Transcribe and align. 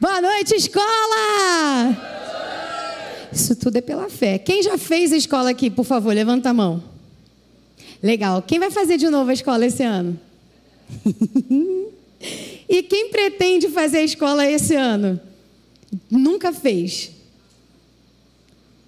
Boa 0.00 0.20
noite, 0.20 0.54
escola! 0.54 1.96
Isso 3.32 3.56
tudo 3.56 3.78
é 3.78 3.80
pela 3.80 4.08
fé. 4.08 4.38
Quem 4.38 4.62
já 4.62 4.78
fez 4.78 5.12
a 5.12 5.16
escola 5.16 5.50
aqui, 5.50 5.68
por 5.68 5.84
favor, 5.84 6.14
levanta 6.14 6.50
a 6.50 6.54
mão. 6.54 6.80
Legal. 8.00 8.40
Quem 8.42 8.60
vai 8.60 8.70
fazer 8.70 8.96
de 8.96 9.08
novo 9.10 9.30
a 9.30 9.32
escola 9.32 9.66
esse 9.66 9.82
ano? 9.82 10.16
e 12.68 12.80
quem 12.84 13.10
pretende 13.10 13.68
fazer 13.68 13.98
a 13.98 14.04
escola 14.04 14.46
esse 14.46 14.76
ano? 14.76 15.20
Nunca 16.08 16.52
fez. 16.52 17.10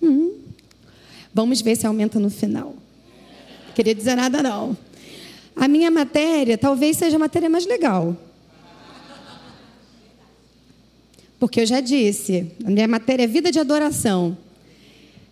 Hum. 0.00 0.36
Vamos 1.34 1.60
ver 1.60 1.74
se 1.74 1.88
aumenta 1.88 2.20
no 2.20 2.30
final. 2.30 2.76
Queria 3.74 3.96
dizer 3.96 4.14
nada, 4.14 4.44
não. 4.44 4.76
A 5.56 5.66
minha 5.66 5.90
matéria 5.90 6.56
talvez 6.56 6.96
seja 6.98 7.16
a 7.16 7.18
matéria 7.18 7.50
mais 7.50 7.66
legal. 7.66 8.16
Porque 11.40 11.62
eu 11.62 11.66
já 11.66 11.80
disse, 11.80 12.52
a 12.62 12.70
minha 12.70 12.86
matéria 12.86 13.24
é 13.24 13.26
vida 13.26 13.50
de 13.50 13.58
adoração. 13.58 14.36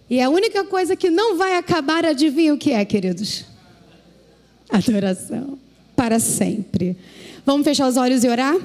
E 0.08 0.22
a 0.22 0.30
única 0.30 0.64
coisa 0.64 0.96
que 0.96 1.10
não 1.10 1.36
vai 1.36 1.54
acabar, 1.54 2.06
adivinha 2.06 2.54
o 2.54 2.58
que 2.58 2.72
é, 2.72 2.82
queridos? 2.82 3.44
Adoração. 4.70 5.58
Para 5.94 6.18
sempre. 6.18 6.96
Vamos 7.44 7.64
fechar 7.64 7.86
os 7.86 7.98
olhos 7.98 8.24
e 8.24 8.28
orar? 8.28 8.56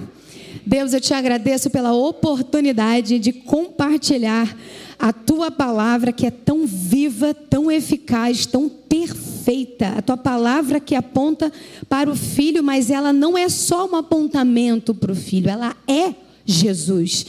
Deus, 0.66 0.94
eu 0.94 1.02
te 1.02 1.14
agradeço 1.14 1.70
pela 1.70 1.92
oportunidade 1.92 3.20
de 3.20 3.34
compartilhar 3.34 4.56
a 4.98 5.12
tua 5.12 5.52
palavra 5.52 6.14
que 6.14 6.26
é 6.26 6.32
tão 6.32 6.66
viva, 6.66 7.34
tão 7.34 7.70
eficaz, 7.70 8.46
tão 8.46 8.70
perfeita. 8.70 9.90
A 9.98 10.02
tua 10.02 10.16
palavra 10.16 10.80
que 10.80 10.96
aponta 10.96 11.52
para 11.90 12.10
o 12.10 12.16
filho, 12.16 12.64
mas 12.64 12.90
ela 12.90 13.12
não 13.12 13.38
é 13.38 13.50
só 13.50 13.86
um 13.86 13.98
apontamento 13.98 14.96
para 14.96 15.12
o 15.12 15.16
filho, 15.16 15.50
ela 15.50 15.76
é 15.86 16.23
Jesus. 16.46 17.26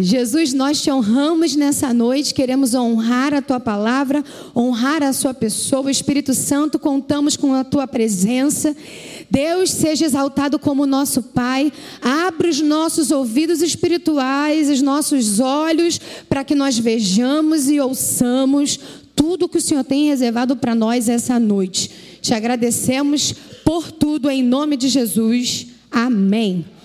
Jesus, 0.00 0.52
nós 0.52 0.80
te 0.80 0.92
honramos 0.92 1.56
nessa 1.56 1.92
noite, 1.92 2.32
queremos 2.32 2.72
honrar 2.72 3.34
a 3.34 3.42
tua 3.42 3.58
palavra, 3.58 4.24
honrar 4.54 5.02
a 5.02 5.12
sua 5.12 5.34
pessoa. 5.34 5.90
Espírito 5.90 6.32
Santo, 6.34 6.78
contamos 6.78 7.36
com 7.36 7.52
a 7.52 7.64
tua 7.64 7.84
presença. 7.84 8.76
Deus 9.28 9.70
seja 9.70 10.06
exaltado 10.06 10.56
como 10.56 10.86
nosso 10.86 11.20
Pai. 11.20 11.72
Abre 12.00 12.48
os 12.48 12.60
nossos 12.60 13.10
ouvidos 13.10 13.60
espirituais, 13.60 14.70
os 14.70 14.80
nossos 14.80 15.40
olhos, 15.40 16.00
para 16.28 16.44
que 16.44 16.54
nós 16.54 16.78
vejamos 16.78 17.68
e 17.68 17.80
ouçamos 17.80 18.78
tudo 19.16 19.48
que 19.48 19.58
o 19.58 19.60
Senhor 19.60 19.82
tem 19.82 20.06
reservado 20.06 20.54
para 20.54 20.76
nós 20.76 21.08
essa 21.08 21.40
noite. 21.40 21.90
Te 22.22 22.32
agradecemos 22.34 23.34
por 23.64 23.90
tudo 23.90 24.30
em 24.30 24.44
nome 24.44 24.76
de 24.76 24.88
Jesus. 24.88 25.66
Amém. 25.90 26.77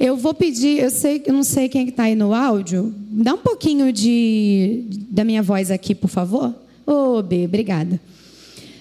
Eu 0.00 0.16
vou 0.16 0.32
pedir, 0.32 0.78
eu 0.78 0.90
sei, 0.90 1.20
eu 1.26 1.32
não 1.32 1.42
sei 1.42 1.68
quem 1.68 1.88
está 1.88 2.04
aí 2.04 2.14
no 2.14 2.32
áudio, 2.32 2.94
dá 3.10 3.34
um 3.34 3.38
pouquinho 3.38 3.92
de 3.92 4.84
da 5.10 5.24
minha 5.24 5.42
voz 5.42 5.72
aqui, 5.72 5.92
por 5.92 6.08
favor. 6.08 6.54
Ô, 6.86 7.16
oh, 7.18 7.22
B, 7.22 7.46
obrigada. 7.46 8.00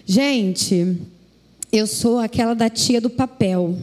Gente, 0.05 0.95
eu 1.71 1.87
sou 1.87 2.19
aquela 2.19 2.53
da 2.53 2.69
tia 2.69 3.01
do 3.01 3.09
papel. 3.09 3.75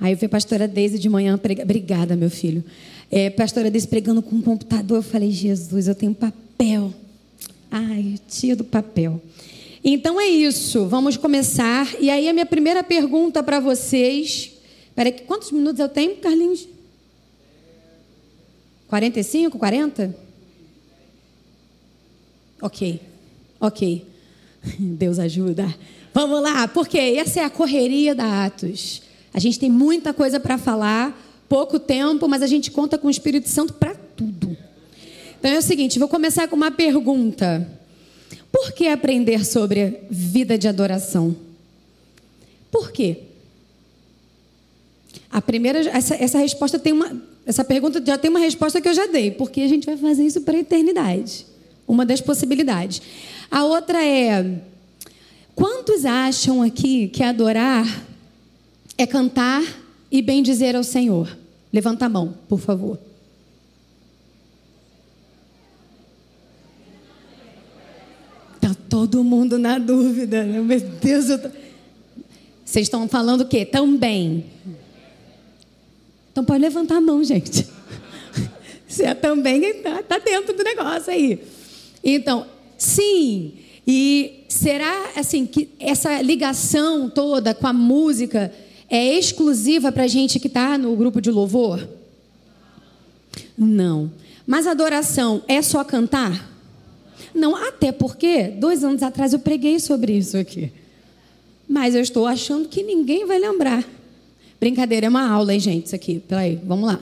Aí 0.00 0.12
eu 0.12 0.16
vi 0.18 0.26
a 0.26 0.28
pastora 0.28 0.66
Deise 0.66 0.98
de 0.98 1.08
manhã 1.08 1.38
pregar. 1.38 1.64
Obrigada, 1.64 2.16
meu 2.16 2.30
filho. 2.30 2.64
É, 3.08 3.30
pastora 3.30 3.70
Deise 3.70 3.86
pregando 3.86 4.20
com 4.20 4.34
um 4.34 4.42
computador. 4.42 4.98
Eu 4.98 5.02
falei, 5.02 5.30
Jesus, 5.30 5.86
eu 5.86 5.94
tenho 5.94 6.12
papel. 6.12 6.92
Ai, 7.70 8.16
tia 8.28 8.56
do 8.56 8.64
papel. 8.64 9.22
Então 9.84 10.20
é 10.20 10.26
isso. 10.26 10.86
Vamos 10.86 11.16
começar. 11.16 11.94
E 12.00 12.10
aí 12.10 12.28
a 12.28 12.32
minha 12.32 12.44
primeira 12.44 12.82
pergunta 12.82 13.40
para 13.40 13.60
vocês 13.60 14.55
Peraí, 14.96 15.12
quantos 15.12 15.52
minutos 15.52 15.78
eu 15.78 15.90
tenho, 15.90 16.16
Carlinhos? 16.16 16.66
45, 18.88 19.58
40? 19.58 20.16
Ok, 22.62 23.00
ok. 23.60 24.06
Deus 24.80 25.18
ajuda. 25.18 25.72
Vamos 26.14 26.42
lá, 26.42 26.66
porque 26.66 26.98
essa 26.98 27.40
é 27.40 27.44
a 27.44 27.50
correria 27.50 28.14
da 28.14 28.46
Atos. 28.46 29.02
A 29.34 29.38
gente 29.38 29.58
tem 29.58 29.70
muita 29.70 30.14
coisa 30.14 30.40
para 30.40 30.56
falar, 30.56 31.44
pouco 31.46 31.78
tempo, 31.78 32.26
mas 32.26 32.40
a 32.40 32.46
gente 32.46 32.70
conta 32.70 32.96
com 32.96 33.08
o 33.08 33.10
Espírito 33.10 33.50
Santo 33.50 33.74
para 33.74 33.94
tudo. 33.94 34.56
Então 35.38 35.50
é 35.50 35.58
o 35.58 35.62
seguinte, 35.62 35.98
vou 35.98 36.08
começar 36.08 36.48
com 36.48 36.56
uma 36.56 36.70
pergunta. 36.70 37.70
Por 38.50 38.72
que 38.72 38.88
aprender 38.88 39.44
sobre 39.44 40.00
vida 40.08 40.56
de 40.56 40.66
adoração? 40.66 41.36
Por 42.70 42.90
quê? 42.90 43.25
A 45.30 45.42
primeira, 45.42 45.80
essa, 45.80 46.14
essa 46.14 46.38
resposta 46.38 46.78
tem 46.78 46.92
uma, 46.92 47.20
essa 47.44 47.64
pergunta 47.64 48.02
já 48.04 48.18
tem 48.18 48.30
uma 48.30 48.40
resposta 48.40 48.80
que 48.80 48.88
eu 48.88 48.94
já 48.94 49.06
dei, 49.06 49.30
porque 49.30 49.60
a 49.60 49.68
gente 49.68 49.86
vai 49.86 49.96
fazer 49.96 50.24
isso 50.24 50.40
para 50.40 50.56
a 50.56 50.60
eternidade. 50.60 51.46
Uma 51.86 52.04
das 52.04 52.20
possibilidades. 52.20 53.00
A 53.50 53.64
outra 53.64 54.04
é: 54.04 54.60
quantos 55.54 56.04
acham 56.04 56.62
aqui 56.62 57.08
que 57.08 57.22
adorar 57.22 57.86
é 58.98 59.06
cantar 59.06 59.62
e 60.10 60.20
bem 60.20 60.42
dizer 60.42 60.74
ao 60.74 60.82
Senhor? 60.82 61.36
Levanta 61.72 62.06
a 62.06 62.08
mão, 62.08 62.34
por 62.48 62.58
favor. 62.58 62.98
Tá 68.60 68.74
todo 68.88 69.22
mundo 69.22 69.58
na 69.58 69.78
dúvida, 69.78 70.42
né? 70.42 70.60
meu 70.60 70.80
Deus. 70.80 71.26
Tô... 71.26 71.48
Vocês 72.64 72.86
estão 72.86 73.06
falando 73.08 73.42
o 73.42 73.46
quê? 73.46 73.64
Também. 73.64 74.46
Então 76.36 76.44
pode 76.44 76.60
levantar 76.60 76.96
a 76.96 77.00
mão, 77.00 77.24
gente. 77.24 77.66
Você 78.86 79.14
também 79.14 79.64
está 79.64 80.02
tá 80.02 80.18
dentro 80.18 80.54
do 80.54 80.62
negócio 80.62 81.10
aí. 81.10 81.40
Então, 82.04 82.46
sim. 82.76 83.54
E 83.86 84.44
será 84.46 85.12
assim 85.16 85.46
que 85.46 85.70
essa 85.80 86.20
ligação 86.20 87.08
toda 87.08 87.54
com 87.54 87.66
a 87.66 87.72
música 87.72 88.52
é 88.90 89.14
exclusiva 89.14 89.90
para 89.90 90.04
a 90.04 90.06
gente 90.06 90.38
que 90.38 90.46
está 90.46 90.76
no 90.76 90.94
grupo 90.94 91.22
de 91.22 91.30
louvor? 91.30 91.88
Não. 93.56 94.12
Mas 94.46 94.66
adoração 94.66 95.42
é 95.48 95.62
só 95.62 95.82
cantar? 95.84 96.52
Não, 97.34 97.56
até 97.56 97.92
porque 97.92 98.48
dois 98.48 98.84
anos 98.84 99.02
atrás 99.02 99.32
eu 99.32 99.38
preguei 99.38 99.80
sobre 99.80 100.12
isso 100.12 100.36
aqui. 100.36 100.70
Mas 101.66 101.94
eu 101.94 102.02
estou 102.02 102.26
achando 102.26 102.68
que 102.68 102.82
ninguém 102.82 103.24
vai 103.24 103.38
lembrar. 103.38 103.82
Brincadeira, 104.60 105.06
é 105.06 105.08
uma 105.08 105.28
aula, 105.28 105.52
hein, 105.52 105.60
gente? 105.60 105.86
Isso 105.86 105.94
aqui. 105.94 106.20
Peraí, 106.20 106.58
vamos 106.64 106.86
lá. 106.86 107.00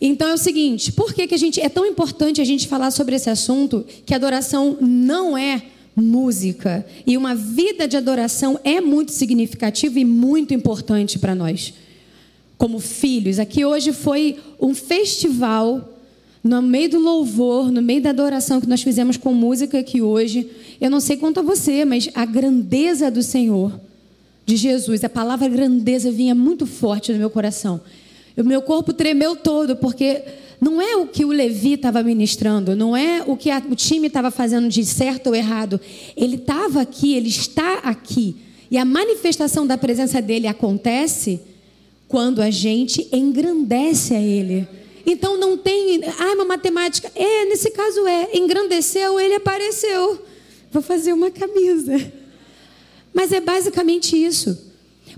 Então 0.00 0.28
é 0.28 0.34
o 0.34 0.38
seguinte: 0.38 0.92
por 0.92 1.12
que, 1.12 1.26
que 1.26 1.34
a 1.34 1.38
gente, 1.38 1.60
é 1.60 1.68
tão 1.68 1.84
importante 1.84 2.40
a 2.40 2.44
gente 2.44 2.66
falar 2.66 2.90
sobre 2.90 3.16
esse 3.16 3.28
assunto 3.28 3.84
que 4.06 4.14
adoração 4.14 4.78
não 4.80 5.36
é 5.36 5.62
música? 5.94 6.86
E 7.06 7.16
uma 7.16 7.34
vida 7.34 7.86
de 7.86 7.96
adoração 7.96 8.58
é 8.64 8.80
muito 8.80 9.12
significativa 9.12 9.98
e 10.00 10.04
muito 10.04 10.54
importante 10.54 11.18
para 11.18 11.34
nós, 11.34 11.74
como 12.56 12.78
filhos. 12.78 13.38
Aqui 13.38 13.64
hoje 13.64 13.92
foi 13.92 14.38
um 14.60 14.74
festival 14.74 15.96
no 16.42 16.62
meio 16.62 16.88
do 16.88 16.98
louvor, 16.98 17.70
no 17.70 17.82
meio 17.82 18.00
da 18.00 18.10
adoração 18.10 18.62
que 18.62 18.66
nós 18.66 18.82
fizemos 18.82 19.18
com 19.18 19.34
música 19.34 19.78
aqui 19.78 20.00
hoje. 20.00 20.48
Eu 20.80 20.90
não 20.90 21.00
sei 21.00 21.18
quanto 21.18 21.40
a 21.40 21.42
você, 21.42 21.84
mas 21.84 22.08
a 22.14 22.24
grandeza 22.24 23.10
do 23.10 23.22
Senhor 23.22 23.78
de 24.46 24.56
Jesus, 24.56 25.04
a 25.04 25.08
palavra 25.08 25.48
grandeza 25.48 26.10
vinha 26.10 26.34
muito 26.34 26.66
forte 26.66 27.12
no 27.12 27.18
meu 27.18 27.30
coração. 27.30 27.80
O 28.36 28.44
meu 28.44 28.62
corpo 28.62 28.92
tremeu 28.92 29.36
todo, 29.36 29.76
porque 29.76 30.22
não 30.60 30.80
é 30.80 30.96
o 30.96 31.06
que 31.06 31.24
o 31.24 31.28
Levi 31.28 31.74
estava 31.74 32.02
ministrando, 32.02 32.76
não 32.76 32.96
é 32.96 33.22
o 33.26 33.36
que 33.36 33.50
a, 33.50 33.62
o 33.70 33.74
time 33.74 34.08
estava 34.08 34.30
fazendo 34.30 34.68
de 34.68 34.84
certo 34.84 35.28
ou 35.28 35.34
errado. 35.34 35.80
Ele 36.16 36.36
estava 36.36 36.80
aqui, 36.80 37.14
ele 37.14 37.28
está 37.28 37.78
aqui. 37.78 38.36
E 38.70 38.76
a 38.76 38.84
manifestação 38.84 39.66
da 39.66 39.78
presença 39.78 40.20
dele 40.20 40.46
acontece 40.46 41.40
quando 42.06 42.42
a 42.42 42.50
gente 42.50 43.08
engrandece 43.12 44.14
a 44.14 44.20
ele. 44.20 44.68
Então 45.06 45.38
não 45.38 45.56
tem, 45.56 46.00
ah, 46.18 46.34
uma 46.34 46.44
matemática. 46.44 47.10
É, 47.14 47.46
nesse 47.46 47.70
caso 47.70 48.06
é, 48.06 48.36
engrandeceu, 48.36 49.18
ele 49.18 49.34
apareceu. 49.34 50.22
Vou 50.70 50.82
fazer 50.82 51.12
uma 51.12 51.30
camisa. 51.30 52.12
Mas 53.12 53.32
é 53.32 53.40
basicamente 53.40 54.16
isso. 54.16 54.70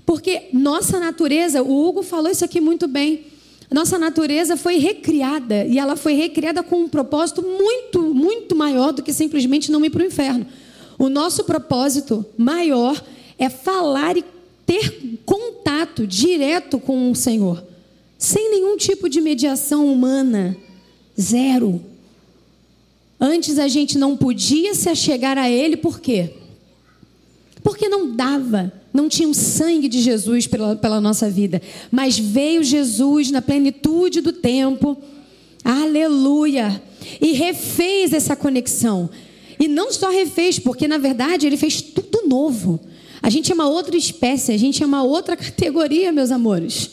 Porque 0.04 0.48
nossa 0.52 0.98
natureza, 0.98 1.62
o 1.62 1.88
Hugo 1.88 2.02
falou 2.02 2.30
isso 2.30 2.44
aqui 2.44 2.60
muito 2.60 2.88
bem. 2.88 3.26
Nossa 3.70 3.98
natureza 3.98 4.56
foi 4.56 4.76
recriada 4.76 5.64
e 5.64 5.78
ela 5.78 5.96
foi 5.96 6.12
recriada 6.12 6.62
com 6.62 6.82
um 6.82 6.88
propósito 6.88 7.42
muito, 7.42 8.02
muito 8.14 8.54
maior 8.54 8.92
do 8.92 9.02
que 9.02 9.12
simplesmente 9.12 9.72
não 9.72 9.84
ir 9.84 9.90
para 9.90 10.02
o 10.02 10.06
inferno. 10.06 10.46
O 10.98 11.08
nosso 11.08 11.44
propósito 11.44 12.24
maior 12.36 13.02
é 13.38 13.48
falar 13.48 14.16
e 14.16 14.24
ter 14.66 15.18
contato 15.24 16.06
direto 16.06 16.78
com 16.78 17.10
o 17.10 17.16
Senhor, 17.16 17.64
sem 18.18 18.50
nenhum 18.50 18.76
tipo 18.76 19.08
de 19.08 19.20
mediação 19.20 19.90
humana. 19.90 20.56
Zero. 21.18 21.82
Antes 23.18 23.58
a 23.58 23.68
gente 23.68 23.96
não 23.96 24.16
podia 24.16 24.74
se 24.74 24.88
achegar 24.88 25.38
a 25.38 25.48
Ele, 25.48 25.76
por 25.76 26.00
quê? 26.00 26.30
Porque 27.62 27.88
não 27.88 28.14
dava, 28.14 28.72
não 28.92 29.08
tinha 29.08 29.28
o 29.28 29.34
sangue 29.34 29.88
de 29.88 30.00
Jesus 30.00 30.46
pela, 30.46 30.76
pela 30.76 31.00
nossa 31.00 31.30
vida. 31.30 31.62
Mas 31.90 32.18
veio 32.18 32.64
Jesus 32.64 33.30
na 33.30 33.40
plenitude 33.40 34.20
do 34.20 34.32
tempo, 34.32 34.96
aleluia, 35.64 36.82
e 37.20 37.32
refez 37.32 38.12
essa 38.12 38.34
conexão. 38.34 39.08
E 39.58 39.68
não 39.68 39.92
só 39.92 40.10
refez, 40.10 40.58
porque 40.58 40.88
na 40.88 40.98
verdade 40.98 41.46
ele 41.46 41.56
fez 41.56 41.80
tudo 41.80 42.26
novo. 42.26 42.80
A 43.22 43.30
gente 43.30 43.52
é 43.52 43.54
uma 43.54 43.68
outra 43.68 43.96
espécie, 43.96 44.52
a 44.52 44.56
gente 44.56 44.82
é 44.82 44.86
uma 44.86 45.04
outra 45.04 45.36
categoria, 45.36 46.10
meus 46.10 46.32
amores. 46.32 46.90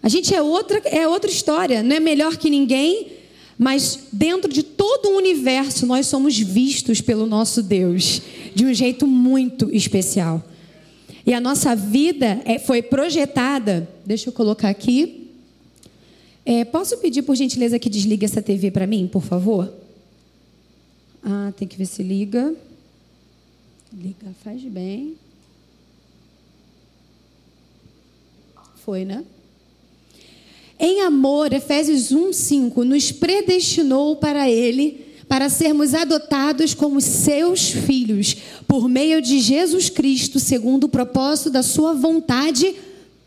A 0.00 0.08
gente 0.08 0.32
é 0.32 0.40
outra, 0.40 0.78
é 0.84 1.08
outra 1.08 1.28
história, 1.28 1.82
não 1.82 1.96
é 1.96 2.00
melhor 2.00 2.36
que 2.36 2.48
ninguém, 2.48 3.17
mas 3.58 4.06
dentro 4.12 4.52
de 4.52 4.62
todo 4.62 5.06
o 5.06 5.16
universo 5.16 5.84
nós 5.84 6.06
somos 6.06 6.38
vistos 6.38 7.00
pelo 7.00 7.26
nosso 7.26 7.62
Deus 7.62 8.22
de 8.54 8.64
um 8.64 8.72
jeito 8.72 9.06
muito 9.06 9.68
especial. 9.74 10.44
E 11.26 11.34
a 11.34 11.40
nossa 11.40 11.74
vida 11.74 12.40
é, 12.44 12.58
foi 12.58 12.80
projetada. 12.80 13.88
Deixa 14.06 14.28
eu 14.28 14.32
colocar 14.32 14.68
aqui. 14.68 15.28
É, 16.46 16.64
posso 16.64 16.96
pedir, 16.98 17.22
por 17.22 17.36
gentileza, 17.36 17.78
que 17.78 17.90
desligue 17.90 18.24
essa 18.24 18.40
TV 18.40 18.70
para 18.70 18.86
mim, 18.86 19.06
por 19.06 19.22
favor? 19.22 19.70
Ah, 21.22 21.52
tem 21.54 21.68
que 21.68 21.76
ver 21.76 21.84
se 21.84 22.02
liga. 22.02 22.54
Liga, 23.92 24.32
faz 24.42 24.62
bem. 24.62 25.16
Foi, 28.76 29.04
né? 29.04 29.24
Em 30.78 31.00
amor, 31.00 31.52
Efésios 31.52 32.12
1, 32.12 32.32
5, 32.32 32.84
nos 32.84 33.10
predestinou 33.10 34.14
para 34.14 34.48
Ele, 34.48 35.06
para 35.26 35.48
sermos 35.48 35.92
adotados 35.92 36.72
como 36.72 37.00
seus 37.00 37.70
filhos, 37.70 38.36
por 38.66 38.88
meio 38.88 39.20
de 39.20 39.40
Jesus 39.40 39.90
Cristo, 39.90 40.38
segundo 40.38 40.84
o 40.84 40.88
propósito 40.88 41.50
da 41.50 41.64
Sua 41.64 41.94
vontade, 41.94 42.76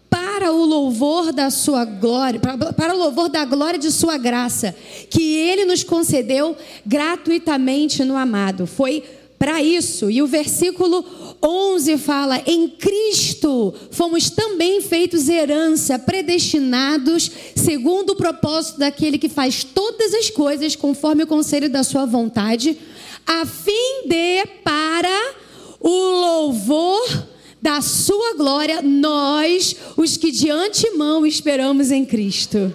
para 0.09 0.53
o 0.53 0.65
louvor 0.65 1.33
da 1.33 1.49
Sua 1.49 1.83
glória, 1.83 2.39
para, 2.39 2.71
para 2.73 2.95
o 2.95 2.97
louvor 2.97 3.27
da 3.27 3.43
glória 3.43 3.77
de 3.77 3.91
Sua 3.91 4.17
graça, 4.17 4.73
que 5.09 5.35
Ele 5.35 5.65
nos 5.65 5.83
concedeu 5.83 6.55
gratuitamente 6.85 8.03
no 8.05 8.15
amado. 8.15 8.65
Foi 8.65 9.03
para 9.41 9.59
isso. 9.59 10.11
E 10.11 10.21
o 10.21 10.27
versículo 10.27 11.03
11 11.41 11.97
fala: 11.97 12.43
Em 12.45 12.67
Cristo 12.67 13.73
fomos 13.89 14.29
também 14.29 14.81
feitos 14.81 15.27
herança, 15.27 15.97
predestinados, 15.97 17.31
segundo 17.55 18.11
o 18.11 18.15
propósito 18.15 18.77
daquele 18.77 19.17
que 19.17 19.27
faz 19.27 19.63
todas 19.63 20.13
as 20.13 20.29
coisas 20.29 20.75
conforme 20.75 21.23
o 21.23 21.27
conselho 21.27 21.67
da 21.71 21.83
Sua 21.83 22.05
vontade, 22.05 22.77
a 23.25 23.43
fim 23.43 24.07
de, 24.07 24.45
para 24.63 25.33
o 25.79 25.89
louvor 25.89 27.25
da 27.59 27.81
Sua 27.81 28.35
glória, 28.35 28.79
nós, 28.83 29.75
os 29.97 30.17
que 30.17 30.31
de 30.31 30.51
antemão 30.51 31.25
esperamos 31.25 31.89
em 31.89 32.05
Cristo. 32.05 32.71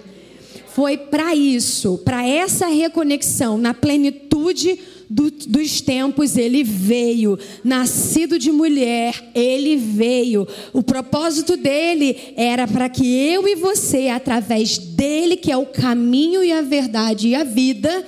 Foi 0.75 0.97
para 0.97 1.33
isso, 1.33 1.97
para 2.03 2.27
essa 2.27 2.67
reconexão 2.67 3.57
na 3.57 3.73
plenitude 3.73 4.77
do, 5.09 5.31
dos 5.31 5.81
tempos, 5.81 6.37
ele 6.37 6.63
veio. 6.63 7.39
Nascido 7.63 8.37
de 8.37 8.51
mulher, 8.51 9.31
ele 9.33 9.77
veio. 9.77 10.47
O 10.73 10.83
propósito 10.83 11.55
dele 11.55 12.33
era 12.35 12.67
para 12.67 12.89
que 12.89 13.05
eu 13.05 13.47
e 13.47 13.55
você, 13.55 14.09
através 14.09 14.77
dele, 14.77 15.37
que 15.37 15.51
é 15.51 15.57
o 15.57 15.65
caminho 15.65 16.43
e 16.43 16.51
a 16.51 16.61
verdade 16.61 17.29
e 17.29 17.35
a 17.35 17.43
vida, 17.43 18.05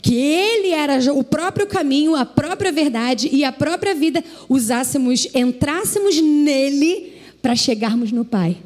que 0.00 0.14
ele 0.14 0.68
era 0.68 1.12
o 1.12 1.22
próprio 1.22 1.66
caminho, 1.66 2.14
a 2.14 2.24
própria 2.24 2.72
verdade 2.72 3.28
e 3.30 3.44
a 3.44 3.52
própria 3.52 3.94
vida, 3.94 4.24
usássemos, 4.48 5.28
entrássemos 5.34 6.20
nele 6.20 7.12
para 7.42 7.54
chegarmos 7.54 8.10
no 8.10 8.24
Pai. 8.24 8.56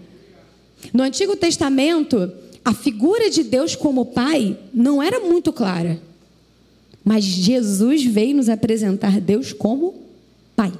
No 0.92 1.02
Antigo 1.02 1.36
Testamento, 1.36 2.32
a 2.64 2.72
figura 2.72 3.28
de 3.28 3.42
Deus 3.42 3.74
como 3.74 4.06
Pai 4.06 4.56
não 4.72 5.02
era 5.02 5.20
muito 5.20 5.52
clara. 5.52 6.00
Mas 7.04 7.24
Jesus 7.24 8.04
veio 8.04 8.36
nos 8.36 8.48
apresentar 8.48 9.20
Deus 9.20 9.52
como 9.52 9.94
Pai. 10.54 10.72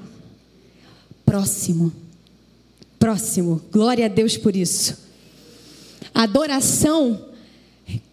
Próximo. 1.25 1.93
Próximo. 2.99 3.61
Glória 3.73 4.07
a 4.07 4.09
Deus 4.09 4.37
por 4.37 4.55
isso. 4.55 4.97
Adoração, 6.15 7.27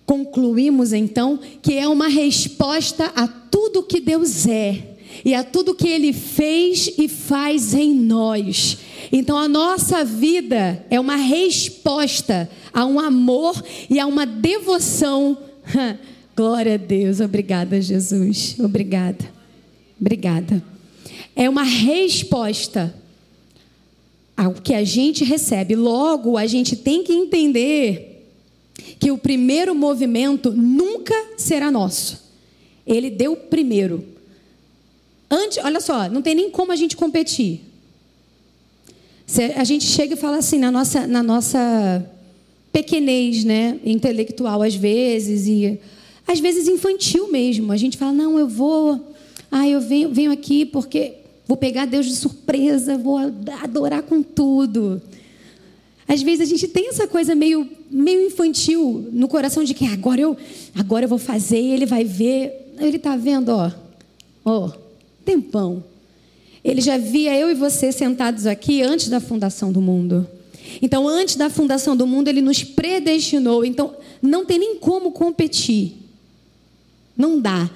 concluímos 0.05 0.93
então, 0.93 1.39
que 1.61 1.73
é 1.73 1.87
uma 1.87 2.07
resposta 2.07 3.11
a 3.15 3.27
tudo 3.27 3.83
que 3.83 3.99
Deus 3.99 4.47
é 4.47 4.95
e 5.23 5.33
a 5.35 5.43
tudo 5.43 5.75
que 5.75 5.87
Ele 5.87 6.13
fez 6.13 6.91
e 6.97 7.07
faz 7.07 7.73
em 7.73 7.93
nós. 7.93 8.77
Então 9.11 9.37
a 9.37 9.47
nossa 9.47 10.03
vida 10.05 10.85
é 10.89 10.99
uma 10.99 11.15
resposta 11.15 12.49
a 12.73 12.85
um 12.85 12.99
amor 12.99 13.61
e 13.89 13.99
a 13.99 14.05
uma 14.05 14.25
devoção 14.25 15.37
Glória 16.39 16.75
a 16.75 16.77
Deus. 16.77 17.19
Obrigada, 17.19 17.81
Jesus. 17.81 18.55
Obrigada. 18.59 19.29
Obrigada. 19.99 20.63
É 21.35 21.49
uma 21.49 21.63
resposta 21.63 22.95
ao 24.37 24.53
que 24.53 24.73
a 24.73 24.85
gente 24.85 25.25
recebe. 25.25 25.75
Logo, 25.75 26.37
a 26.37 26.47
gente 26.47 26.77
tem 26.77 27.03
que 27.03 27.11
entender 27.11 28.25
que 29.01 29.11
o 29.11 29.17
primeiro 29.17 29.75
movimento 29.75 30.49
nunca 30.51 31.13
será 31.35 31.69
nosso. 31.69 32.23
Ele 32.87 33.09
deu 33.09 33.35
primeiro. 33.35 34.01
Antes, 35.29 35.57
olha 35.57 35.81
só, 35.81 36.09
não 36.09 36.21
tem 36.21 36.35
nem 36.35 36.49
como 36.49 36.71
a 36.71 36.77
gente 36.77 36.95
competir. 36.95 37.65
A 39.57 39.65
gente 39.65 39.83
chega 39.83 40.13
e 40.13 40.17
fala 40.17 40.37
assim 40.37 40.57
na 40.57 40.71
nossa, 40.71 41.05
na 41.05 41.21
nossa 41.21 42.09
pequenez, 42.71 43.43
né, 43.43 43.77
intelectual 43.83 44.61
às 44.61 44.73
vezes 44.73 45.45
e 45.45 45.77
às 46.29 46.39
vezes 46.39 46.67
infantil 46.67 47.31
mesmo. 47.31 47.71
A 47.71 47.77
gente 47.77 47.97
fala, 47.97 48.13
não, 48.13 48.37
eu 48.37 48.47
vou, 48.47 49.15
ah, 49.51 49.67
eu 49.67 49.81
venho, 49.81 50.13
venho 50.13 50.31
aqui 50.31 50.63
porque 50.63 51.13
vou 51.47 51.57
pegar 51.57 51.87
Deus 51.87 52.05
de 52.05 52.15
surpresa, 52.15 52.99
vou 52.99 53.17
adorar 53.63 54.03
com 54.03 54.21
tudo. 54.21 55.01
Às 56.07 56.21
vezes 56.21 56.41
a 56.41 56.45
gente 56.45 56.67
tem 56.67 56.89
essa 56.89 57.07
coisa 57.07 57.33
meio, 57.33 57.67
meio 57.89 58.27
infantil 58.27 59.09
no 59.11 59.27
coração 59.27 59.63
de 59.63 59.73
que 59.73 59.87
agora 59.87 60.21
eu, 60.21 60.37
agora 60.75 61.05
eu 61.05 61.09
vou 61.09 61.17
fazer, 61.17 61.57
ele 61.57 61.87
vai 61.87 62.03
ver. 62.03 62.73
Ele 62.79 62.97
está 62.97 63.15
vendo, 63.15 63.49
ó, 63.49 63.71
ó, 64.45 64.71
tempão. 65.25 65.83
Ele 66.63 66.79
já 66.79 66.99
via 66.99 67.35
eu 67.35 67.49
e 67.49 67.55
você 67.55 67.91
sentados 67.91 68.45
aqui 68.45 68.83
antes 68.83 69.09
da 69.09 69.19
fundação 69.19 69.71
do 69.71 69.81
mundo. 69.81 70.27
Então, 70.79 71.07
antes 71.07 71.35
da 71.35 71.49
fundação 71.49 71.97
do 71.97 72.05
mundo, 72.05 72.27
ele 72.27 72.41
nos 72.41 72.63
predestinou. 72.63 73.65
Então, 73.65 73.95
não 74.21 74.45
tem 74.45 74.59
nem 74.59 74.75
como 74.75 75.11
competir. 75.11 75.98
Não 77.19 77.41
dá. 77.41 77.69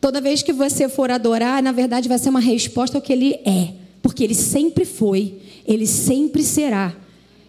Toda 0.00 0.20
vez 0.20 0.42
que 0.42 0.52
você 0.52 0.88
for 0.88 1.08
adorar, 1.08 1.62
na 1.62 1.70
verdade 1.70 2.08
vai 2.08 2.18
ser 2.18 2.30
uma 2.30 2.40
resposta 2.40 2.98
ao 2.98 3.02
que 3.02 3.12
ele 3.12 3.34
é, 3.44 3.72
porque 4.02 4.24
ele 4.24 4.34
sempre 4.34 4.84
foi, 4.84 5.36
ele 5.64 5.86
sempre 5.86 6.42
será. 6.42 6.92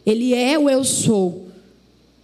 Ele 0.06 0.36
é 0.36 0.60
o 0.60 0.70
eu 0.70 0.84
sou. 0.84 1.48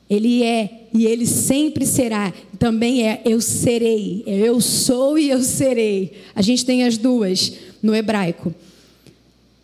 Ele 0.08 0.44
é 0.44 0.84
e 0.94 1.08
ele 1.08 1.26
sempre 1.26 1.88
será. 1.88 2.32
Também 2.60 3.08
é 3.08 3.22
eu 3.26 3.42
serei. 3.42 4.24
Eu 4.28 4.62
sou 4.62 5.18
e 5.18 5.30
eu 5.30 5.42
serei. 5.42 6.14
A 6.36 6.44
gente 6.44 6.64
tem 6.64 6.84
as 6.84 6.96
duas 6.96 7.54
no 7.82 7.96
hebraico. 7.96 8.54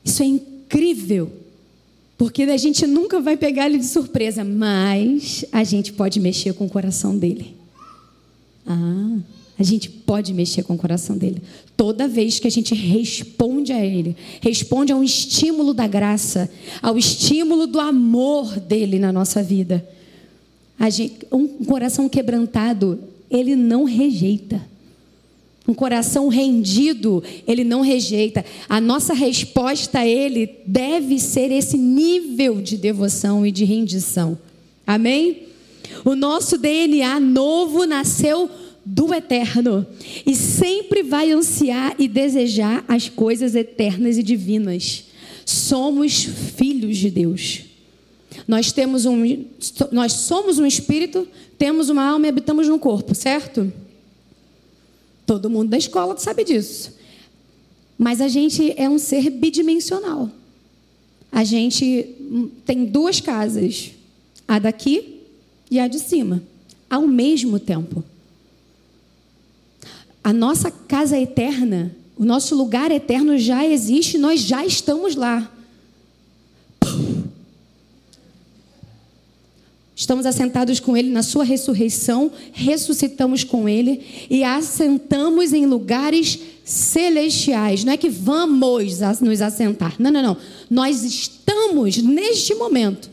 Isso 0.03 0.23
é 0.23 0.25
incrível. 0.25 1.31
Porque 2.17 2.43
a 2.43 2.57
gente 2.57 2.87
nunca 2.87 3.19
vai 3.19 3.37
pegar 3.37 3.67
ele 3.67 3.77
de 3.77 3.85
surpresa, 3.85 4.43
mas 4.43 5.45
a 5.51 5.63
gente 5.63 5.93
pode 5.93 6.19
mexer 6.19 6.53
com 6.53 6.65
o 6.65 6.69
coração 6.69 7.15
dele. 7.15 7.53
Ah, 8.65 9.17
a 9.57 9.63
gente 9.63 9.89
pode 9.89 10.33
mexer 10.33 10.63
com 10.63 10.73
o 10.73 10.77
coração 10.77 11.17
dele. 11.17 11.41
Toda 11.77 12.07
vez 12.07 12.39
que 12.39 12.47
a 12.47 12.51
gente 12.51 12.75
responde 12.75 13.71
a 13.71 13.83
ele, 13.83 14.15
responde 14.41 14.91
a 14.91 14.95
um 14.95 15.03
estímulo 15.03 15.73
da 15.73 15.87
graça, 15.87 16.49
ao 16.81 16.97
estímulo 16.97 17.65
do 17.65 17.79
amor 17.79 18.59
dele 18.59 18.99
na 18.99 19.13
nossa 19.13 19.41
vida. 19.41 19.87
Gente, 20.89 21.25
um 21.31 21.47
coração 21.47 22.09
quebrantado, 22.09 22.99
ele 23.31 23.55
não 23.55 23.85
rejeita. 23.85 24.61
Um 25.67 25.73
coração 25.73 26.27
rendido, 26.27 27.23
ele 27.47 27.63
não 27.63 27.81
rejeita. 27.81 28.45
A 28.69 28.79
nossa 28.79 29.13
resposta 29.13 29.99
a 29.99 30.07
ele 30.07 30.49
deve 30.67 31.17
ser 31.17 31.51
esse 31.51 31.77
nível 31.77 32.61
de 32.61 32.77
devoção 32.77 33.45
e 33.45 33.51
de 33.51 33.63
rendição. 33.63 34.37
Amém? 34.85 35.43
O 36.03 36.15
nosso 36.15 36.57
DNA 36.57 37.19
novo 37.19 37.85
nasceu 37.85 38.49
do 38.85 39.11
eterno 39.13 39.85
e 40.25 40.35
sempre 40.35 41.01
vai 41.01 41.31
ansiar 41.31 41.95
e 41.97 42.07
desejar 42.07 42.85
as 42.87 43.09
coisas 43.09 43.55
eternas 43.55 44.17
e 44.17 44.23
divinas. 44.23 45.05
Somos 45.43 46.23
filhos 46.23 46.97
de 46.97 47.09
Deus. 47.09 47.63
Nós 48.47 48.71
temos 48.71 49.05
um 49.05 49.45
nós 49.91 50.13
somos 50.13 50.59
um 50.59 50.65
espírito, 50.65 51.27
temos 51.57 51.89
uma 51.89 52.03
alma 52.03 52.27
e 52.27 52.29
habitamos 52.29 52.67
num 52.67 52.77
corpo, 52.77 53.15
certo? 53.15 53.71
Todo 55.25 55.49
mundo 55.49 55.69
da 55.69 55.77
escola 55.77 56.15
sabe 56.17 56.43
disso. 56.43 56.93
Mas 57.97 58.21
a 58.21 58.27
gente 58.27 58.73
é 58.77 58.87
um 58.89 58.99
ser 58.99 59.29
bidimensional. 59.29 60.29
A 61.31 61.43
gente 61.43 62.15
tem 62.65 62.85
duas 62.85 63.19
casas, 63.19 63.91
a 64.47 64.59
daqui 64.59 65.21
e 65.71 65.79
a 65.79 65.87
de 65.87 65.99
cima, 65.99 66.43
ao 66.89 67.07
mesmo 67.07 67.59
tempo. 67.59 68.03
A 70.25 70.33
nossa 70.33 70.71
casa 70.71 71.19
eterna, 71.19 71.95
o 72.17 72.25
nosso 72.25 72.55
lugar 72.55 72.89
eterno 72.89 73.37
já 73.37 73.63
existe, 73.63 74.17
nós 74.17 74.41
já 74.41 74.65
estamos 74.65 75.15
lá. 75.15 75.55
Estamos 79.95 80.25
assentados 80.25 80.79
com 80.79 80.97
Ele 80.97 81.11
na 81.11 81.21
Sua 81.21 81.43
ressurreição, 81.43 82.31
ressuscitamos 82.51 83.43
com 83.43 83.69
Ele 83.69 84.03
e 84.27 84.43
assentamos 84.43 85.53
em 85.53 85.67
lugares 85.67 86.39
celestiais. 86.63 87.83
Não 87.83 87.93
é 87.93 87.97
que 87.97 88.09
vamos 88.09 88.99
nos 89.21 89.41
assentar. 89.43 89.93
Não, 89.99 90.09
não, 90.09 90.23
não. 90.23 90.37
Nós 90.71 91.03
estamos 91.03 91.97
neste 91.97 92.55
momento 92.55 93.11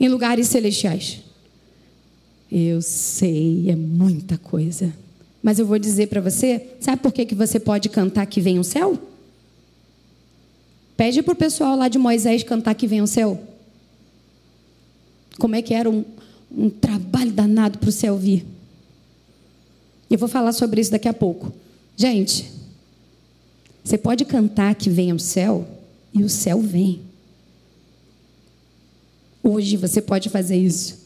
em 0.00 0.08
lugares 0.08 0.48
celestiais. 0.48 1.18
Eu 2.50 2.80
sei, 2.80 3.68
é 3.68 3.76
muita 3.76 4.38
coisa. 4.38 5.04
Mas 5.46 5.60
eu 5.60 5.64
vou 5.64 5.78
dizer 5.78 6.08
para 6.08 6.20
você, 6.20 6.70
sabe 6.80 7.00
por 7.00 7.12
que, 7.12 7.24
que 7.24 7.32
você 7.32 7.60
pode 7.60 7.88
cantar 7.88 8.26
que 8.26 8.40
vem 8.40 8.58
o 8.58 8.64
céu? 8.64 8.98
Pede 10.96 11.22
para 11.22 11.34
o 11.34 11.36
pessoal 11.36 11.76
lá 11.76 11.86
de 11.86 12.00
Moisés 12.00 12.42
cantar 12.42 12.74
que 12.74 12.84
vem 12.84 13.00
o 13.00 13.06
céu. 13.06 13.40
Como 15.38 15.54
é 15.54 15.62
que 15.62 15.72
era 15.72 15.88
um, 15.88 16.04
um 16.50 16.68
trabalho 16.68 17.30
danado 17.30 17.78
para 17.78 17.88
o 17.88 17.92
céu 17.92 18.18
vir. 18.18 18.44
Eu 20.10 20.18
vou 20.18 20.28
falar 20.28 20.50
sobre 20.50 20.80
isso 20.80 20.90
daqui 20.90 21.06
a 21.06 21.14
pouco. 21.14 21.52
Gente, 21.96 22.50
você 23.84 23.96
pode 23.96 24.24
cantar 24.24 24.74
que 24.74 24.90
vem 24.90 25.12
o 25.12 25.20
céu 25.20 25.64
e 26.12 26.24
o 26.24 26.28
céu 26.28 26.60
vem. 26.60 27.02
Hoje 29.44 29.76
você 29.76 30.02
pode 30.02 30.28
fazer 30.28 30.56
isso. 30.56 31.05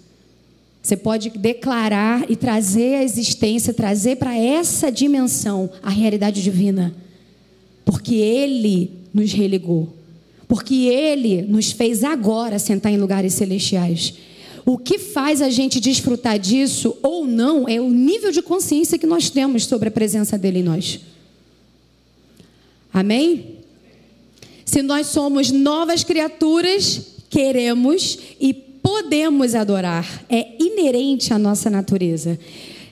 Você 0.82 0.96
pode 0.96 1.30
declarar 1.30 2.30
e 2.30 2.37
trazer 2.37 2.96
a 2.96 3.04
existência, 3.04 3.75
trazer 3.75 4.16
para 4.16 4.37
essa 4.37 4.90
dimensão 4.90 5.70
a 5.82 5.90
realidade 5.90 6.42
divina. 6.42 6.94
Porque 7.84 8.14
Ele 8.14 8.90
nos 9.12 9.32
religou. 9.32 9.94
Porque 10.49 10.87
Ele 10.87 11.42
nos 11.42 11.70
fez 11.70 12.02
agora 12.02 12.58
sentar 12.58 12.90
em 12.92 12.96
lugares 12.96 13.34
celestiais. 13.34 14.14
O 14.64 14.78
que 14.78 14.99
faz 14.99 15.42
a 15.42 15.50
gente 15.50 15.80
desfrutar 15.80 16.38
disso 16.38 16.96
ou 17.02 17.26
não 17.26 17.68
é 17.68 17.80
o 17.80 17.90
nível 17.90 18.30
de 18.30 18.42
consciência 18.42 18.99
que 18.99 19.06
nós 19.06 19.28
temos 19.28 19.66
sobre 19.66 19.88
a 19.88 19.92
presença 19.92 20.38
dele 20.38 20.60
em 20.60 20.62
nós. 20.62 21.00
Amém? 22.92 23.56
Se 24.64 24.82
nós 24.82 25.08
somos 25.08 25.50
novas 25.50 26.04
criaturas, 26.04 27.02
queremos 27.28 28.18
e 28.40 28.70
podemos 28.82 29.54
adorar. 29.54 30.25
É 30.28 30.56
inerente 30.62 31.32
à 31.32 31.38
nossa 31.38 31.70
natureza. 31.70 32.38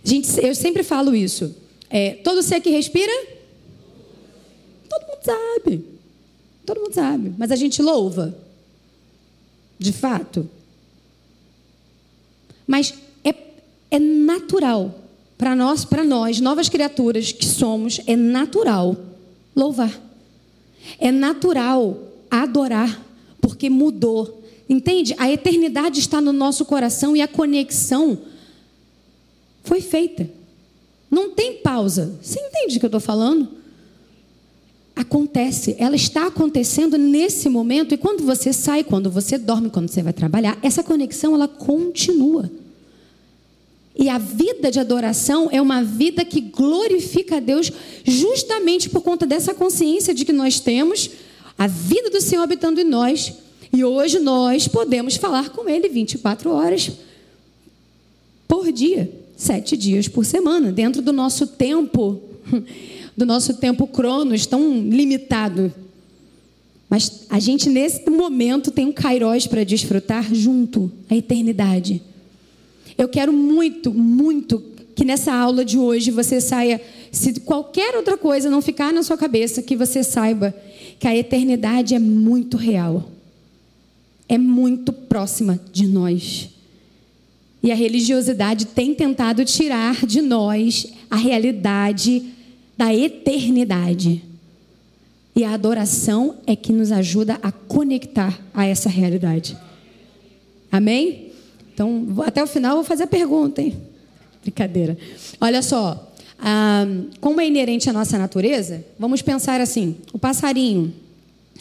Gente, 0.03 0.29
eu 0.45 0.55
sempre 0.55 0.83
falo 0.83 1.15
isso. 1.15 1.55
É, 1.91 2.13
todo 2.13 2.43
ser 2.43 2.61
que 2.61 2.71
respira, 2.71 3.13
todo 4.89 5.03
mundo 5.03 5.23
sabe. 5.23 5.85
Todo 6.67 6.81
mundo 6.81 6.95
sabe. 6.95 7.35
Mas 7.39 7.51
a 7.51 7.57
gente 7.57 7.81
louva. 7.83 8.35
De 9.79 9.93
fato. 9.93 10.49
Mas 12.67 12.95
é, 13.25 13.35
é 13.91 13.99
natural 13.99 14.95
para 15.39 15.55
nós, 15.55 15.85
para 15.85 16.05
nós, 16.05 16.41
novas 16.41 16.69
criaturas 16.69 17.31
que 17.31 17.47
somos, 17.47 18.01
é 18.07 18.17
natural 18.17 18.97
louvar. 19.55 19.99
É 20.99 21.13
natural 21.13 21.97
adorar, 22.29 23.01
porque 23.41 23.71
mudou. 23.71 24.38
Entende? 24.69 25.15
A 25.19 25.31
eternidade 25.31 26.01
está 26.01 26.21
no 26.21 26.33
nosso 26.33 26.65
coração 26.65 27.17
e 27.17 27.23
a 27.23 27.29
conexão 27.29 28.19
foi 29.63 29.81
feita. 29.81 30.29
Não 31.11 31.31
tem 31.31 31.55
pausa. 31.55 32.19
Você 32.23 32.39
entende 32.39 32.77
o 32.77 32.81
que 32.81 32.87
eu 32.87 32.89
estou 32.89 33.01
falando? 33.01 33.49
Acontece, 34.95 35.77
ela 35.79 35.95
está 35.95 36.27
acontecendo 36.27 36.99
nesse 36.99 37.49
momento, 37.49 37.95
e 37.95 37.97
quando 37.97 38.25
você 38.25 38.53
sai, 38.53 38.83
quando 38.83 39.09
você 39.09 39.39
dorme, 39.39 39.71
quando 39.71 39.89
você 39.89 40.03
vai 40.03 40.13
trabalhar, 40.13 40.59
essa 40.61 40.83
conexão 40.83 41.35
ela 41.35 41.47
continua. 41.47 42.51
E 43.95 44.09
a 44.09 44.19
vida 44.19 44.71
de 44.71 44.81
adoração 44.81 45.49
é 45.53 45.63
uma 45.63 45.83
vida 45.83 46.25
que 46.25 46.41
glorifica 46.41 47.37
a 47.37 47.41
Deus 47.41 47.71
justamente 48.05 48.91
por 48.91 49.03
conta 49.03 49.25
dessa 49.25 49.55
consciência 49.55 50.13
de 50.13 50.25
que 50.25 50.33
nós 50.33 50.61
temos 50.61 51.11
a 51.57 51.67
vida 51.67 52.11
do 52.11 52.21
Senhor 52.21 52.43
habitando 52.43 52.81
em 52.81 52.85
nós. 52.85 53.33
E 53.73 53.85
hoje 53.85 54.19
nós 54.19 54.67
podemos 54.67 55.17
falar 55.17 55.51
com 55.51 55.69
Ele 55.69 55.89
24 55.89 56.51
horas 56.51 56.91
por 58.47 58.73
dia, 58.73 59.11
sete 59.37 59.77
dias 59.77 60.09
por 60.09 60.25
semana, 60.25 60.73
dentro 60.73 61.03
do 61.03 61.13
nosso 61.13 61.47
tempo, 61.47 62.21
do 63.17 63.27
nosso 63.27 63.55
tempo 63.55 63.87
cronos 63.87 64.47
tão 64.47 64.81
limitado. 64.89 65.73
Mas 66.89 67.27
a 67.29 67.39
gente, 67.39 67.69
nesse 67.69 68.09
momento, 68.09 68.71
tem 68.71 68.87
um 68.87 68.93
kairós 68.93 69.47
para 69.47 69.63
desfrutar 69.65 70.35
junto, 70.35 70.91
a 71.11 71.15
eternidade. 71.15 72.01
Eu 72.97 73.09
quero 73.09 73.33
muito, 73.33 73.93
muito 73.93 74.63
que 74.95 75.05
nessa 75.05 75.33
aula 75.33 75.65
de 75.65 75.79
hoje 75.79 76.11
você 76.11 76.41
saia, 76.41 76.81
se 77.13 77.39
qualquer 77.41 77.95
outra 77.95 78.17
coisa 78.17 78.51
não 78.51 78.63
ficar 78.63 78.93
na 78.93 79.03
sua 79.03 79.17
cabeça, 79.17 79.63
que 79.63 79.77
você 79.77 80.03
saiba 80.03 80.53
que 80.99 81.07
a 81.07 81.15
eternidade 81.15 81.95
é 81.95 81.99
muito 81.99 82.57
real, 82.57 83.09
é 84.29 84.37
muito 84.37 84.93
próxima 84.93 85.59
de 85.73 85.87
nós. 85.87 86.51
E 87.63 87.73
a 87.73 87.75
religiosidade 87.75 88.67
tem 88.67 88.95
tentado 88.95 89.45
tirar 89.45 90.07
de 90.07 90.21
nós 90.21 90.87
a 91.11 91.17
realidade 91.17 92.23
da 92.77 92.95
eternidade. 92.95 94.23
E 95.35 95.45
a 95.45 95.55
adoração 95.55 96.37
é 96.47 96.55
que 96.55 96.73
nos 96.73 96.93
ajuda 96.93 97.39
a 97.43 97.51
conectar 97.51 98.39
a 98.53 98.65
essa 98.67 98.89
realidade. 98.89 99.57
Amém? 100.71 101.33
Então, 101.73 102.07
até 102.27 102.43
o 102.43 102.47
final 102.47 102.77
vou 102.77 102.85
fazer 102.85 103.05
a 103.05 103.09
pergunta, 103.09 103.63
hein? 103.63 103.77
Brincadeira. 104.43 104.97
Olha 105.41 105.63
só, 105.63 106.13
ah, 106.39 106.87
como 107.21 107.41
é 107.41 107.47
inerente 107.47 107.89
à 107.91 107.93
nossa 107.93 108.19
natureza, 108.19 108.85
vamos 108.99 109.23
pensar 109.23 109.61
assim: 109.61 109.97
o 110.13 110.19
passarinho, 110.19 110.93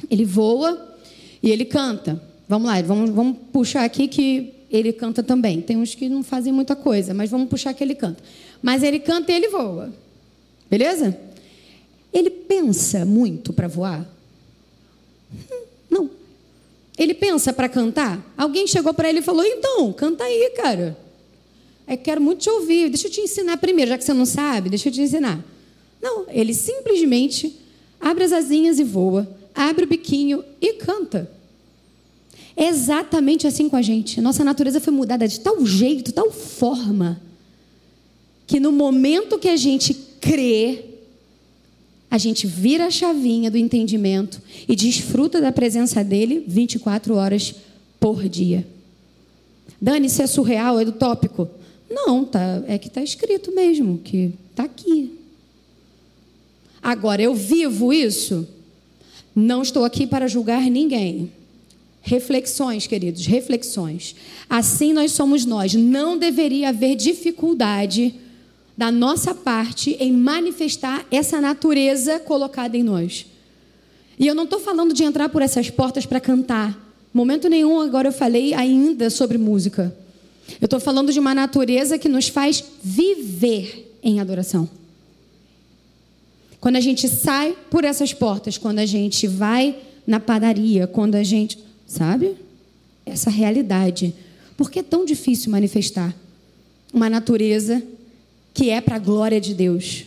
ele 0.09 0.25
voa 0.25 0.95
e 1.41 1.51
ele 1.51 1.65
canta. 1.65 2.21
Vamos 2.47 2.67
lá, 2.67 2.81
vamos, 2.81 3.09
vamos 3.09 3.37
puxar 3.51 3.83
aqui 3.83 4.07
que 4.07 4.53
ele 4.71 4.93
canta 4.93 5.21
também. 5.21 5.61
Tem 5.61 5.77
uns 5.77 5.95
que 5.95 6.07
não 6.07 6.23
fazem 6.23 6.53
muita 6.53 6.75
coisa, 6.75 7.13
mas 7.13 7.29
vamos 7.29 7.49
puxar 7.49 7.73
que 7.73 7.83
ele 7.83 7.95
canta. 7.95 8.23
Mas 8.61 8.83
ele 8.83 8.99
canta 8.99 9.31
e 9.31 9.35
ele 9.35 9.49
voa. 9.49 9.93
Beleza? 10.69 11.17
Ele 12.13 12.29
pensa 12.29 13.05
muito 13.05 13.51
para 13.53 13.67
voar? 13.67 14.07
Ele 16.97 17.13
pensa 17.13 17.53
para 17.53 17.69
cantar? 17.69 18.33
Alguém 18.35 18.65
chegou 18.65 18.93
para 18.93 19.07
ele 19.07 19.19
e 19.19 19.21
falou: 19.21 19.45
então, 19.45 19.93
canta 19.93 20.23
aí, 20.23 20.51
cara. 20.57 20.97
É 21.85 21.95
quero 21.95 22.19
muito 22.19 22.39
te 22.39 22.49
ouvir. 22.49 22.89
Deixa 22.89 23.07
eu 23.07 23.11
te 23.11 23.21
ensinar 23.21 23.57
primeiro, 23.57 23.89
já 23.89 23.97
que 23.97 24.03
você 24.03 24.13
não 24.13 24.25
sabe, 24.25 24.69
deixa 24.69 24.89
eu 24.89 24.93
te 24.93 25.01
ensinar. 25.01 25.39
Não, 26.01 26.25
ele 26.29 26.53
simplesmente 26.53 27.55
abre 27.99 28.23
as 28.23 28.33
asinhas 28.33 28.79
e 28.79 28.83
voa, 28.83 29.27
abre 29.53 29.85
o 29.85 29.87
biquinho 29.87 30.43
e 30.59 30.73
canta. 30.73 31.31
Exatamente 32.57 33.45
assim 33.45 33.69
com 33.69 33.75
a 33.75 33.81
gente. 33.83 34.19
Nossa 34.19 34.43
natureza 34.43 34.81
foi 34.81 34.91
mudada 34.91 35.27
de 35.27 35.39
tal 35.39 35.63
jeito, 35.63 36.11
tal 36.11 36.31
forma, 36.31 37.21
que 38.47 38.59
no 38.59 38.71
momento 38.71 39.37
que 39.37 39.47
a 39.47 39.55
gente 39.55 39.93
crê, 40.19 40.85
a 42.09 42.17
gente 42.17 42.47
vira 42.47 42.87
a 42.87 42.91
chavinha 42.91 43.51
do 43.51 43.57
entendimento 43.57 44.41
e 44.67 44.75
desfruta 44.75 45.39
da 45.39 45.51
presença 45.51 46.03
dele 46.03 46.43
24 46.47 47.13
horas 47.13 47.53
por 47.99 48.27
dia. 48.27 48.65
Dani, 49.79 50.07
isso 50.07 50.23
é 50.23 50.27
surreal, 50.27 50.79
é 50.79 50.85
do 50.85 50.93
tópico. 50.93 51.47
Não, 51.89 52.25
tá, 52.25 52.63
é 52.67 52.79
que 52.79 52.87
está 52.87 53.03
escrito 53.03 53.53
mesmo, 53.53 53.99
que 53.99 54.33
está 54.49 54.63
aqui. 54.63 55.13
Agora, 56.81 57.21
eu 57.21 57.35
vivo 57.35 57.93
isso? 57.93 58.47
Não 59.35 59.61
estou 59.61 59.85
aqui 59.85 60.07
para 60.07 60.27
julgar 60.27 60.61
ninguém. 60.63 61.31
Reflexões, 62.07 62.87
queridos, 62.87 63.25
reflexões. 63.25 64.15
Assim 64.49 64.93
nós 64.93 65.11
somos 65.11 65.43
nós. 65.43 65.73
Não 65.73 66.17
deveria 66.17 66.69
haver 66.69 66.95
dificuldade 66.95 68.15
da 68.77 68.89
nossa 68.89 69.35
parte 69.35 69.97
em 69.99 70.13
manifestar 70.13 71.05
essa 71.11 71.41
natureza 71.41 72.17
colocada 72.17 72.77
em 72.77 72.83
nós. 72.83 73.25
E 74.17 74.25
eu 74.25 74.33
não 74.33 74.45
estou 74.45 74.57
falando 74.57 74.93
de 74.93 75.03
entrar 75.03 75.27
por 75.27 75.41
essas 75.41 75.69
portas 75.69 76.05
para 76.05 76.21
cantar. 76.21 76.81
Momento 77.13 77.49
nenhum 77.49 77.81
agora 77.81 78.07
eu 78.07 78.13
falei 78.13 78.53
ainda 78.53 79.09
sobre 79.09 79.37
música. 79.37 79.93
Eu 80.61 80.65
estou 80.65 80.79
falando 80.79 81.11
de 81.11 81.19
uma 81.19 81.35
natureza 81.35 81.99
que 81.99 82.07
nos 82.07 82.29
faz 82.29 82.63
viver 82.81 83.99
em 84.01 84.21
adoração. 84.21 84.69
Quando 86.61 86.77
a 86.77 86.81
gente 86.81 87.09
sai 87.09 87.53
por 87.69 87.83
essas 87.83 88.13
portas, 88.13 88.57
quando 88.57 88.79
a 88.79 88.85
gente 88.85 89.27
vai 89.27 89.75
na 90.07 90.21
padaria, 90.21 90.87
quando 90.87 91.15
a 91.15 91.23
gente. 91.23 91.66
Sabe? 91.87 92.35
Essa 93.05 93.29
realidade. 93.29 94.13
Por 94.57 94.69
que 94.69 94.79
é 94.79 94.83
tão 94.83 95.05
difícil 95.05 95.49
manifestar 95.49 96.13
uma 96.93 97.09
natureza 97.09 97.81
que 98.53 98.69
é 98.69 98.81
para 98.81 98.97
a 98.97 98.99
glória 98.99 99.39
de 99.39 99.53
Deus? 99.53 100.03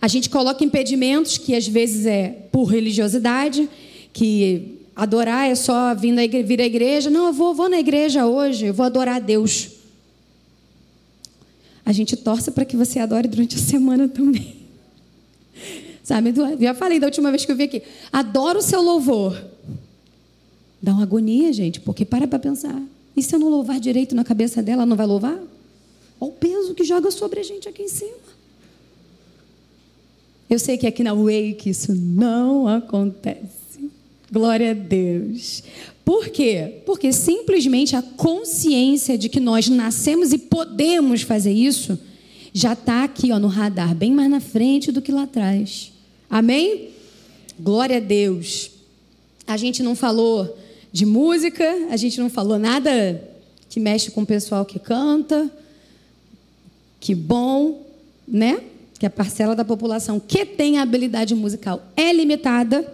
A 0.00 0.08
gente 0.08 0.28
coloca 0.28 0.62
impedimentos 0.62 1.38
que 1.38 1.54
às 1.54 1.66
vezes 1.66 2.04
é 2.04 2.28
por 2.52 2.64
religiosidade, 2.64 3.68
que 4.12 4.78
adorar 4.94 5.48
é 5.48 5.54
só 5.54 5.94
vir, 5.94 6.14
vir 6.44 6.60
à 6.60 6.66
igreja. 6.66 7.08
Não, 7.08 7.28
eu 7.28 7.32
vou, 7.32 7.54
vou 7.54 7.68
na 7.68 7.78
igreja 7.78 8.26
hoje, 8.26 8.66
eu 8.66 8.74
vou 8.74 8.84
adorar 8.84 9.16
a 9.16 9.20
Deus. 9.20 9.70
A 11.84 11.92
gente 11.92 12.16
torce 12.16 12.50
para 12.50 12.64
que 12.64 12.76
você 12.76 12.98
adore 12.98 13.28
durante 13.28 13.56
a 13.56 13.58
semana 13.58 14.08
também. 14.08 14.56
Sabe, 16.02 16.32
já 16.60 16.74
falei 16.74 17.00
da 17.00 17.06
última 17.06 17.30
vez 17.30 17.44
que 17.44 17.52
eu 17.52 17.56
vim 17.56 17.64
aqui. 17.64 17.82
Adoro 18.12 18.58
o 18.58 18.62
seu 18.62 18.82
louvor. 18.82 19.55
Dá 20.80 20.92
uma 20.92 21.02
agonia, 21.02 21.52
gente, 21.52 21.80
porque 21.80 22.04
para 22.04 22.26
para 22.26 22.38
pensar. 22.38 22.80
E 23.16 23.22
se 23.22 23.34
eu 23.34 23.38
não 23.38 23.48
louvar 23.48 23.80
direito 23.80 24.14
na 24.14 24.24
cabeça 24.24 24.62
dela, 24.62 24.82
ela 24.82 24.86
não 24.86 24.96
vai 24.96 25.06
louvar? 25.06 25.38
Olha 26.20 26.30
o 26.30 26.32
peso 26.32 26.74
que 26.74 26.84
joga 26.84 27.10
sobre 27.10 27.40
a 27.40 27.42
gente 27.42 27.68
aqui 27.68 27.82
em 27.82 27.88
cima. 27.88 28.36
Eu 30.48 30.58
sei 30.58 30.78
que 30.78 30.86
aqui 30.86 31.02
na 31.02 31.12
Wake 31.12 31.70
isso 31.70 31.94
não 31.94 32.68
acontece. 32.68 33.90
Glória 34.30 34.70
a 34.70 34.74
Deus. 34.74 35.62
Por 36.04 36.28
quê? 36.28 36.82
Porque 36.86 37.12
simplesmente 37.12 37.96
a 37.96 38.02
consciência 38.02 39.18
de 39.18 39.28
que 39.28 39.40
nós 39.40 39.68
nascemos 39.68 40.32
e 40.32 40.38
podemos 40.38 41.22
fazer 41.22 41.52
isso 41.52 41.98
já 42.52 42.72
está 42.72 43.04
aqui 43.04 43.32
ó, 43.32 43.38
no 43.38 43.48
radar, 43.48 43.94
bem 43.94 44.12
mais 44.12 44.30
na 44.30 44.40
frente 44.40 44.92
do 44.92 45.02
que 45.02 45.12
lá 45.12 45.24
atrás. 45.24 45.92
Amém? 46.30 46.90
Glória 47.58 47.96
a 47.96 48.00
Deus. 48.00 48.70
A 49.46 49.56
gente 49.56 49.82
não 49.82 49.94
falou 49.94 50.56
de 50.96 51.04
música, 51.04 51.62
a 51.90 51.96
gente 51.98 52.18
não 52.18 52.30
falou 52.30 52.58
nada 52.58 53.22
que 53.68 53.78
mexe 53.78 54.10
com 54.10 54.22
o 54.22 54.26
pessoal 54.26 54.64
que 54.64 54.78
canta. 54.78 55.50
Que 56.98 57.14
bom, 57.14 57.86
né? 58.26 58.62
Que 58.98 59.04
a 59.04 59.10
parcela 59.10 59.54
da 59.54 59.62
população 59.62 60.18
que 60.18 60.46
tem 60.46 60.78
a 60.78 60.82
habilidade 60.82 61.34
musical 61.34 61.86
é 61.94 62.10
limitada. 62.14 62.90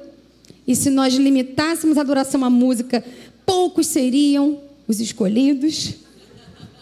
E 0.67 0.75
se 0.75 0.91
nós 0.91 1.15
limitássemos 1.15 1.97
a 1.97 2.01
adoração 2.01 2.45
à 2.45 2.51
música, 2.51 3.05
poucos 3.47 3.87
seriam 3.87 4.59
os 4.89 4.99
escolhidos. 4.99 5.95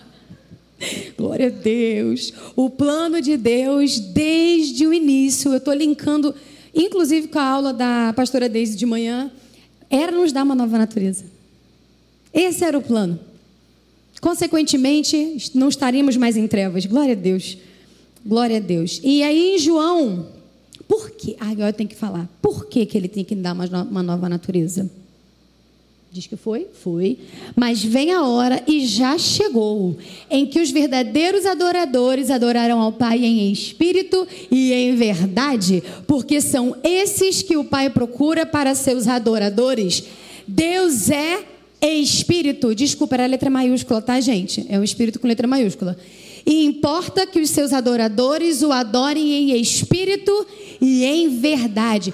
Glória 1.19 1.49
a 1.49 1.51
Deus. 1.51 2.33
O 2.57 2.71
plano 2.71 3.21
de 3.21 3.37
Deus, 3.37 4.01
desde 4.01 4.87
o 4.87 4.95
início, 4.95 5.51
eu 5.53 5.59
estou 5.59 5.75
linkando, 5.75 6.35
inclusive 6.75 7.29
com 7.29 7.39
a 7.39 7.45
aula 7.45 7.75
da 7.75 8.15
pastora 8.17 8.49
Deise 8.49 8.75
de 8.75 8.87
manhã, 8.87 9.31
era 9.91 10.13
nos 10.13 10.33
dar 10.33 10.45
uma 10.45 10.55
nova 10.55 10.79
natureza. 10.79 11.25
Esse 12.33 12.65
era 12.65 12.79
o 12.79 12.83
plano. 12.83 13.19
Consequentemente, 14.21 15.51
não 15.55 15.69
estaríamos 15.69 16.17
mais 16.17 16.37
em 16.37 16.47
trevas. 16.47 16.87
Glória 16.87 17.13
a 17.13 17.17
Deus. 17.17 17.59
Glória 18.25 18.59
a 18.59 18.61
Deus. 18.61 19.01
E 19.03 19.23
aí 19.23 19.59
João, 19.59 20.29
por 20.87 21.11
que? 21.11 21.37
Ah, 21.41 21.51
agora 21.51 21.71
eu 21.71 21.73
tenho 21.73 21.89
que 21.89 21.97
falar. 21.97 22.29
Por 22.41 22.67
que, 22.67 22.87
que 22.87 22.97
ele 22.97 23.09
tem 23.09 23.25
que 23.25 23.35
dar 23.35 23.55
uma 23.55 24.03
nova 24.03 24.29
natureza? 24.29 24.91
Diz 26.13 26.27
que 26.27 26.35
foi? 26.35 26.67
Foi. 26.83 27.19
Mas 27.55 27.85
vem 27.85 28.13
a 28.13 28.25
hora 28.25 28.61
e 28.67 28.85
já 28.85 29.17
chegou 29.17 29.97
em 30.29 30.45
que 30.45 30.61
os 30.61 30.73
verdadeiros 30.73 31.47
adoradores 31.47 32.31
adorarão 32.31 32.81
ao 32.81 32.91
Pai 32.91 33.25
em 33.25 33.53
espírito 33.53 34.27
e 34.51 34.73
em 34.73 34.97
verdade, 34.97 35.81
porque 36.09 36.41
são 36.41 36.77
esses 36.83 37.43
que 37.43 37.57
o 37.57 37.63
Pai 37.63 37.91
procura 37.91 38.45
para 38.45 38.75
seus 38.75 39.07
adoradores. 39.07 40.03
Deus 40.49 41.11
é 41.11 41.45
espírito. 41.81 42.75
Desculpa, 42.75 43.15
era 43.15 43.23
a 43.23 43.29
letra 43.29 43.49
maiúscula, 43.49 44.03
tá, 44.03 44.21
gente? 44.21 44.67
É 44.69 44.81
um 44.81 44.85
espírito 44.85 45.21
com 45.21 45.29
letra 45.29 45.47
maiúscula. 45.47 45.97
E 46.45 46.65
importa 46.65 47.25
que 47.25 47.41
os 47.41 47.51
seus 47.51 47.73
adoradores 47.73 48.63
o 48.63 48.73
adorem 48.73 49.53
em 49.53 49.61
espírito 49.61 50.45
e 50.81 51.05
em 51.05 51.29
verdade. 51.39 52.13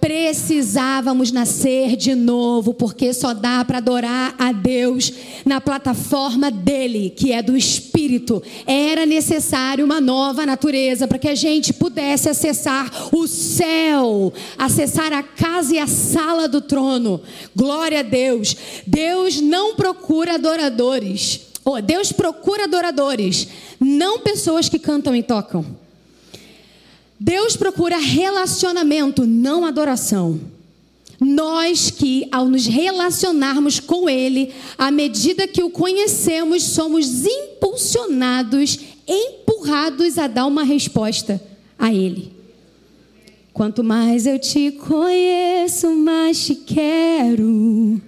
Precisávamos 0.00 1.32
nascer 1.32 1.96
de 1.96 2.14
novo, 2.14 2.72
porque 2.72 3.12
só 3.12 3.34
dá 3.34 3.64
para 3.64 3.78
adorar 3.78 4.34
a 4.38 4.52
Deus 4.52 5.12
na 5.44 5.60
plataforma 5.60 6.50
dele, 6.50 7.10
que 7.10 7.32
é 7.32 7.42
do 7.42 7.56
Espírito. 7.56 8.42
Era 8.66 9.04
necessário 9.04 9.84
uma 9.84 10.00
nova 10.00 10.46
natureza 10.46 11.08
para 11.08 11.18
que 11.18 11.28
a 11.28 11.34
gente 11.34 11.72
pudesse 11.72 12.28
acessar 12.28 12.90
o 13.12 13.26
céu, 13.26 14.32
acessar 14.56 15.12
a 15.12 15.22
casa 15.22 15.74
e 15.74 15.78
a 15.78 15.86
sala 15.86 16.46
do 16.46 16.60
trono. 16.60 17.20
Glória 17.54 18.00
a 18.00 18.02
Deus. 18.02 18.56
Deus 18.86 19.40
não 19.40 19.74
procura 19.74 20.34
adoradores. 20.34 21.40
Oh, 21.64 21.82
Deus 21.82 22.12
procura 22.12 22.64
adoradores, 22.64 23.46
não 23.78 24.20
pessoas 24.20 24.70
que 24.70 24.78
cantam 24.78 25.14
e 25.14 25.22
tocam. 25.22 25.66
Deus 27.18 27.56
procura 27.56 27.98
relacionamento, 27.98 29.26
não 29.26 29.64
adoração. 29.64 30.40
Nós 31.20 31.90
que, 31.90 32.28
ao 32.30 32.48
nos 32.48 32.66
relacionarmos 32.66 33.80
com 33.80 34.08
Ele, 34.08 34.52
à 34.76 34.90
medida 34.90 35.48
que 35.48 35.62
o 35.62 35.70
conhecemos, 35.70 36.62
somos 36.62 37.26
impulsionados, 37.26 38.78
empurrados 39.06 40.16
a 40.16 40.28
dar 40.28 40.46
uma 40.46 40.62
resposta 40.62 41.42
a 41.76 41.92
Ele. 41.92 42.32
Quanto 43.52 43.82
mais 43.82 44.24
eu 44.24 44.38
te 44.38 44.70
conheço, 44.70 45.90
mais 45.96 46.46
te 46.46 46.54
quero. 46.54 48.00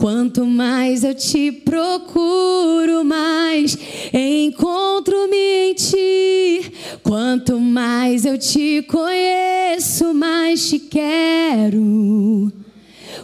Quanto 0.00 0.46
mais 0.46 1.04
eu 1.04 1.14
te 1.14 1.52
procuro, 1.52 3.04
mais 3.04 3.76
encontro-me 4.14 5.36
em 5.36 5.74
ti. 5.74 6.72
Quanto 7.02 7.60
mais 7.60 8.24
eu 8.24 8.38
te 8.38 8.80
conheço, 8.88 10.14
mais 10.14 10.70
te 10.70 10.78
quero. 10.78 12.50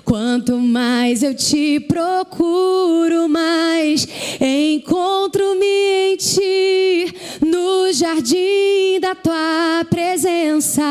Quanto 0.05 0.59
mais 0.59 1.23
eu 1.23 1.35
te 1.35 1.81
procuro, 1.81 3.27
mais 3.27 4.07
encontro-me 4.39 6.13
em 6.13 6.17
ti, 6.19 7.07
no 7.41 7.91
jardim 7.91 9.01
da 9.01 9.15
tua 9.15 9.83
presença. 9.89 10.83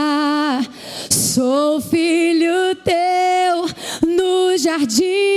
Sou 1.11 1.79
filho 1.79 2.75
teu, 2.83 3.67
no 4.07 4.57
jardim 4.57 5.34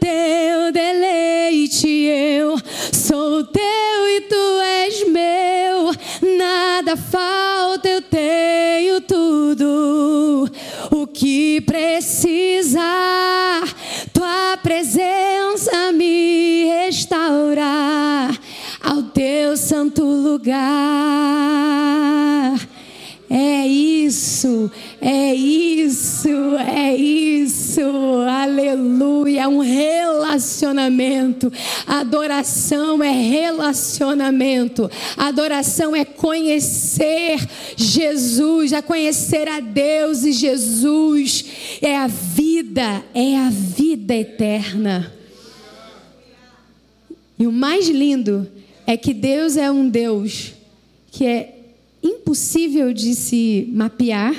teu 0.00 0.72
deleite. 0.72 1.88
Eu 1.88 2.56
sou 2.92 3.44
teu 3.44 3.62
e 4.16 4.20
tu 4.28 4.60
és 4.60 5.08
meu, 5.08 5.92
nada 6.36 6.96
falta, 6.96 7.88
eu 7.88 8.02
tenho 8.02 9.00
tudo 9.00 10.48
o 10.90 11.06
que 11.06 11.60
precisar, 11.62 12.82
tua 14.12 14.56
presença 14.62 15.92
me 15.92 16.64
restaurar 16.64 18.38
ao 18.82 19.02
teu 19.02 19.56
santo 19.56 20.04
lugar. 20.04 20.54
É 29.44 29.46
um 29.48 29.58
relacionamento. 29.58 31.52
Adoração 31.86 33.02
é 33.02 33.10
relacionamento. 33.10 34.90
Adoração 35.18 35.94
é 35.94 36.02
conhecer 36.02 37.46
Jesus, 37.76 38.72
é 38.72 38.80
conhecer 38.80 39.46
a 39.46 39.60
Deus 39.60 40.24
e 40.24 40.32
Jesus. 40.32 41.44
É 41.82 41.94
a 41.94 42.06
vida, 42.06 43.04
é 43.12 43.36
a 43.36 43.50
vida 43.50 44.14
eterna. 44.14 45.12
E 47.38 47.46
o 47.46 47.52
mais 47.52 47.86
lindo 47.86 48.50
é 48.86 48.96
que 48.96 49.12
Deus 49.12 49.58
é 49.58 49.70
um 49.70 49.86
Deus 49.86 50.54
que 51.12 51.26
é 51.26 51.54
impossível 52.02 52.94
de 52.94 53.14
se 53.14 53.68
mapear, 53.70 54.34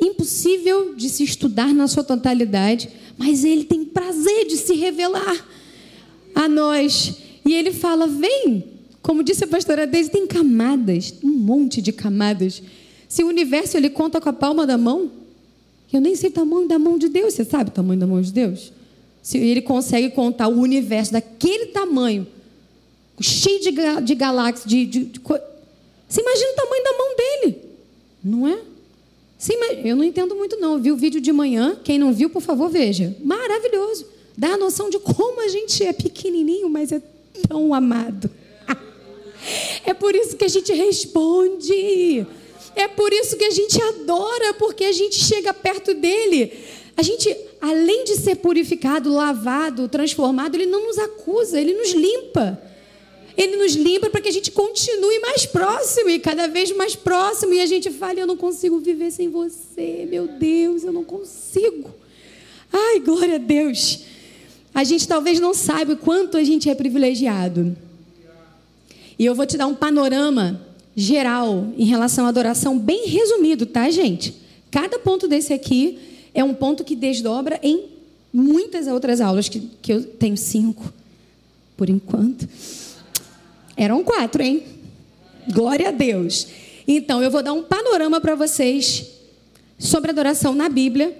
impossível 0.00 0.96
de 0.96 1.08
se 1.08 1.22
estudar 1.22 1.72
na 1.72 1.86
sua 1.86 2.02
totalidade, 2.02 2.88
mas 3.16 3.44
ele 3.44 3.64
tem 3.64 3.84
prazer 3.84 4.46
de 4.46 4.56
se 4.56 4.74
revelar 4.74 5.46
a 6.34 6.48
nós. 6.48 7.16
E 7.44 7.54
ele 7.54 7.72
fala: 7.72 8.06
vem, 8.06 8.64
como 9.02 9.22
disse 9.22 9.44
a 9.44 9.46
pastora 9.46 9.86
Deise, 9.86 10.10
tem 10.10 10.26
camadas, 10.26 11.14
um 11.22 11.30
monte 11.30 11.80
de 11.80 11.92
camadas. 11.92 12.62
Se 13.08 13.22
o 13.22 13.28
universo 13.28 13.76
ele 13.76 13.88
conta 13.88 14.20
com 14.20 14.28
a 14.28 14.32
palma 14.32 14.66
da 14.66 14.76
mão, 14.76 15.10
eu 15.92 16.00
nem 16.00 16.16
sei 16.16 16.30
o 16.30 16.32
tamanho 16.32 16.66
da 16.66 16.78
mão 16.78 16.98
de 16.98 17.08
Deus, 17.08 17.34
você 17.34 17.44
sabe 17.44 17.70
o 17.70 17.72
tamanho 17.72 18.00
da 18.00 18.06
mão 18.06 18.20
de 18.20 18.32
Deus? 18.32 18.72
Se 19.22 19.38
ele 19.38 19.62
consegue 19.62 20.10
contar 20.10 20.48
o 20.48 20.60
universo 20.60 21.12
daquele 21.12 21.66
tamanho, 21.66 22.26
cheio 23.20 23.60
de, 23.60 23.72
de 24.02 24.14
galáxias, 24.14 24.68
de, 24.68 24.84
de, 24.86 25.04
de 25.04 25.20
você 25.20 26.20
imagina 26.20 26.52
o 26.52 26.56
tamanho 26.56 26.84
da 26.84 26.92
mão 26.92 27.16
dele. 27.16 27.58
Não 28.22 28.48
é? 28.48 28.58
Sim, 29.38 29.56
mas 29.58 29.84
eu 29.84 29.94
não 29.96 30.04
entendo 30.04 30.34
muito 30.34 30.56
não. 30.58 30.78
Vi 30.78 30.90
o 30.90 30.96
vídeo 30.96 31.20
de 31.20 31.32
manhã, 31.32 31.78
quem 31.84 31.98
não 31.98 32.12
viu, 32.12 32.30
por 32.30 32.40
favor, 32.40 32.68
veja. 32.68 33.14
Maravilhoso. 33.22 34.06
Dá 34.36 34.54
a 34.54 34.56
noção 34.56 34.90
de 34.90 34.98
como 34.98 35.40
a 35.40 35.48
gente 35.48 35.82
é 35.84 35.92
pequenininho, 35.92 36.68
mas 36.68 36.92
é 36.92 37.00
tão 37.48 37.72
amado. 37.74 38.30
É 39.84 39.94
por 39.94 40.16
isso 40.16 40.36
que 40.36 40.44
a 40.44 40.48
gente 40.48 40.72
responde. 40.72 42.26
É 42.74 42.88
por 42.88 43.12
isso 43.12 43.36
que 43.36 43.44
a 43.44 43.50
gente 43.50 43.80
adora, 43.80 44.54
porque 44.54 44.84
a 44.84 44.90
gente 44.90 45.22
chega 45.22 45.54
perto 45.54 45.94
dele. 45.94 46.52
A 46.96 47.02
gente, 47.02 47.34
além 47.60 48.02
de 48.04 48.16
ser 48.16 48.36
purificado, 48.36 49.12
lavado, 49.12 49.88
transformado, 49.88 50.56
ele 50.56 50.66
não 50.66 50.86
nos 50.86 50.98
acusa, 50.98 51.60
ele 51.60 51.74
nos 51.74 51.92
limpa. 51.92 52.60
Ele 53.36 53.56
nos 53.56 53.74
limpa 53.74 54.08
para 54.08 54.20
que 54.20 54.28
a 54.28 54.32
gente 54.32 54.50
continue 54.50 55.18
mais 55.20 55.44
próximo 55.44 56.08
e 56.08 56.18
cada 56.18 56.48
vez 56.48 56.74
mais 56.74 56.96
próximo. 56.96 57.52
E 57.52 57.60
a 57.60 57.66
gente 57.66 57.90
fala: 57.90 58.20
Eu 58.20 58.26
não 58.26 58.36
consigo 58.36 58.78
viver 58.78 59.10
sem 59.10 59.28
você, 59.28 60.06
meu 60.10 60.26
Deus, 60.26 60.84
eu 60.84 60.92
não 60.92 61.04
consigo. 61.04 61.90
Ai, 62.72 63.00
glória 63.00 63.34
a 63.34 63.38
Deus. 63.38 64.00
A 64.74 64.84
gente 64.84 65.06
talvez 65.06 65.40
não 65.40 65.54
saiba 65.54 65.94
o 65.94 65.96
quanto 65.96 66.36
a 66.36 66.44
gente 66.44 66.68
é 66.68 66.74
privilegiado. 66.74 67.76
E 69.18 69.24
eu 69.24 69.34
vou 69.34 69.46
te 69.46 69.56
dar 69.56 69.66
um 69.66 69.74
panorama 69.74 70.60
geral 70.94 71.72
em 71.76 71.84
relação 71.84 72.26
à 72.26 72.28
adoração, 72.28 72.78
bem 72.78 73.06
resumido, 73.06 73.66
tá, 73.66 73.90
gente? 73.90 74.34
Cada 74.70 74.98
ponto 74.98 75.28
desse 75.28 75.52
aqui 75.52 75.98
é 76.34 76.42
um 76.44 76.52
ponto 76.52 76.84
que 76.84 76.94
desdobra 76.94 77.58
em 77.62 77.84
muitas 78.32 78.86
outras 78.86 79.20
aulas, 79.20 79.48
que, 79.48 79.60
que 79.80 79.92
eu 79.92 80.04
tenho 80.04 80.36
cinco, 80.36 80.92
por 81.76 81.88
enquanto. 81.88 82.46
Eram 83.76 84.02
quatro, 84.02 84.42
hein? 84.42 84.62
Glória 85.52 85.88
a 85.88 85.92
Deus. 85.92 86.48
Então, 86.88 87.22
eu 87.22 87.30
vou 87.30 87.42
dar 87.42 87.52
um 87.52 87.62
panorama 87.62 88.20
para 88.20 88.34
vocês 88.34 89.06
sobre 89.78 90.10
adoração 90.10 90.54
na 90.54 90.68
Bíblia, 90.68 91.16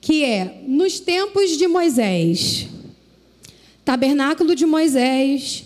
que 0.00 0.24
é 0.24 0.62
nos 0.66 1.00
tempos 1.00 1.56
de 1.56 1.66
Moisés, 1.66 2.68
tabernáculo 3.84 4.54
de 4.54 4.64
Moisés, 4.64 5.64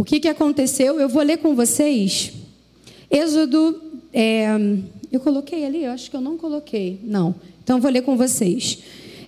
o 0.00 0.04
que, 0.04 0.18
que 0.18 0.28
aconteceu? 0.28 0.98
Eu 0.98 1.10
vou 1.10 1.22
ler 1.22 1.36
com 1.36 1.54
vocês. 1.54 2.32
Êxodo. 3.10 3.82
É, 4.14 4.48
eu 5.12 5.20
coloquei 5.20 5.66
ali? 5.66 5.84
Eu 5.84 5.90
acho 5.92 6.10
que 6.10 6.16
eu 6.16 6.22
não 6.22 6.38
coloquei. 6.38 6.98
Não. 7.02 7.34
Então 7.62 7.76
eu 7.76 7.82
vou 7.82 7.90
ler 7.90 8.00
com 8.00 8.16
vocês. 8.16 8.78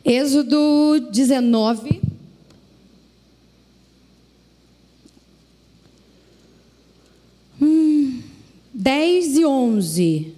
Êxodo 0.03 1.09
19. 1.13 2.01
10 8.83 9.37
e 9.37 9.47
11. 9.47 10.35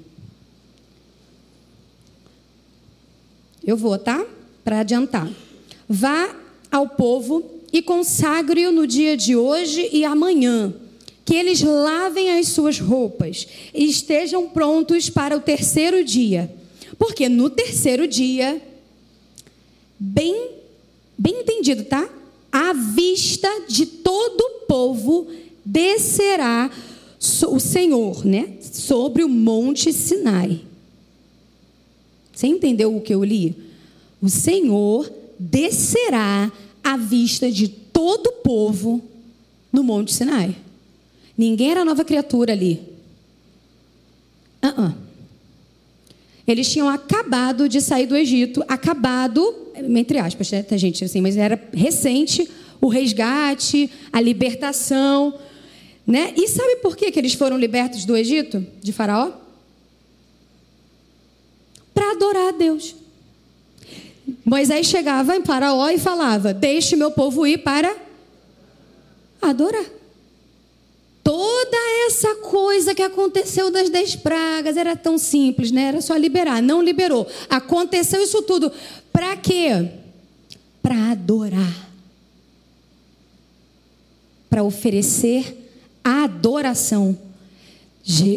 Eu 3.64 3.74
vou, 3.74 3.98
tá? 3.98 4.22
Para 4.62 4.80
adiantar. 4.80 5.30
Vá 5.88 6.36
ao 6.70 6.90
povo 6.90 7.42
e 7.72 7.80
consagre-o 7.80 8.70
no 8.70 8.86
dia 8.86 9.16
de 9.16 9.34
hoje 9.34 9.88
e 9.90 10.04
amanhã. 10.04 10.74
Que 11.24 11.36
eles 11.36 11.62
lavem 11.62 12.38
as 12.38 12.48
suas 12.48 12.78
roupas 12.78 13.48
e 13.72 13.86
estejam 13.86 14.46
prontos 14.50 15.08
para 15.08 15.34
o 15.34 15.40
terceiro 15.40 16.04
dia. 16.04 16.54
Porque 16.98 17.30
no 17.30 17.48
terceiro 17.48 18.06
dia, 18.06 18.60
bem, 19.98 20.50
bem 21.16 21.40
entendido, 21.40 21.82
tá? 21.84 22.06
À 22.52 22.74
vista 22.74 23.48
de 23.68 23.86
todo 23.86 24.40
o 24.42 24.66
povo 24.66 25.28
descerá 25.64 26.70
o 27.48 27.58
Senhor, 27.58 28.24
né? 28.24 28.54
Sobre 28.60 29.24
o 29.24 29.28
monte 29.28 29.92
Sinai. 29.92 30.60
Você 32.32 32.46
entendeu 32.46 32.94
o 32.94 33.00
que 33.00 33.14
eu 33.14 33.22
li? 33.22 33.54
O 34.20 34.28
Senhor 34.28 35.10
descerá 35.38 36.50
à 36.82 36.96
vista 36.96 37.50
de 37.50 37.68
todo 37.68 38.26
o 38.26 38.32
povo 38.42 39.02
no 39.72 39.82
Monte 39.82 40.12
Sinai. 40.12 40.56
Ninguém 41.36 41.70
era 41.70 41.84
nova 41.84 42.04
criatura 42.04 42.52
ali. 42.52 42.80
Uh 44.62 44.68
-uh. 44.68 44.94
Eles 46.46 46.70
tinham 46.70 46.88
acabado 46.88 47.68
de 47.68 47.80
sair 47.80 48.06
do 48.06 48.16
Egito, 48.16 48.62
acabado, 48.68 49.54
entre 49.76 50.18
aspas, 50.18 50.50
né, 50.50 50.62
tá, 50.62 50.76
gente, 50.76 51.04
assim, 51.04 51.20
mas 51.20 51.36
era 51.36 51.60
recente 51.72 52.48
o 52.80 52.88
resgate, 52.88 53.90
a 54.12 54.20
libertação, 54.20 55.34
né? 56.06 56.34
E 56.36 56.46
sabe 56.48 56.76
por 56.76 56.96
que, 56.96 57.10
que 57.10 57.18
eles 57.18 57.34
foram 57.34 57.56
libertos 57.56 58.04
do 58.04 58.16
Egito, 58.16 58.64
de 58.82 58.92
Faraó? 58.92 59.32
Para 61.94 62.10
adorar 62.10 62.48
a 62.48 62.52
Deus. 62.52 62.94
Moisés 64.44 64.86
chegava 64.86 65.36
em 65.36 65.44
Faraó 65.44 65.88
e 65.88 65.98
falava: 65.98 66.52
Deixe 66.52 66.96
meu 66.96 67.10
povo 67.10 67.46
ir 67.46 67.58
para 67.58 67.96
adorar. 69.40 69.84
Toda 71.22 71.76
essa 72.06 72.34
coisa 72.36 72.94
que 72.94 73.02
aconteceu 73.02 73.70
das 73.70 73.88
dez 73.88 74.14
pragas 74.14 74.76
era 74.76 74.94
tão 74.94 75.16
simples, 75.16 75.70
né? 75.70 75.84
Era 75.84 76.02
só 76.02 76.14
liberar. 76.16 76.62
Não 76.62 76.82
liberou. 76.82 77.26
Aconteceu 77.48 78.22
isso 78.22 78.42
tudo. 78.42 78.70
Para 79.10 79.34
quê? 79.36 79.88
Para 80.82 81.12
adorar. 81.12 81.88
Para 84.50 84.62
oferecer 84.62 85.63
adoração. 86.04 87.18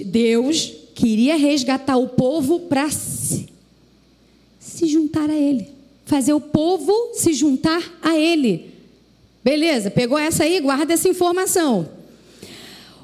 Deus 0.06 0.74
queria 0.96 1.36
resgatar 1.36 1.98
o 1.98 2.08
povo 2.08 2.62
para 2.62 2.90
se, 2.90 3.50
se 4.60 4.88
juntar 4.88 5.30
a 5.30 5.36
Ele 5.36 5.78
fazer 6.08 6.32
o 6.34 6.40
povo 6.40 7.12
se 7.14 7.34
juntar 7.34 7.84
a 8.02 8.18
ele. 8.18 8.74
Beleza, 9.44 9.92
pegou 9.92 10.18
essa 10.18 10.46
aí? 10.46 10.60
Guarda 10.60 10.94
essa 10.94 11.08
informação. 11.08 11.90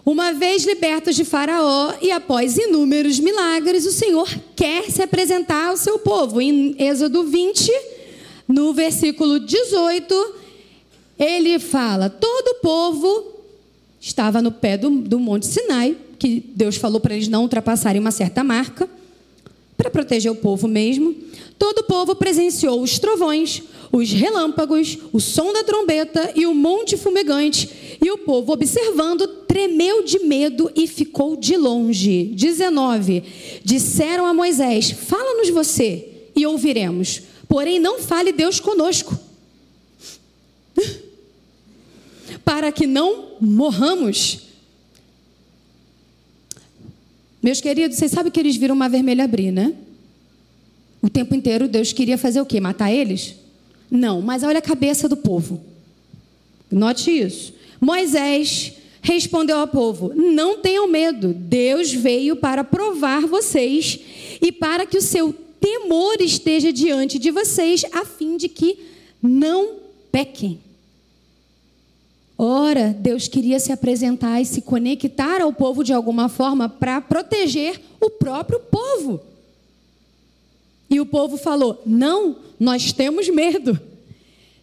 Uma 0.05 0.33
vez 0.33 0.63
libertos 0.63 1.15
de 1.15 1.23
Faraó 1.23 1.93
e 2.01 2.11
após 2.11 2.57
inúmeros 2.57 3.19
milagres, 3.19 3.85
o 3.85 3.91
Senhor 3.91 4.27
quer 4.55 4.89
se 4.89 5.01
apresentar 5.01 5.69
ao 5.69 5.77
seu 5.77 5.99
povo. 5.99 6.41
Em 6.41 6.75
Êxodo 6.79 7.23
20, 7.23 7.71
no 8.47 8.73
versículo 8.73 9.39
18, 9.39 10.35
ele 11.19 11.59
fala: 11.59 12.09
Todo 12.09 12.47
o 12.49 12.61
povo 12.61 13.32
estava 14.03 14.41
no 14.41 14.51
pé 14.51 14.77
do, 14.77 14.89
do 14.89 15.17
Monte 15.17 15.47
Sinai, 15.47 15.95
que 16.19 16.43
Deus 16.53 16.75
falou 16.75 16.99
para 16.99 17.15
eles 17.15 17.29
não 17.29 17.43
ultrapassarem 17.43 18.01
uma 18.01 18.11
certa 18.11 18.43
marca, 18.43 18.89
para 19.77 19.89
proteger 19.89 20.29
o 20.29 20.35
povo 20.35 20.67
mesmo. 20.67 21.15
Todo 21.57 21.79
o 21.79 21.83
povo 21.85 22.13
presenciou 22.13 22.81
os 22.81 22.99
trovões, 22.99 23.63
os 23.93 24.11
relâmpagos, 24.11 24.97
o 25.13 25.21
som 25.21 25.53
da 25.53 25.63
trombeta 25.63 26.33
e 26.35 26.45
o 26.45 26.53
monte 26.53 26.97
fumegante. 26.97 27.97
E 28.01 28.11
o 28.11 28.17
povo, 28.17 28.51
observando, 28.51 29.25
tremeu 29.25 30.03
de 30.03 30.19
medo 30.19 30.69
e 30.75 30.85
ficou 30.85 31.37
de 31.37 31.55
longe. 31.55 32.25
19. 32.25 33.23
Disseram 33.63 34.25
a 34.25 34.33
Moisés: 34.33 34.91
Fala-nos 34.91 35.49
você 35.49 36.09
e 36.35 36.45
ouviremos. 36.45 37.21
Porém, 37.47 37.79
não 37.79 37.99
fale 37.99 38.33
Deus 38.33 38.59
conosco. 38.59 39.17
Para 42.43 42.71
que 42.71 42.85
não 42.85 43.37
morramos. 43.39 44.39
Meus 47.41 47.59
queridos, 47.59 47.97
vocês 47.97 48.11
sabem 48.11 48.31
que 48.31 48.39
eles 48.39 48.55
viram 48.55 48.75
uma 48.75 48.87
vermelha 48.87 49.23
abrir, 49.23 49.51
né? 49.51 49.73
O 51.01 51.09
tempo 51.09 51.35
inteiro 51.35 51.67
Deus 51.67 51.91
queria 51.91 52.17
fazer 52.17 52.39
o 52.39 52.45
quê? 52.45 52.61
Matar 52.61 52.91
eles? 52.91 53.35
Não, 53.91 54.21
mas 54.21 54.43
olha 54.43 54.59
a 54.59 54.61
cabeça 54.61 55.09
do 55.09 55.17
povo. 55.17 55.61
Note 56.71 57.11
isso. 57.11 57.53
Moisés 57.79 58.73
respondeu 59.01 59.57
ao 59.57 59.67
povo: 59.67 60.13
Não 60.15 60.59
tenham 60.59 60.87
medo, 60.87 61.33
Deus 61.33 61.91
veio 61.91 62.37
para 62.37 62.63
provar 62.63 63.27
vocês 63.27 63.99
e 64.41 64.51
para 64.51 64.85
que 64.85 64.97
o 64.97 65.01
seu 65.01 65.35
temor 65.59 66.21
esteja 66.21 66.73
diante 66.73 67.19
de 67.19 67.29
vocês, 67.29 67.85
a 67.91 68.05
fim 68.05 68.37
de 68.37 68.49
que 68.49 68.79
não 69.21 69.75
pequem. 70.11 70.59
Ora, 72.37 72.95
Deus 72.99 73.27
queria 73.27 73.59
se 73.59 73.71
apresentar 73.71 74.41
e 74.41 74.45
se 74.45 74.61
conectar 74.61 75.41
ao 75.41 75.53
povo 75.53 75.83
de 75.83 75.93
alguma 75.93 76.27
forma 76.27 76.67
para 76.67 76.99
proteger 76.99 77.79
o 78.01 78.09
próprio 78.09 78.59
povo. 78.59 79.21
E 80.89 80.99
o 80.99 81.05
povo 81.05 81.37
falou: 81.37 81.81
Não, 81.85 82.37
nós 82.59 82.91
temos 82.91 83.29
medo. 83.29 83.79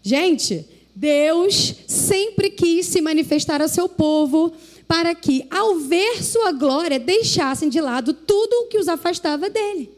Gente, 0.02 0.66
Deus 0.94 1.74
sempre 1.86 2.50
quis 2.50 2.86
se 2.86 3.00
manifestar 3.00 3.62
ao 3.62 3.68
seu 3.68 3.88
povo 3.88 4.52
para 4.88 5.14
que, 5.14 5.46
ao 5.50 5.76
ver 5.76 6.22
sua 6.22 6.50
glória, 6.50 6.98
deixassem 6.98 7.68
de 7.68 7.80
lado 7.80 8.12
tudo 8.12 8.52
o 8.52 8.66
que 8.66 8.78
os 8.78 8.88
afastava 8.88 9.48
dele. 9.48 9.90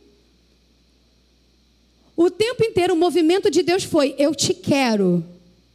O 2.14 2.30
tempo 2.30 2.62
inteiro 2.62 2.92
o 2.92 2.96
movimento 2.96 3.50
de 3.50 3.62
Deus 3.62 3.85
foi: 3.85 4.14
Eu 4.18 4.35
te 4.35 4.52
quero. 4.52 5.24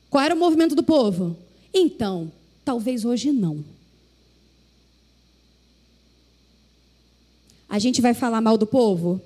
Qual 0.10 0.24
era 0.24 0.36
o 0.36 0.38
movimento 0.38 0.76
do 0.76 0.84
povo? 0.84 1.36
Então, 1.74 2.32
talvez 2.64 3.06
hoje 3.06 3.32
não. 3.32 3.64
a 7.70 7.80
gente 7.80 8.02
vai 8.02 8.14
falar 8.14 8.42
mal 8.42 8.58
do 8.58 8.66
povo? 8.66 9.22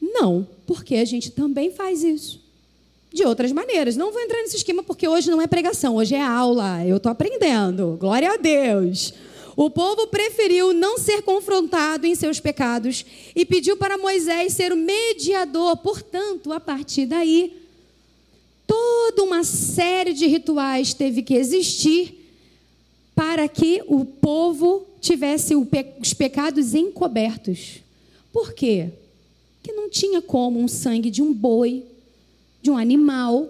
Não, 0.00 0.46
porque 0.66 0.96
a 0.96 1.04
gente 1.04 1.30
também 1.30 1.72
faz 1.72 2.04
isso. 2.04 2.44
De 3.12 3.24
outras 3.24 3.50
maneiras. 3.52 3.96
Não 3.96 4.12
vou 4.12 4.20
entrar 4.20 4.42
nesse 4.42 4.56
esquema 4.56 4.82
porque 4.82 5.08
hoje 5.08 5.30
não 5.30 5.40
é 5.40 5.46
pregação, 5.46 5.96
hoje 5.96 6.14
é 6.14 6.22
aula. 6.22 6.84
Eu 6.84 6.98
estou 6.98 7.10
aprendendo. 7.10 7.96
Glória 7.98 8.32
a 8.32 8.36
Deus. 8.36 9.14
O 9.56 9.70
povo 9.70 10.08
preferiu 10.08 10.74
não 10.74 10.98
ser 10.98 11.22
confrontado 11.22 12.06
em 12.06 12.14
seus 12.14 12.38
pecados 12.38 13.06
e 13.34 13.46
pediu 13.46 13.76
para 13.78 13.96
Moisés 13.96 14.52
ser 14.52 14.70
o 14.70 14.76
mediador. 14.76 15.78
Portanto, 15.78 16.52
a 16.52 16.60
partir 16.60 17.06
daí, 17.06 17.65
toda 19.16 19.24
uma 19.24 19.42
série 19.42 20.12
de 20.12 20.26
rituais 20.26 20.92
teve 20.92 21.22
que 21.22 21.34
existir 21.34 22.14
para 23.14 23.48
que 23.48 23.82
o 23.86 24.04
povo 24.04 24.86
tivesse 25.00 25.54
os 25.56 26.12
pecados 26.12 26.74
encobertos. 26.74 27.80
Por 28.30 28.52
quê? 28.52 28.90
Porque 29.56 29.72
não 29.72 29.88
tinha 29.88 30.20
como 30.20 30.60
um 30.60 30.68
sangue 30.68 31.10
de 31.10 31.22
um 31.22 31.32
boi, 31.32 31.82
de 32.60 32.70
um 32.70 32.76
animal, 32.76 33.48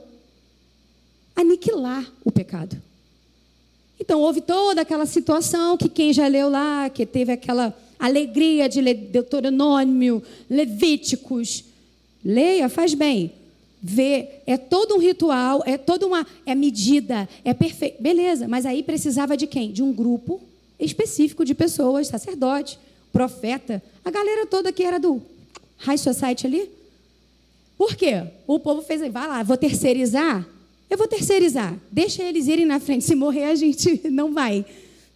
aniquilar 1.35 2.09
o 2.25 2.31
pecado. 2.31 2.81
Então 3.99 4.21
houve 4.21 4.41
toda 4.41 4.83
aquela 4.83 5.05
situação 5.05 5.77
que 5.77 5.89
quem 5.89 6.13
já 6.13 6.29
leu 6.29 6.49
lá, 6.49 6.89
que 6.89 7.05
teve 7.05 7.33
aquela 7.33 7.77
alegria 7.99 8.69
de 8.69 8.81
Deuteronômio, 8.95 10.23
Levíticos, 10.49 11.65
leia, 12.25 12.69
faz 12.69 12.95
bem. 12.95 13.33
Vê, 13.89 14.41
é 14.49 14.57
todo 14.57 14.97
um 14.97 14.99
ritual, 14.99 15.63
é 15.65 15.79
toda 15.79 16.09
uma 16.09 16.27
é 16.45 16.57
medida, 16.57 17.29
é 17.45 17.55
perfeito. 17.55 18.03
Beleza, 18.03 18.49
mas 18.49 18.67
aí 18.67 18.83
precisava 18.83 19.37
de 19.37 19.47
quem? 19.47 19.71
De 19.71 19.81
um 19.81 19.93
grupo 19.93 20.41
específico 20.77 21.45
de 21.45 21.55
pessoas, 21.55 22.09
sacerdote, 22.09 22.81
profeta, 23.13 23.81
a 24.05 24.11
galera 24.11 24.45
toda 24.45 24.73
que 24.73 24.83
era 24.83 24.99
do 24.99 25.23
High 25.77 25.99
Society 25.99 26.49
ali. 26.49 26.69
Por 27.79 27.95
quê? 27.95 28.25
O 28.45 28.59
povo 28.59 28.83
fez, 28.83 29.01
vai 29.13 29.29
lá, 29.29 29.45
vou 29.45 29.57
terceirizar. 29.57 30.45
Eu 30.91 30.99
vou 30.99 31.07
terceirizar. 31.07 31.79
Deixa 31.89 32.25
eles 32.25 32.49
irem 32.49 32.67
na 32.67 32.81
frente. 32.81 33.05
Se 33.05 33.15
morrer, 33.15 33.45
a 33.45 33.55
gente 33.55 34.01
não 34.11 34.35
vai. 34.35 34.67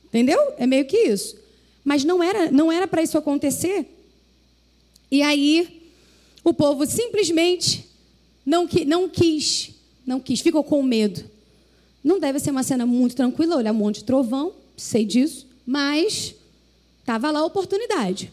Entendeu? 0.04 0.38
É 0.56 0.64
meio 0.64 0.84
que 0.84 0.96
isso. 0.96 1.36
Mas 1.82 2.04
não 2.04 2.22
era, 2.22 2.52
não 2.52 2.70
era 2.70 2.86
para 2.86 3.02
isso 3.02 3.18
acontecer. 3.18 3.84
E 5.10 5.22
aí, 5.22 5.90
o 6.44 6.54
povo 6.54 6.86
simplesmente 6.86 7.89
não, 8.50 8.68
não 8.84 9.08
quis, 9.08 9.70
não 10.04 10.18
quis, 10.18 10.40
ficou 10.40 10.64
com 10.64 10.82
medo. 10.82 11.24
Não 12.02 12.18
deve 12.18 12.40
ser 12.40 12.50
uma 12.50 12.64
cena 12.64 12.84
muito 12.84 13.14
tranquila, 13.14 13.56
olhar 13.56 13.70
um 13.70 13.76
monte 13.76 13.98
de 13.98 14.04
trovão, 14.04 14.52
sei 14.76 15.04
disso, 15.04 15.46
mas 15.64 16.34
estava 16.98 17.30
lá 17.30 17.38
a 17.38 17.44
oportunidade. 17.44 18.32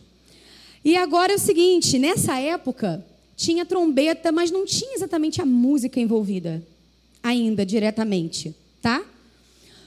E 0.83 0.97
agora 0.97 1.33
é 1.33 1.35
o 1.35 1.39
seguinte: 1.39 1.99
nessa 1.99 2.39
época 2.39 3.05
tinha 3.35 3.63
trombeta, 3.63 4.31
mas 4.31 4.49
não 4.49 4.65
tinha 4.65 4.95
exatamente 4.95 5.39
a 5.39 5.45
música 5.45 5.99
envolvida 5.99 6.65
ainda 7.21 7.63
diretamente, 7.63 8.55
tá? 8.81 9.05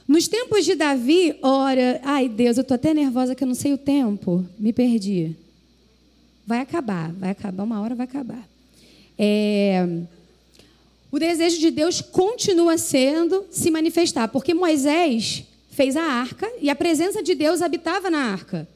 Nos 0.07 0.29
tempos 0.29 0.65
de 0.65 0.77
Davi, 0.77 1.37
ora, 1.43 2.01
ai 2.05 2.29
Deus, 2.29 2.57
eu 2.57 2.65
tô 2.65 2.75
até 2.75 2.95
nervosa 2.95 3.35
que 3.35 3.43
eu 3.43 3.49
não 3.49 3.55
sei 3.55 3.73
o 3.73 3.79
tempo, 3.79 4.47
me 4.59 4.73
perdi. 4.73 5.35
Vai 6.47 6.61
acabar, 6.61 7.13
vai 7.13 7.31
acabar, 7.31 7.65
uma 7.65 7.81
hora 7.81 7.95
vai 7.95 8.05
acabar. 8.05 8.49
É, 9.19 9.87
o 11.11 11.19
desejo 11.19 11.59
de 11.59 11.71
Deus 11.71 12.01
continua 12.01 12.79
sendo 12.79 13.45
se 13.51 13.71
manifestar, 13.71 14.29
porque 14.29 14.55
Moisés 14.55 15.45
fez 15.71 15.97
a 15.97 16.03
arca 16.03 16.51
e 16.61 16.71
a 16.71 16.77
presença 16.77 17.23
de 17.23 17.35
Deus 17.35 17.63
habitava 17.63 18.11
na 18.11 18.19
arca. 18.19 18.69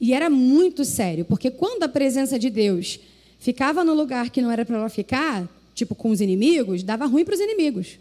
E 0.00 0.12
era 0.12 0.30
muito 0.30 0.84
sério, 0.84 1.24
porque 1.24 1.50
quando 1.50 1.82
a 1.82 1.88
presença 1.88 2.38
de 2.38 2.50
Deus 2.50 3.00
ficava 3.38 3.82
no 3.82 3.94
lugar 3.94 4.30
que 4.30 4.42
não 4.42 4.50
era 4.50 4.64
para 4.64 4.76
ela 4.76 4.88
ficar, 4.88 5.48
tipo 5.74 5.94
com 5.94 6.10
os 6.10 6.20
inimigos, 6.20 6.82
dava 6.82 7.06
ruim 7.06 7.24
para 7.24 7.34
os 7.34 7.40
inimigos. 7.40 7.98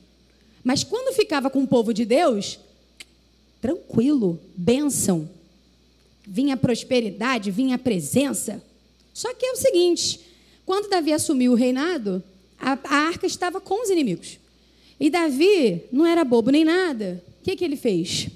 Mas 0.63 0.83
quando 0.83 1.15
ficava 1.15 1.49
com 1.49 1.63
o 1.63 1.67
povo 1.67 1.93
de 1.93 2.05
Deus, 2.05 2.59
tranquilo, 3.59 4.39
bênção. 4.55 5.29
Vinha 6.25 6.55
prosperidade, 6.55 7.51
vinha 7.51 7.77
presença. 7.77 8.63
Só 9.13 9.33
que 9.33 9.45
é 9.45 9.51
o 9.51 9.57
seguinte: 9.57 10.19
quando 10.65 10.89
Davi 10.89 11.11
assumiu 11.11 11.51
o 11.51 11.55
reinado, 11.55 12.23
a, 12.63 12.79
a 12.83 12.95
arca 13.07 13.27
estava 13.27 13.59
com 13.59 13.83
os 13.83 13.89
inimigos. 13.89 14.39
E 14.99 15.09
Davi 15.09 15.83
não 15.91 16.05
era 16.05 16.23
bobo 16.23 16.49
nem 16.49 16.63
nada. 16.63 17.21
O 17.41 17.43
que, 17.43 17.57
que 17.57 17.65
ele 17.65 17.75
fez? 17.75 18.29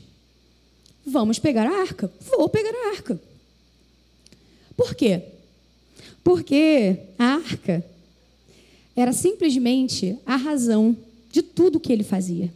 Vamos 1.05 1.39
pegar 1.39 1.65
a 1.65 1.79
arca. 1.79 2.11
Vou 2.19 2.49
pegar 2.49 2.71
a 2.71 2.89
arca. 2.89 3.19
Por 4.75 4.93
quê? 4.93 5.21
Porque 6.23 6.97
a 7.17 7.35
arca 7.35 7.85
era 8.95 9.13
simplesmente 9.13 10.17
a 10.25 10.35
razão 10.35 10.95
de 11.31 11.41
tudo 11.41 11.79
que 11.79 11.93
ele 11.93 12.03
fazia. 12.03 12.51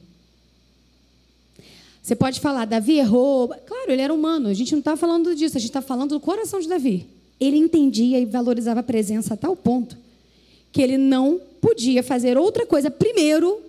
Você 2.03 2.15
pode 2.15 2.41
falar, 2.41 2.65
Davi 2.65 2.97
errou. 2.97 3.47
Claro, 3.65 3.91
ele 3.91 4.01
era 4.01 4.13
humano, 4.13 4.49
a 4.49 4.53
gente 4.53 4.73
não 4.73 4.79
está 4.79 4.97
falando 4.97 5.34
disso, 5.34 5.55
a 5.55 5.60
gente 5.60 5.69
está 5.69 5.81
falando 5.81 6.10
do 6.10 6.19
coração 6.19 6.60
de 6.60 6.67
Davi. 6.67 7.07
Ele 7.39 7.57
entendia 7.57 8.19
e 8.19 8.25
valorizava 8.25 8.81
a 8.81 8.84
presença 8.84 9.36
a 9.36 9.38
tal 9.38 9.55
ponto 9.55 9.97
que 10.71 10.81
ele 10.81 10.97
não 10.97 11.39
podia 11.62 12.02
fazer 12.02 12.38
outra 12.38 12.65
coisa 12.65 12.89
primeiro 12.89 13.62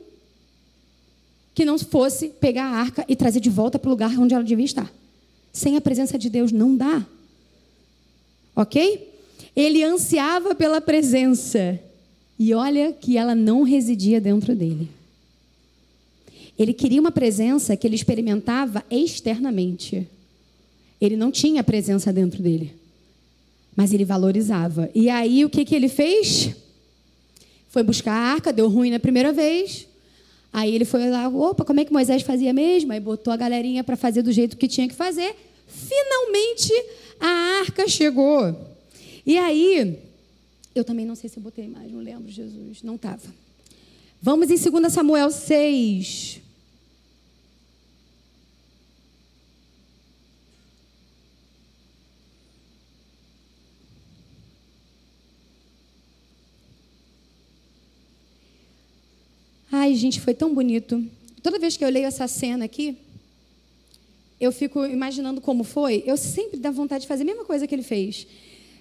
que 1.55 1.65
não 1.65 1.79
fosse 1.79 2.31
pegar 2.31 2.65
a 2.65 2.77
arca 2.77 3.05
e 3.07 3.15
trazer 3.15 3.39
de 3.39 3.51
volta 3.51 3.79
para 3.79 3.89
o 3.89 3.91
lugar 3.91 4.19
onde 4.19 4.35
ela 4.35 4.43
devia 4.43 4.65
estar. 4.65 4.91
Sem 5.53 5.77
a 5.77 5.81
presença 5.81 6.19
de 6.19 6.31
Deus 6.31 6.51
não 6.51 6.75
dá. 6.75 7.07
Ok? 8.57 9.09
Ele 9.55 9.83
ansiava 9.83 10.55
pela 10.55 10.81
presença. 10.81 11.79
E 12.39 12.55
olha 12.55 12.93
que 12.93 13.19
ela 13.19 13.35
não 13.35 13.63
residia 13.63 14.21
dentro 14.21 14.55
dele. 14.55 14.89
Ele 16.59 16.73
queria 16.73 17.01
uma 17.01 17.13
presença 17.13 17.77
que 17.77 17.87
ele 17.87 17.95
experimentava 17.95 18.83
externamente. 18.91 20.09
Ele 21.01 21.17
não 21.17 21.31
tinha 21.31 21.63
presença 21.63 22.13
dentro 22.13 22.43
dele. 22.43 22.75
Mas 23.77 23.93
ele 23.93 24.05
valorizava. 24.05 24.89
E 24.95 25.11
aí 25.11 25.45
o 25.45 25.51
que, 25.51 25.65
que 25.65 25.75
ele 25.75 25.89
fez? 25.89 26.55
Foi 27.73 27.83
buscar 27.83 28.13
a 28.13 28.33
arca, 28.35 28.53
deu 28.53 28.69
ruim 28.69 28.91
na 28.91 29.01
primeira 29.01 29.33
vez. 29.33 29.89
Aí 30.53 30.75
ele 30.75 30.85
foi 30.85 31.09
lá, 31.09 31.27
opa, 31.27 31.65
como 31.65 31.81
é 31.81 31.87
que 31.87 31.93
Moisés 31.93 32.21
fazia 32.21 32.53
mesmo? 32.53 32.93
Aí 32.93 33.01
botou 33.01 33.33
a 33.33 33.37
galerinha 33.37 33.83
para 33.83 33.97
fazer 33.97 34.21
do 34.21 34.31
jeito 34.31 34.59
que 34.59 34.69
tinha 34.69 34.87
que 34.87 34.95
fazer. 34.95 35.35
Finalmente 35.67 36.71
a 37.19 37.61
arca 37.63 37.89
chegou. 37.89 38.55
E 39.25 39.39
aí, 39.39 39.99
eu 40.75 40.85
também 40.85 41.07
não 41.07 41.15
sei 41.15 41.31
se 41.31 41.39
eu 41.39 41.43
botei 41.43 41.67
mais, 41.67 41.91
não 41.91 42.01
lembro, 42.01 42.31
Jesus. 42.31 42.83
Não 42.83 42.97
estava. 42.97 43.23
Vamos 44.21 44.51
em 44.51 44.71
2 44.71 44.93
Samuel 44.93 45.31
6. 45.31 46.42
Ai, 59.83 59.97
gente, 59.97 60.21
foi 60.21 60.33
tão 60.33 60.55
bonito. 60.55 61.05
Toda 61.43 61.59
vez 61.59 61.77
que 61.77 61.85
eu 61.85 61.89
leio 61.89 62.07
essa 62.07 62.29
cena 62.29 62.67
aqui, 62.67 62.97
eu 64.41 64.53
fico 64.53 64.87
imaginando 64.87 65.41
como 65.41 65.65
foi. 65.65 66.05
Eu 66.07 66.17
sempre 66.17 66.57
dá 66.57 66.71
vontade 66.71 67.03
de 67.03 67.09
fazer 67.09 67.25
a 67.25 67.27
mesma 67.27 67.45
coisa 67.45 67.67
que 67.67 67.75
ele 67.75 67.83
fez. 67.83 68.25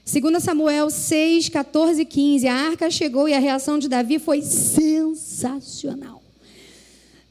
2 0.06 0.44
Samuel 0.44 0.92
6, 0.92 1.50
14 1.50 2.04
e 2.04 2.06
15. 2.06 2.48
A 2.48 2.54
arca 2.54 2.92
chegou 2.92 3.28
e 3.28 3.34
a 3.34 3.40
reação 3.40 3.80
de 3.80 3.90
Davi 3.90 4.20
foi 4.20 4.44
sensacional. 4.44 6.22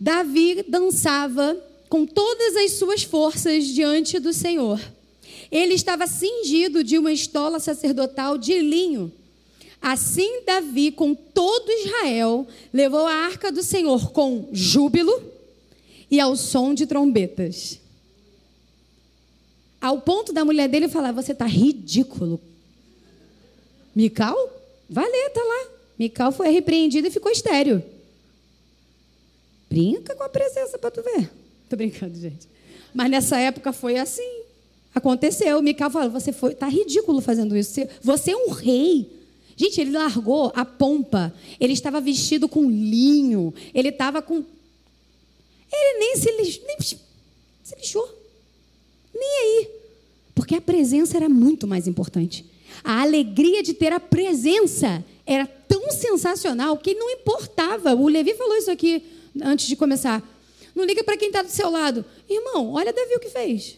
Davi 0.00 0.64
dançava 0.66 1.56
com 1.88 2.04
todas 2.04 2.56
as 2.56 2.72
suas 2.72 3.04
forças 3.04 3.66
diante 3.66 4.18
do 4.18 4.32
Senhor. 4.32 4.80
Ele 5.48 5.74
estava 5.74 6.08
cingido 6.08 6.82
de 6.82 6.98
uma 6.98 7.12
estola 7.12 7.60
sacerdotal 7.60 8.36
de 8.36 8.58
linho 8.58 9.12
Assim, 9.80 10.42
Davi, 10.44 10.92
com 10.92 11.14
todo 11.14 11.70
Israel, 11.70 12.46
levou 12.72 13.06
a 13.06 13.14
arca 13.14 13.50
do 13.50 13.62
Senhor 13.62 14.12
com 14.12 14.48
júbilo 14.52 15.22
e 16.10 16.20
ao 16.20 16.36
som 16.36 16.74
de 16.74 16.86
trombetas. 16.86 17.80
Ao 19.80 20.00
ponto 20.00 20.32
da 20.32 20.44
mulher 20.44 20.68
dele 20.68 20.88
falar: 20.88 21.12
Você 21.12 21.32
está 21.32 21.46
ridículo. 21.46 22.38
Mical? 23.94 24.36
Vai 24.88 25.08
ler, 25.08 25.30
tá 25.30 25.42
lá. 25.42 25.68
Mical 25.98 26.30
foi 26.32 26.50
repreendida 26.50 27.08
e 27.08 27.10
ficou 27.10 27.32
estéreo. 27.32 27.82
Brinca 29.68 30.14
com 30.14 30.24
a 30.24 30.28
presença 30.28 30.78
para 30.78 30.90
tu 30.90 31.02
ver. 31.02 31.30
Tô 31.68 31.76
brincando, 31.76 32.18
gente. 32.18 32.48
Mas 32.92 33.10
nessa 33.10 33.38
época 33.38 33.72
foi 33.72 33.96
assim. 33.96 34.42
Aconteceu. 34.94 35.62
Mical 35.62 35.90
falou: 35.90 36.10
Você 36.10 36.32
foi, 36.32 36.54
tá 36.54 36.68
ridículo 36.68 37.22
fazendo 37.22 37.56
isso. 37.56 37.80
Você 38.02 38.32
é 38.32 38.36
um 38.36 38.50
rei. 38.50 39.19
Gente, 39.60 39.78
ele 39.78 39.90
largou 39.90 40.50
a 40.54 40.64
pompa. 40.64 41.34
Ele 41.60 41.74
estava 41.74 42.00
vestido 42.00 42.48
com 42.48 42.70
linho. 42.70 43.52
Ele 43.74 43.90
estava 43.90 44.22
com. 44.22 44.36
Ele 45.70 45.98
nem 45.98 46.16
se, 46.16 46.32
lix... 46.32 46.60
nem 46.66 46.80
se 46.80 47.76
lixou. 47.76 48.08
Nem 49.14 49.28
aí. 49.28 49.68
Porque 50.34 50.54
a 50.54 50.62
presença 50.62 51.18
era 51.18 51.28
muito 51.28 51.66
mais 51.66 51.86
importante. 51.86 52.46
A 52.82 53.02
alegria 53.02 53.62
de 53.62 53.74
ter 53.74 53.92
a 53.92 54.00
presença 54.00 55.04
era 55.26 55.46
tão 55.46 55.90
sensacional 55.90 56.78
que 56.78 56.94
não 56.94 57.10
importava. 57.10 57.94
O 57.94 58.08
Levi 58.08 58.32
falou 58.32 58.56
isso 58.56 58.70
aqui 58.70 59.02
antes 59.42 59.66
de 59.66 59.76
começar. 59.76 60.26
Não 60.74 60.86
liga 60.86 61.04
para 61.04 61.18
quem 61.18 61.28
está 61.28 61.42
do 61.42 61.50
seu 61.50 61.68
lado. 61.68 62.02
Irmão, 62.26 62.72
olha 62.72 62.94
Davi 62.94 63.14
o 63.14 63.20
que 63.20 63.28
fez. 63.28 63.76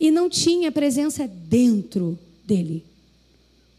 E 0.00 0.10
não 0.10 0.28
tinha 0.28 0.72
presença 0.72 1.28
dentro 1.28 2.18
dele. 2.44 2.87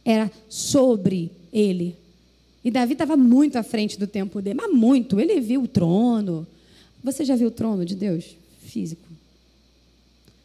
Era 0.03 0.31
sobre 0.47 1.31
ele. 1.51 1.95
E 2.63 2.71
Davi 2.71 2.93
estava 2.93 3.15
muito 3.15 3.57
à 3.57 3.63
frente 3.63 3.97
do 3.97 4.07
tempo 4.07 4.41
dele, 4.41 4.59
mas 4.62 4.73
muito. 4.73 5.19
Ele 5.19 5.39
viu 5.39 5.63
o 5.63 5.67
trono. 5.67 6.45
Você 7.03 7.23
já 7.23 7.35
viu 7.35 7.47
o 7.47 7.51
trono 7.51 7.85
de 7.85 7.95
Deus? 7.95 8.35
Físico. 8.65 9.07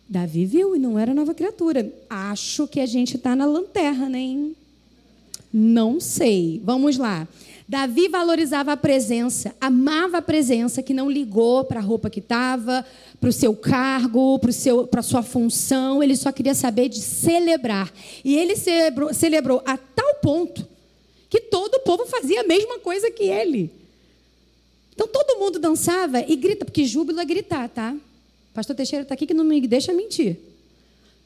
Davi 0.08 0.44
viu 0.44 0.76
e 0.76 0.78
não 0.78 0.98
era 0.98 1.14
nova 1.14 1.34
criatura. 1.34 1.92
Acho 2.08 2.68
que 2.68 2.80
a 2.80 2.86
gente 2.86 3.16
está 3.16 3.34
na 3.34 3.46
lanterna, 3.46 4.08
nem. 4.08 4.54
Não 5.52 6.00
sei. 6.00 6.60
Vamos 6.64 6.96
lá. 6.96 7.26
Davi 7.66 8.09
valorizava 8.09 8.72
a 8.72 8.77
presença, 8.77 9.55
amava 9.59 10.18
a 10.18 10.22
presença, 10.22 10.83
que 10.83 10.92
não 10.92 11.11
ligou 11.11 11.64
para 11.64 11.81
a 11.81 11.83
roupa 11.83 12.11
que 12.11 12.20
estava, 12.20 12.85
para 13.18 13.31
o 13.31 13.33
seu 13.33 13.57
cargo, 13.57 14.38
para 14.38 15.00
a 15.00 15.03
sua 15.03 15.22
função, 15.22 16.03
ele 16.03 16.14
só 16.14 16.31
queria 16.31 16.55
saber 16.55 16.90
de 16.90 17.00
celebrar. 17.00 17.90
E 18.22 18.37
ele 18.37 18.55
celebrou, 18.55 19.14
celebrou 19.14 19.62
a 19.64 19.79
tal 19.79 20.14
ponto 20.16 20.66
que 21.31 21.40
todo 21.40 21.77
o 21.77 21.81
povo 21.81 22.05
fazia 22.05 22.42
a 22.42 22.44
mesma 22.44 22.79
coisa 22.81 23.11
que 23.11 23.24
ele. 23.24 23.70
Então 24.92 25.09
todo 25.09 25.40
mundo 25.40 25.59
dançava 25.59 26.20
e 26.20 26.37
grita, 26.37 26.66
porque 26.66 26.85
júbilo 26.85 27.18
é 27.18 27.24
gritar, 27.24 27.68
tá? 27.70 27.96
Pastor 28.53 28.77
Teixeira 28.77 29.03
está 29.03 29.14
aqui 29.14 29.27
que 29.27 29.35
não 29.35 29.42
me 29.42 29.66
deixa 29.66 29.92
mentir. 29.92 30.37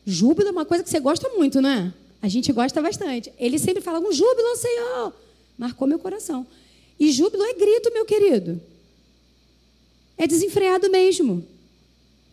Júbilo 0.07 0.49
é 0.49 0.53
uma 0.53 0.65
coisa 0.65 0.85
que 0.85 0.89
você 0.89 1.01
gosta 1.01 1.29
muito, 1.31 1.61
não 1.61 1.69
é? 1.69 1.93
A 2.23 2.29
gente 2.29 2.53
gosta 2.53 2.81
bastante. 2.81 3.33
Ele 3.39 3.59
sempre 3.59 3.83
fala 3.83 3.99
um 3.99 4.13
júbilo 4.13 4.49
ao 4.49 4.57
Senhor. 4.57 5.13
Marcou 5.59 5.89
meu 5.89 5.99
coração. 5.99 6.47
E 6.99 7.11
júbilo 7.11 7.43
é 7.43 7.55
grito, 7.55 7.93
meu 7.93 8.05
querido. 8.05 8.61
É 10.17 10.27
desenfreado 10.27 10.89
mesmo. 10.91 11.45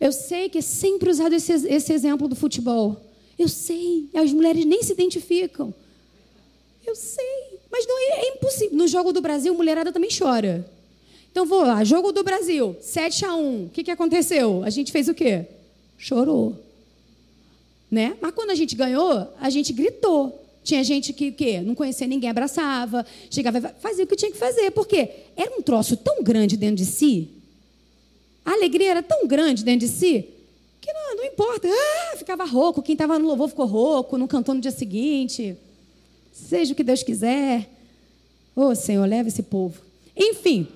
Eu 0.00 0.12
sei 0.12 0.48
que 0.48 0.58
é 0.58 0.62
sempre 0.62 1.10
usado 1.10 1.34
esse, 1.34 1.52
esse 1.52 1.92
exemplo 1.92 2.28
do 2.28 2.36
futebol. 2.36 3.00
Eu 3.38 3.48
sei. 3.48 4.08
As 4.14 4.32
mulheres 4.32 4.64
nem 4.64 4.82
se 4.82 4.92
identificam. 4.92 5.74
Eu 6.86 6.94
sei. 6.94 7.58
Mas 7.70 7.86
não 7.86 7.98
é, 7.98 8.26
é 8.26 8.28
impossível. 8.36 8.76
No 8.76 8.86
jogo 8.86 9.12
do 9.12 9.20
Brasil, 9.20 9.52
mulherada 9.54 9.92
também 9.92 10.10
chora. 10.16 10.70
Então 11.30 11.44
vou 11.44 11.62
lá, 11.64 11.84
jogo 11.84 12.12
do 12.12 12.22
Brasil, 12.22 12.74
7 12.80 13.26
a 13.26 13.34
1. 13.34 13.66
O 13.66 13.68
que, 13.68 13.84
que 13.84 13.90
aconteceu? 13.90 14.62
A 14.64 14.70
gente 14.70 14.90
fez 14.90 15.06
o 15.06 15.12
quê? 15.12 15.44
Chorou. 15.98 16.56
Né? 17.90 18.16
Mas 18.22 18.34
quando 18.34 18.50
a 18.50 18.54
gente 18.54 18.74
ganhou, 18.74 19.28
a 19.38 19.50
gente 19.50 19.70
gritou. 19.72 20.45
Tinha 20.66 20.82
gente 20.82 21.12
que, 21.12 21.30
que 21.30 21.60
não 21.60 21.76
conhecia 21.76 22.08
ninguém, 22.08 22.28
abraçava, 22.28 23.06
chegava 23.30 23.72
fazia 23.78 24.02
o 24.02 24.06
que 24.06 24.16
tinha 24.16 24.32
que 24.32 24.36
fazer. 24.36 24.72
Porque 24.72 25.08
era 25.36 25.56
um 25.56 25.62
troço 25.62 25.96
tão 25.96 26.24
grande 26.24 26.56
dentro 26.56 26.74
de 26.74 26.86
si, 26.86 27.30
a 28.44 28.50
alegria 28.50 28.90
era 28.90 29.02
tão 29.02 29.28
grande 29.28 29.62
dentro 29.62 29.86
de 29.86 29.92
si, 29.92 30.28
que 30.80 30.92
não, 30.92 31.18
não 31.18 31.24
importa. 31.24 31.68
Ah, 31.68 32.16
ficava 32.16 32.44
rouco, 32.44 32.82
quem 32.82 32.94
estava 32.94 33.16
no 33.16 33.28
louvor 33.28 33.48
ficou 33.48 33.64
rouco, 33.64 34.18
não 34.18 34.26
cantou 34.26 34.56
no 34.56 34.60
dia 34.60 34.72
seguinte. 34.72 35.56
Seja 36.32 36.72
o 36.72 36.76
que 36.76 36.82
Deus 36.82 37.04
quiser. 37.04 37.70
Ô 38.56 38.62
oh, 38.62 38.74
Senhor, 38.74 39.08
leva 39.08 39.28
esse 39.28 39.44
povo. 39.44 39.80
Enfim, 40.16 40.66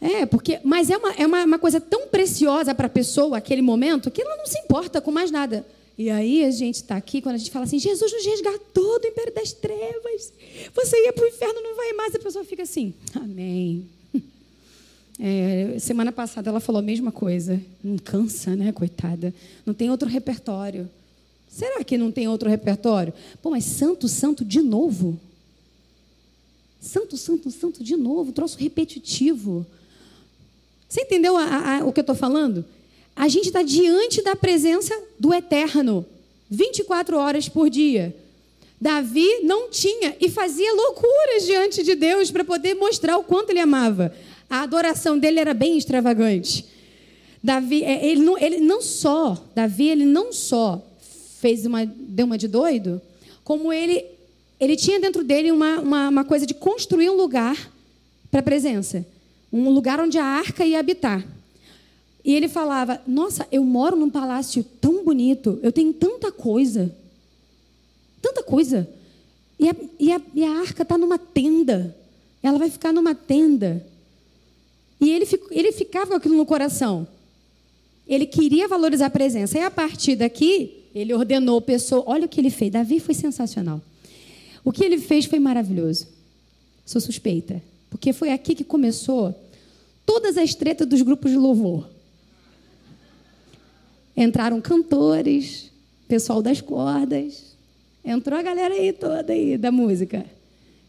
é, 0.00 0.24
porque, 0.24 0.58
mas 0.64 0.88
é 0.88 0.96
uma, 0.96 1.12
é 1.12 1.26
uma, 1.26 1.44
uma 1.44 1.58
coisa 1.58 1.78
tão 1.82 2.08
preciosa 2.08 2.74
para 2.74 2.86
a 2.86 2.90
pessoa, 2.90 3.36
aquele 3.36 3.60
momento, 3.60 4.10
que 4.10 4.22
ela 4.22 4.38
não 4.38 4.46
se 4.46 4.58
importa 4.58 5.02
com 5.02 5.10
mais 5.10 5.30
nada. 5.30 5.66
E 6.00 6.08
aí 6.08 6.46
a 6.46 6.50
gente 6.50 6.76
está 6.76 6.96
aqui, 6.96 7.20
quando 7.20 7.34
a 7.34 7.38
gente 7.38 7.50
fala 7.50 7.66
assim, 7.66 7.78
Jesus 7.78 8.10
nos 8.10 8.24
resgatou 8.24 8.98
do 8.98 9.06
império 9.06 9.34
das 9.34 9.52
trevas. 9.52 10.32
Você 10.74 10.96
ia 11.04 11.12
para 11.12 11.24
o 11.24 11.28
inferno, 11.28 11.60
não 11.60 11.76
vai 11.76 11.92
mais. 11.92 12.14
A 12.14 12.18
pessoa 12.18 12.42
fica 12.42 12.62
assim, 12.62 12.94
amém. 13.14 13.86
É, 15.22 15.78
semana 15.78 16.10
passada 16.10 16.48
ela 16.48 16.60
falou 16.60 16.78
a 16.78 16.82
mesma 16.82 17.12
coisa. 17.12 17.60
Não 17.84 17.98
cansa, 17.98 18.56
né, 18.56 18.72
coitada? 18.72 19.34
Não 19.66 19.74
tem 19.74 19.90
outro 19.90 20.08
repertório. 20.08 20.88
Será 21.46 21.84
que 21.84 21.98
não 21.98 22.10
tem 22.10 22.26
outro 22.26 22.48
repertório? 22.48 23.12
Pô, 23.42 23.50
mas 23.50 23.66
santo, 23.66 24.08
santo 24.08 24.42
de 24.42 24.62
novo? 24.62 25.20
Santo, 26.80 27.18
santo, 27.18 27.50
santo 27.50 27.84
de 27.84 27.96
novo, 27.96 28.32
troço 28.32 28.56
repetitivo. 28.56 29.66
Você 30.88 31.02
entendeu 31.02 31.36
a, 31.36 31.80
a, 31.80 31.84
o 31.84 31.92
que 31.92 32.00
eu 32.00 32.02
estou 32.02 32.16
falando? 32.16 32.64
A 33.14 33.28
gente 33.28 33.46
está 33.46 33.62
diante 33.62 34.22
da 34.22 34.34
presença 34.34 34.98
do 35.18 35.32
eterno, 35.32 36.04
24 36.50 37.16
horas 37.16 37.48
por 37.48 37.68
dia. 37.68 38.14
Davi 38.80 39.40
não 39.42 39.68
tinha 39.70 40.16
e 40.20 40.30
fazia 40.30 40.72
loucuras 40.72 41.44
diante 41.44 41.82
de 41.82 41.94
Deus 41.94 42.30
para 42.30 42.44
poder 42.44 42.74
mostrar 42.74 43.18
o 43.18 43.24
quanto 43.24 43.50
ele 43.50 43.60
amava. 43.60 44.14
A 44.48 44.62
adoração 44.62 45.18
dele 45.18 45.38
era 45.38 45.52
bem 45.52 45.76
extravagante. 45.76 46.64
Davi, 47.42 47.84
é, 47.84 48.06
ele 48.06 48.22
não, 48.22 48.38
ele 48.38 48.58
não 48.58 48.80
só, 48.80 49.42
Davi, 49.54 49.88
ele 49.88 50.04
não 50.04 50.32
só 50.32 50.82
fez 51.40 51.64
uma, 51.66 51.84
deu 51.84 52.26
uma 52.26 52.38
de 52.38 52.48
doido, 52.48 53.00
como 53.44 53.72
ele, 53.72 54.04
ele 54.58 54.76
tinha 54.76 55.00
dentro 55.00 55.22
dele 55.22 55.50
uma, 55.50 55.80
uma, 55.80 56.08
uma 56.08 56.24
coisa 56.24 56.46
de 56.46 56.54
construir 56.54 57.10
um 57.10 57.16
lugar 57.16 57.70
para 58.30 58.40
a 58.40 58.42
presença 58.42 59.06
um 59.52 59.70
lugar 59.70 60.00
onde 60.00 60.18
a 60.18 60.24
arca 60.24 60.64
ia 60.64 60.78
habitar. 60.78 61.24
E 62.24 62.34
ele 62.34 62.48
falava: 62.48 63.00
Nossa, 63.06 63.46
eu 63.50 63.64
moro 63.64 63.96
num 63.96 64.10
palácio 64.10 64.64
tão 64.80 65.04
bonito, 65.04 65.58
eu 65.62 65.72
tenho 65.72 65.92
tanta 65.92 66.30
coisa, 66.30 66.94
tanta 68.20 68.42
coisa. 68.42 68.88
E 69.58 69.68
a, 69.68 69.76
e 69.98 70.12
a, 70.12 70.20
e 70.34 70.44
a 70.44 70.50
arca 70.60 70.82
está 70.82 70.96
numa 70.96 71.18
tenda, 71.18 71.94
ela 72.42 72.58
vai 72.58 72.70
ficar 72.70 72.92
numa 72.92 73.14
tenda. 73.14 73.86
E 75.00 75.10
ele, 75.10 75.26
ele 75.50 75.72
ficava 75.72 76.10
com 76.10 76.14
aquilo 76.16 76.36
no 76.36 76.46
coração. 76.46 77.06
Ele 78.06 78.26
queria 78.26 78.68
valorizar 78.68 79.06
a 79.06 79.10
presença. 79.10 79.58
E 79.58 79.62
a 79.62 79.70
partir 79.70 80.16
daqui, 80.16 80.84
ele 80.94 81.14
ordenou 81.14 81.60
pessoa. 81.60 82.02
Olha 82.06 82.26
o 82.26 82.28
que 82.28 82.40
ele 82.40 82.50
fez. 82.50 82.72
Davi 82.72 83.00
foi 83.00 83.14
sensacional. 83.14 83.80
O 84.64 84.72
que 84.72 84.84
ele 84.84 84.98
fez 84.98 85.24
foi 85.24 85.38
maravilhoso. 85.38 86.08
Sou 86.84 87.00
suspeita. 87.00 87.62
Porque 87.88 88.12
foi 88.12 88.30
aqui 88.32 88.54
que 88.54 88.64
começou 88.64 89.34
todas 90.04 90.36
as 90.36 90.54
tretas 90.54 90.86
dos 90.86 91.00
grupos 91.02 91.30
de 91.30 91.38
louvor. 91.38 91.88
Entraram 94.22 94.60
cantores, 94.60 95.70
pessoal 96.06 96.42
das 96.42 96.60
cordas. 96.60 97.56
Entrou 98.04 98.38
a 98.38 98.42
galera 98.42 98.74
aí 98.74 98.92
toda 98.92 99.32
aí 99.32 99.56
da 99.56 99.72
música. 99.72 100.26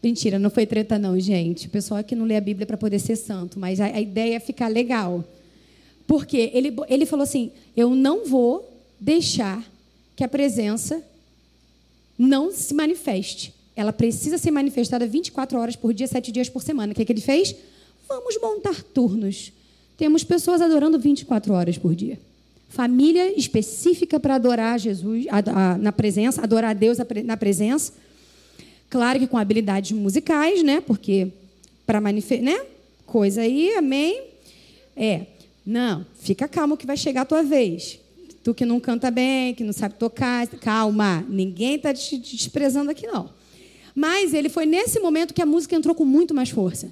Mentira, 0.02 0.38
não 0.38 0.50
foi 0.50 0.66
treta 0.66 0.98
não, 0.98 1.18
gente. 1.18 1.66
O 1.66 1.70
pessoal 1.70 2.00
aqui 2.00 2.14
não 2.14 2.26
lê 2.26 2.36
a 2.36 2.40
Bíblia 2.42 2.66
para 2.66 2.76
poder 2.76 2.98
ser 2.98 3.16
santo, 3.16 3.58
mas 3.58 3.80
a, 3.80 3.86
a, 3.86 4.00
ideia 4.02 4.36
é 4.36 4.38
ficar 4.38 4.68
legal. 4.68 5.24
Porque 6.06 6.50
ele, 6.52 6.76
ele 6.90 7.06
falou 7.06 7.22
assim: 7.22 7.50
eu 7.74 7.94
não 7.94 8.26
vou 8.26 8.70
deixar 9.00 9.64
que 10.14 10.22
a 10.22 10.28
presença 10.28 11.02
não 12.18 12.52
se 12.52 12.74
manifeste. 12.74 13.54
Ela 13.74 13.94
precisa 13.94 14.36
ser 14.36 14.50
manifestada 14.50 15.06
24 15.06 15.58
horas 15.58 15.74
por 15.74 15.94
dia, 15.94 16.06
7 16.06 16.30
dias 16.30 16.50
por 16.50 16.62
semana. 16.62 16.92
O 16.92 16.94
que, 16.94 17.00
é 17.00 17.04
que 17.06 17.12
ele 17.12 17.22
fez? 17.22 17.56
Vamos 18.06 18.38
montar 18.42 18.82
turnos. 18.82 19.54
Temos 19.96 20.22
pessoas 20.22 20.60
adorando 20.60 20.98
24 20.98 21.54
horas 21.54 21.78
por 21.78 21.94
dia. 21.94 22.18
Família 22.72 23.38
específica 23.38 24.18
para 24.18 24.36
adorar 24.36 24.78
Jesus 24.78 25.26
a, 25.28 25.72
a, 25.72 25.76
na 25.76 25.92
presença, 25.92 26.42
adorar 26.42 26.70
a 26.70 26.72
Deus 26.72 26.96
na 27.22 27.36
presença. 27.36 27.92
Claro 28.88 29.18
que 29.18 29.26
com 29.26 29.36
habilidades 29.36 29.92
musicais, 29.92 30.62
né? 30.62 30.80
Porque 30.80 31.28
para 31.84 32.00
manifestar, 32.00 32.42
né? 32.42 32.64
Coisa 33.04 33.42
aí, 33.42 33.74
amém? 33.74 34.22
É. 34.96 35.26
Não, 35.66 36.06
fica 36.14 36.48
calmo 36.48 36.78
que 36.78 36.86
vai 36.86 36.96
chegar 36.96 37.20
a 37.20 37.24
tua 37.26 37.42
vez. 37.42 37.98
Tu 38.42 38.54
que 38.54 38.64
não 38.64 38.80
canta 38.80 39.10
bem, 39.10 39.54
que 39.54 39.62
não 39.62 39.74
sabe 39.74 39.96
tocar, 39.96 40.46
calma. 40.46 41.26
Ninguém 41.28 41.74
está 41.74 41.92
te 41.92 42.16
desprezando 42.16 42.90
aqui, 42.90 43.06
não. 43.06 43.28
Mas 43.94 44.32
ele 44.32 44.48
foi 44.48 44.64
nesse 44.64 44.98
momento 44.98 45.34
que 45.34 45.42
a 45.42 45.46
música 45.46 45.76
entrou 45.76 45.94
com 45.94 46.06
muito 46.06 46.32
mais 46.32 46.48
força. 46.48 46.90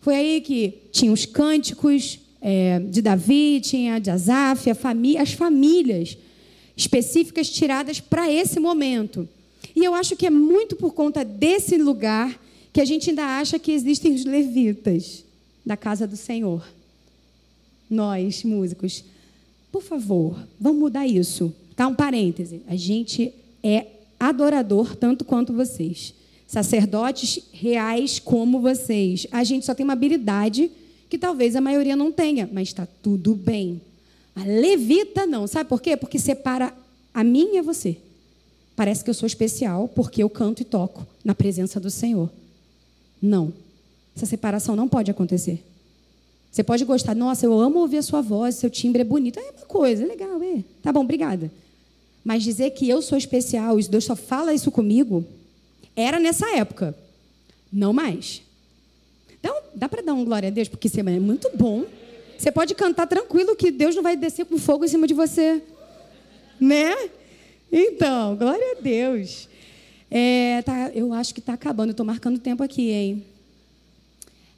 Foi 0.00 0.14
aí 0.14 0.40
que 0.40 0.74
tinha 0.92 1.10
os 1.10 1.26
cânticos 1.26 2.20
é, 2.40 2.78
de 2.78 3.02
Davi, 3.02 3.60
tinha 3.62 3.98
de 3.98 4.10
Asaf, 4.10 4.72
família, 4.74 5.22
as 5.22 5.32
famílias 5.32 6.16
específicas 6.76 7.50
tiradas 7.50 8.00
para 8.00 8.30
esse 8.30 8.58
momento. 8.58 9.28
E 9.74 9.84
eu 9.84 9.94
acho 9.94 10.16
que 10.16 10.26
é 10.26 10.30
muito 10.30 10.76
por 10.76 10.94
conta 10.94 11.24
desse 11.24 11.76
lugar 11.76 12.40
que 12.72 12.80
a 12.80 12.84
gente 12.84 13.10
ainda 13.10 13.24
acha 13.24 13.58
que 13.58 13.72
existem 13.72 14.14
os 14.14 14.24
levitas 14.24 15.24
da 15.64 15.76
casa 15.76 16.06
do 16.06 16.16
Senhor. 16.16 16.66
Nós, 17.88 18.44
músicos, 18.44 19.04
por 19.70 19.82
favor, 19.82 20.36
vamos 20.58 20.80
mudar 20.80 21.06
isso. 21.06 21.54
Tá 21.76 21.86
um 21.86 21.94
parêntese. 21.94 22.62
A 22.68 22.76
gente 22.76 23.32
é 23.62 23.86
adorador 24.18 24.96
tanto 24.96 25.24
quanto 25.24 25.52
vocês. 25.52 26.14
Sacerdotes 26.46 27.40
reais 27.52 28.18
como 28.18 28.60
vocês. 28.60 29.26
A 29.30 29.44
gente 29.44 29.66
só 29.66 29.74
tem 29.74 29.84
uma 29.84 29.92
habilidade 29.92 30.70
que 31.10 31.18
talvez 31.18 31.56
a 31.56 31.60
maioria 31.60 31.96
não 31.96 32.12
tenha, 32.12 32.48
mas 32.50 32.68
está 32.68 32.86
tudo 33.02 33.34
bem. 33.34 33.82
A 34.34 34.44
levita 34.44 35.26
não. 35.26 35.46
Sabe 35.46 35.68
por 35.68 35.82
quê? 35.82 35.96
Porque 35.96 36.18
separa 36.18 36.72
a 37.12 37.24
mim 37.24 37.50
e 37.54 37.58
a 37.58 37.62
você. 37.62 37.98
parece 38.76 39.04
que 39.04 39.10
eu 39.10 39.14
sou 39.14 39.26
especial 39.26 39.88
porque 39.88 40.22
eu 40.22 40.30
canto 40.30 40.62
e 40.62 40.64
toco 40.64 41.06
na 41.24 41.34
presença 41.34 41.80
do 41.80 41.90
Senhor. 41.90 42.30
Não. 43.20 43.52
Essa 44.16 44.24
separação 44.24 44.76
não 44.76 44.88
pode 44.88 45.10
acontecer. 45.10 45.62
Você 46.50 46.62
pode 46.62 46.84
gostar, 46.84 47.14
nossa, 47.14 47.44
eu 47.44 47.58
amo 47.58 47.80
ouvir 47.80 47.98
a 47.98 48.02
sua 48.02 48.22
voz, 48.22 48.54
seu 48.54 48.70
timbre 48.70 49.02
é 49.02 49.04
bonito. 49.04 49.38
É 49.38 49.42
uma 49.42 49.66
coisa, 49.66 50.04
é 50.04 50.06
legal, 50.06 50.40
é. 50.42 50.64
Tá 50.82 50.92
bom, 50.92 51.00
obrigada. 51.00 51.50
Mas 52.24 52.42
dizer 52.42 52.70
que 52.70 52.88
eu 52.88 53.02
sou 53.02 53.18
especial, 53.18 53.78
e 53.78 53.88
Deus 53.88 54.04
só 54.04 54.16
fala 54.16 54.54
isso 54.54 54.70
comigo, 54.70 55.24
era 55.94 56.18
nessa 56.18 56.56
época. 56.56 56.96
Não 57.72 57.92
mais. 57.92 58.42
Dá 59.74 59.88
para 59.88 60.02
dar 60.02 60.14
um 60.14 60.24
glória 60.24 60.48
a 60.48 60.50
Deus, 60.50 60.68
porque 60.68 60.88
isso 60.88 61.00
é 61.00 61.02
muito 61.02 61.50
bom. 61.54 61.84
Você 62.36 62.50
pode 62.50 62.74
cantar 62.74 63.06
tranquilo 63.06 63.54
que 63.54 63.70
Deus 63.70 63.94
não 63.94 64.02
vai 64.02 64.16
descer 64.16 64.46
com 64.46 64.58
fogo 64.58 64.84
em 64.84 64.88
cima 64.88 65.06
de 65.06 65.14
você. 65.14 65.62
Né? 66.58 66.94
Então, 67.70 68.34
glória 68.36 68.76
a 68.78 68.80
Deus. 68.80 69.48
É, 70.10 70.62
tá, 70.62 70.90
eu 70.94 71.12
acho 71.12 71.32
que 71.32 71.40
está 71.40 71.52
acabando, 71.52 71.90
estou 71.90 72.04
marcando 72.04 72.38
tempo 72.38 72.62
aqui, 72.62 72.90
hein? 72.90 73.24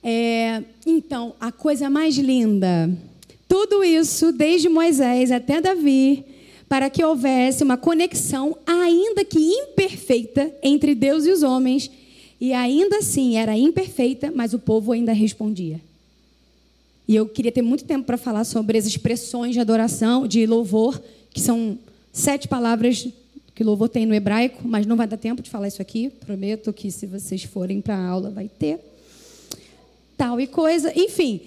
É, 0.03 0.63
então, 0.87 1.35
a 1.39 1.53
coisa 1.53 1.91
mais 1.91 2.17
linda. 2.17 2.91
Tudo 3.47 3.85
isso, 3.85 4.33
desde 4.33 4.69
Moisés 4.69 5.31
até 5.31 5.61
Davi, 5.61 6.25
para 6.69 6.89
que 6.89 7.05
houvesse 7.05 7.63
uma 7.63 7.77
conexão, 7.77 8.57
ainda 8.67 9.25
que 9.25 9.39
imperfeita, 9.39 10.51
entre 10.63 10.95
Deus 10.95 11.27
e 11.27 11.31
os 11.31 11.43
homens. 11.43 11.91
E 12.43 12.53
ainda 12.53 12.97
assim 12.97 13.36
era 13.36 13.57
imperfeita, 13.57 14.32
mas 14.34 14.53
o 14.53 14.59
povo 14.59 14.90
ainda 14.90 15.12
respondia. 15.12 15.80
E 17.07 17.14
eu 17.14 17.24
queria 17.24 17.53
ter 17.53 17.62
muito 17.62 17.84
tempo 17.84 18.05
para 18.05 18.16
falar 18.16 18.43
sobre 18.43 18.76
as 18.76 18.84
expressões 18.84 19.55
de 19.55 19.61
adoração, 19.61 20.26
de 20.26 20.45
louvor, 20.45 21.01
que 21.32 21.40
são 21.40 21.78
sete 22.12 22.49
palavras 22.49 23.07
que 23.55 23.62
louvor 23.62 23.88
tem 23.88 24.07
no 24.07 24.12
hebraico, 24.12 24.66
mas 24.66 24.86
não 24.86 24.97
vai 24.97 25.07
dar 25.07 25.18
tempo 25.18 25.40
de 25.40 25.49
falar 25.49 25.68
isso 25.68 25.80
aqui. 25.80 26.11
Prometo 26.11 26.72
que 26.72 26.90
se 26.90 27.07
vocês 27.07 27.45
forem 27.45 27.80
para 27.80 27.97
a 27.97 28.09
aula 28.09 28.28
vai 28.28 28.49
ter. 28.49 28.80
Tal 30.16 30.40
e 30.40 30.49
coisa. 30.49 30.93
Enfim, 30.99 31.43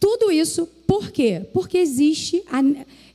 tudo 0.00 0.32
isso 0.32 0.66
por 0.86 1.10
quê? 1.10 1.42
Porque 1.52 1.76
existe 1.76 2.42
a 2.50 2.62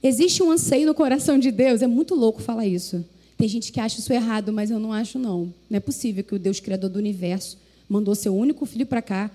Existe 0.04 0.44
um 0.44 0.52
anseio 0.52 0.86
no 0.86 0.94
coração 0.94 1.40
de 1.40 1.50
Deus. 1.50 1.82
É 1.82 1.88
muito 1.88 2.14
louco 2.14 2.42
falar 2.42 2.68
isso. 2.68 3.04
Tem 3.44 3.50
gente 3.50 3.74
que 3.74 3.80
acha 3.82 4.00
isso 4.00 4.14
errado, 4.14 4.54
mas 4.54 4.72
eu 4.72 4.80
não 4.80 4.94
acho, 4.94 5.20
não. 5.20 5.54
Não 5.70 5.76
é 5.76 5.80
possível 5.82 6.24
que 6.24 6.34
o 6.34 6.40
Deus 6.40 6.62
Criador 6.62 6.90
do 6.90 6.98
universo 6.98 7.58
mandou 7.90 8.16
seu 8.16 8.34
único 8.34 8.66
filho 8.66 8.86
para 8.86 9.02
cá 9.02 9.30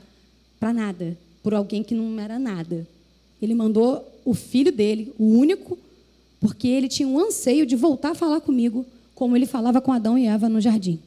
para 0.58 0.72
nada, 0.72 1.14
por 1.42 1.52
alguém 1.52 1.82
que 1.82 1.94
não 1.94 2.18
era 2.18 2.38
nada. 2.38 2.88
Ele 3.42 3.54
mandou 3.54 4.02
o 4.24 4.32
filho 4.32 4.72
dele, 4.72 5.12
o 5.18 5.26
único, 5.26 5.76
porque 6.40 6.66
ele 6.68 6.88
tinha 6.88 7.06
um 7.06 7.18
anseio 7.18 7.66
de 7.66 7.76
voltar 7.76 8.12
a 8.12 8.14
falar 8.14 8.40
comigo, 8.40 8.86
como 9.14 9.36
ele 9.36 9.44
falava 9.44 9.78
com 9.78 9.92
Adão 9.92 10.16
e 10.16 10.24
Eva 10.24 10.48
no 10.48 10.58
jardim. 10.58 10.98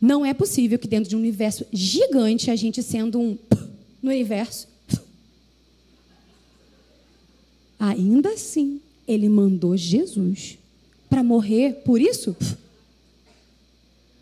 Não 0.00 0.24
é 0.24 0.32
possível 0.32 0.78
que 0.78 0.88
dentro 0.88 1.10
de 1.10 1.14
um 1.14 1.18
universo 1.18 1.66
gigante, 1.70 2.50
a 2.50 2.56
gente 2.56 2.82
sendo 2.82 3.20
um 3.20 3.36
no 4.02 4.08
universo, 4.08 4.66
Ainda 7.78 8.30
assim, 8.30 8.80
ele 9.12 9.28
mandou 9.28 9.76
Jesus 9.76 10.58
para 11.08 11.22
morrer 11.22 11.82
por 11.84 12.00
isso? 12.00 12.36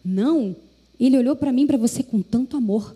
Não. 0.05 0.57
Ele 0.99 1.17
olhou 1.17 1.37
para 1.37 1.53
mim, 1.53 1.67
para 1.67 1.79
você 1.79 2.03
com 2.03 2.21
tanto 2.21 2.57
amor. 2.57 2.95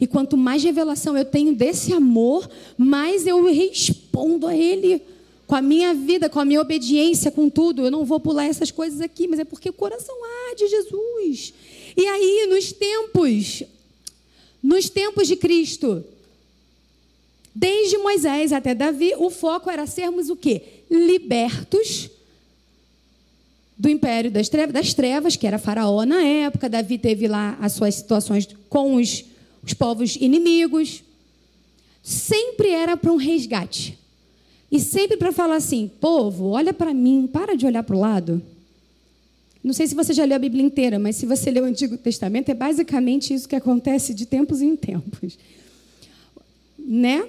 E 0.00 0.06
quanto 0.06 0.36
mais 0.36 0.62
revelação 0.62 1.16
eu 1.16 1.24
tenho 1.24 1.54
desse 1.54 1.92
amor, 1.92 2.48
mais 2.76 3.26
eu 3.26 3.44
respondo 3.44 4.46
a 4.46 4.56
Ele 4.56 5.02
com 5.46 5.54
a 5.54 5.62
minha 5.62 5.94
vida, 5.94 6.28
com 6.28 6.38
a 6.38 6.44
minha 6.44 6.60
obediência, 6.60 7.30
com 7.30 7.48
tudo. 7.48 7.84
Eu 7.84 7.90
não 7.90 8.04
vou 8.04 8.20
pular 8.20 8.44
essas 8.44 8.70
coisas 8.70 9.00
aqui, 9.00 9.26
mas 9.26 9.40
é 9.40 9.44
porque 9.44 9.70
o 9.70 9.72
coração 9.72 10.14
arde 10.50 10.68
Jesus. 10.68 11.54
E 11.96 12.06
aí, 12.06 12.46
nos 12.48 12.70
tempos, 12.72 13.64
nos 14.62 14.88
tempos 14.88 15.26
de 15.26 15.36
Cristo, 15.36 16.04
Desde 17.58 17.98
Moisés 17.98 18.52
até 18.52 18.72
Davi, 18.72 19.14
o 19.18 19.30
foco 19.30 19.68
era 19.68 19.84
sermos 19.84 20.30
o 20.30 20.36
quê? 20.36 20.62
Libertos 20.88 22.08
do 23.76 23.88
império 23.88 24.30
das 24.30 24.48
trevas, 24.48 24.72
das 24.72 24.94
trevas, 24.94 25.34
que 25.34 25.44
era 25.44 25.58
Faraó 25.58 26.04
na 26.04 26.22
época. 26.22 26.68
Davi 26.68 26.98
teve 26.98 27.26
lá 27.26 27.58
as 27.60 27.72
suas 27.72 27.96
situações 27.96 28.48
com 28.68 28.94
os, 28.94 29.24
os 29.60 29.74
povos 29.74 30.14
inimigos. 30.14 31.02
Sempre 32.00 32.70
era 32.70 32.96
para 32.96 33.10
um 33.10 33.16
resgate. 33.16 33.98
E 34.70 34.78
sempre 34.78 35.16
para 35.16 35.32
falar 35.32 35.56
assim: 35.56 35.90
povo, 36.00 36.50
olha 36.50 36.72
para 36.72 36.94
mim, 36.94 37.26
para 37.26 37.56
de 37.56 37.66
olhar 37.66 37.82
para 37.82 37.96
o 37.96 38.00
lado. 38.00 38.40
Não 39.64 39.72
sei 39.72 39.88
se 39.88 39.96
você 39.96 40.12
já 40.12 40.24
leu 40.24 40.36
a 40.36 40.38
Bíblia 40.38 40.64
inteira, 40.64 40.96
mas 40.96 41.16
se 41.16 41.26
você 41.26 41.50
leu 41.50 41.64
o 41.64 41.66
Antigo 41.66 41.98
Testamento, 41.98 42.50
é 42.50 42.54
basicamente 42.54 43.34
isso 43.34 43.48
que 43.48 43.56
acontece 43.56 44.14
de 44.14 44.26
tempos 44.26 44.62
em 44.62 44.76
tempos. 44.76 45.36
Né? 46.78 47.26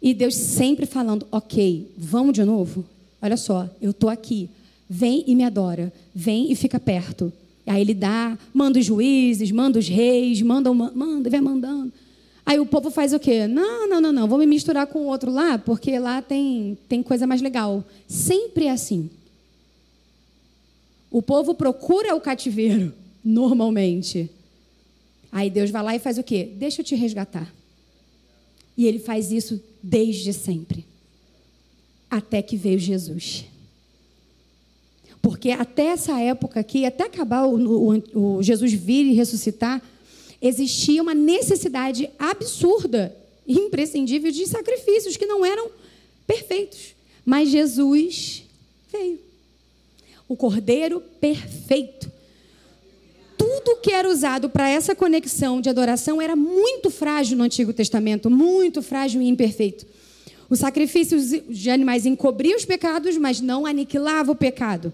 E 0.00 0.14
Deus 0.14 0.34
sempre 0.34 0.86
falando: 0.86 1.26
ok, 1.30 1.92
vamos 1.96 2.32
de 2.34 2.44
novo? 2.44 2.84
Olha 3.20 3.36
só, 3.36 3.68
eu 3.80 3.90
estou 3.90 4.10
aqui. 4.10 4.48
Vem 4.88 5.24
e 5.26 5.34
me 5.34 5.44
adora. 5.44 5.92
Vem 6.14 6.50
e 6.50 6.54
fica 6.54 6.78
perto. 6.78 7.32
Aí 7.66 7.80
ele 7.80 7.94
dá, 7.94 8.38
manda 8.54 8.78
os 8.78 8.84
juízes, 8.84 9.50
manda 9.50 9.78
os 9.78 9.88
reis, 9.88 10.40
manda, 10.40 10.72
manda, 10.72 11.28
vai 11.28 11.40
mandando. 11.40 11.92
Aí 12.44 12.60
o 12.60 12.66
povo 12.66 12.92
faz 12.92 13.12
o 13.12 13.18
quê? 13.18 13.48
Não, 13.48 13.88
não, 13.88 14.00
não, 14.00 14.12
não, 14.12 14.28
vou 14.28 14.38
me 14.38 14.46
misturar 14.46 14.86
com 14.86 15.00
o 15.00 15.06
outro 15.06 15.32
lá, 15.32 15.58
porque 15.58 15.98
lá 15.98 16.22
tem, 16.22 16.78
tem 16.88 17.02
coisa 17.02 17.26
mais 17.26 17.42
legal. 17.42 17.82
Sempre 18.06 18.66
é 18.66 18.70
assim. 18.70 19.10
O 21.10 21.20
povo 21.20 21.54
procura 21.54 22.14
o 22.14 22.20
cativeiro, 22.20 22.94
normalmente. 23.24 24.30
Aí 25.32 25.50
Deus 25.50 25.70
vai 25.70 25.82
lá 25.82 25.96
e 25.96 25.98
faz 25.98 26.18
o 26.18 26.22
quê? 26.22 26.52
Deixa 26.56 26.82
eu 26.82 26.84
te 26.84 26.94
resgatar. 26.94 27.52
E 28.76 28.86
ele 28.86 29.00
faz 29.00 29.32
isso 29.32 29.60
desde 29.86 30.32
sempre. 30.32 30.84
Até 32.10 32.42
que 32.42 32.56
veio 32.56 32.78
Jesus. 32.78 33.44
Porque 35.22 35.50
até 35.50 35.86
essa 35.86 36.20
época 36.20 36.60
aqui, 36.60 36.84
até 36.84 37.04
acabar 37.04 37.46
o, 37.46 37.94
o, 38.14 38.36
o 38.36 38.42
Jesus 38.42 38.72
vir 38.72 39.06
e 39.06 39.14
ressuscitar, 39.14 39.82
existia 40.42 41.02
uma 41.02 41.14
necessidade 41.14 42.10
absurda, 42.18 43.16
imprescindível 43.46 44.30
de 44.30 44.46
sacrifícios 44.46 45.16
que 45.16 45.26
não 45.26 45.44
eram 45.44 45.70
perfeitos. 46.26 46.94
Mas 47.24 47.48
Jesus 47.48 48.44
veio. 48.90 49.20
O 50.28 50.36
Cordeiro 50.36 51.00
perfeito 51.20 52.10
tudo 53.36 53.80
que 53.80 53.92
era 53.92 54.08
usado 54.08 54.48
para 54.48 54.68
essa 54.68 54.94
conexão 54.94 55.60
de 55.60 55.68
adoração 55.68 56.20
era 56.20 56.34
muito 56.34 56.90
frágil 56.90 57.36
no 57.36 57.44
Antigo 57.44 57.72
Testamento, 57.72 58.30
muito 58.30 58.82
frágil 58.82 59.20
e 59.20 59.28
imperfeito. 59.28 59.86
O 60.48 60.56
sacrifício 60.56 61.18
de 61.48 61.70
animais 61.70 62.06
encobria 62.06 62.56
os 62.56 62.64
pecados, 62.64 63.16
mas 63.16 63.40
não 63.40 63.66
aniquilava 63.66 64.32
o 64.32 64.36
pecado. 64.36 64.92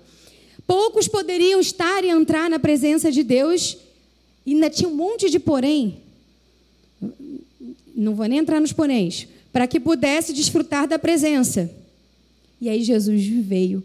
Poucos 0.66 1.06
poderiam 1.06 1.60
estar 1.60 2.04
e 2.04 2.08
entrar 2.08 2.48
na 2.48 2.58
presença 2.58 3.12
de 3.12 3.22
Deus, 3.22 3.76
e 4.46 4.54
ainda 4.54 4.70
tinha 4.70 4.88
um 4.88 4.94
monte 4.94 5.28
de 5.28 5.38
porém. 5.38 5.98
Não 7.94 8.14
vou 8.14 8.26
nem 8.26 8.38
entrar 8.38 8.60
nos 8.60 8.72
poréns, 8.72 9.28
para 9.52 9.66
que 9.66 9.78
pudesse 9.78 10.32
desfrutar 10.32 10.88
da 10.88 10.98
presença. 10.98 11.70
E 12.60 12.68
aí 12.68 12.82
Jesus 12.82 13.26
veio 13.26 13.84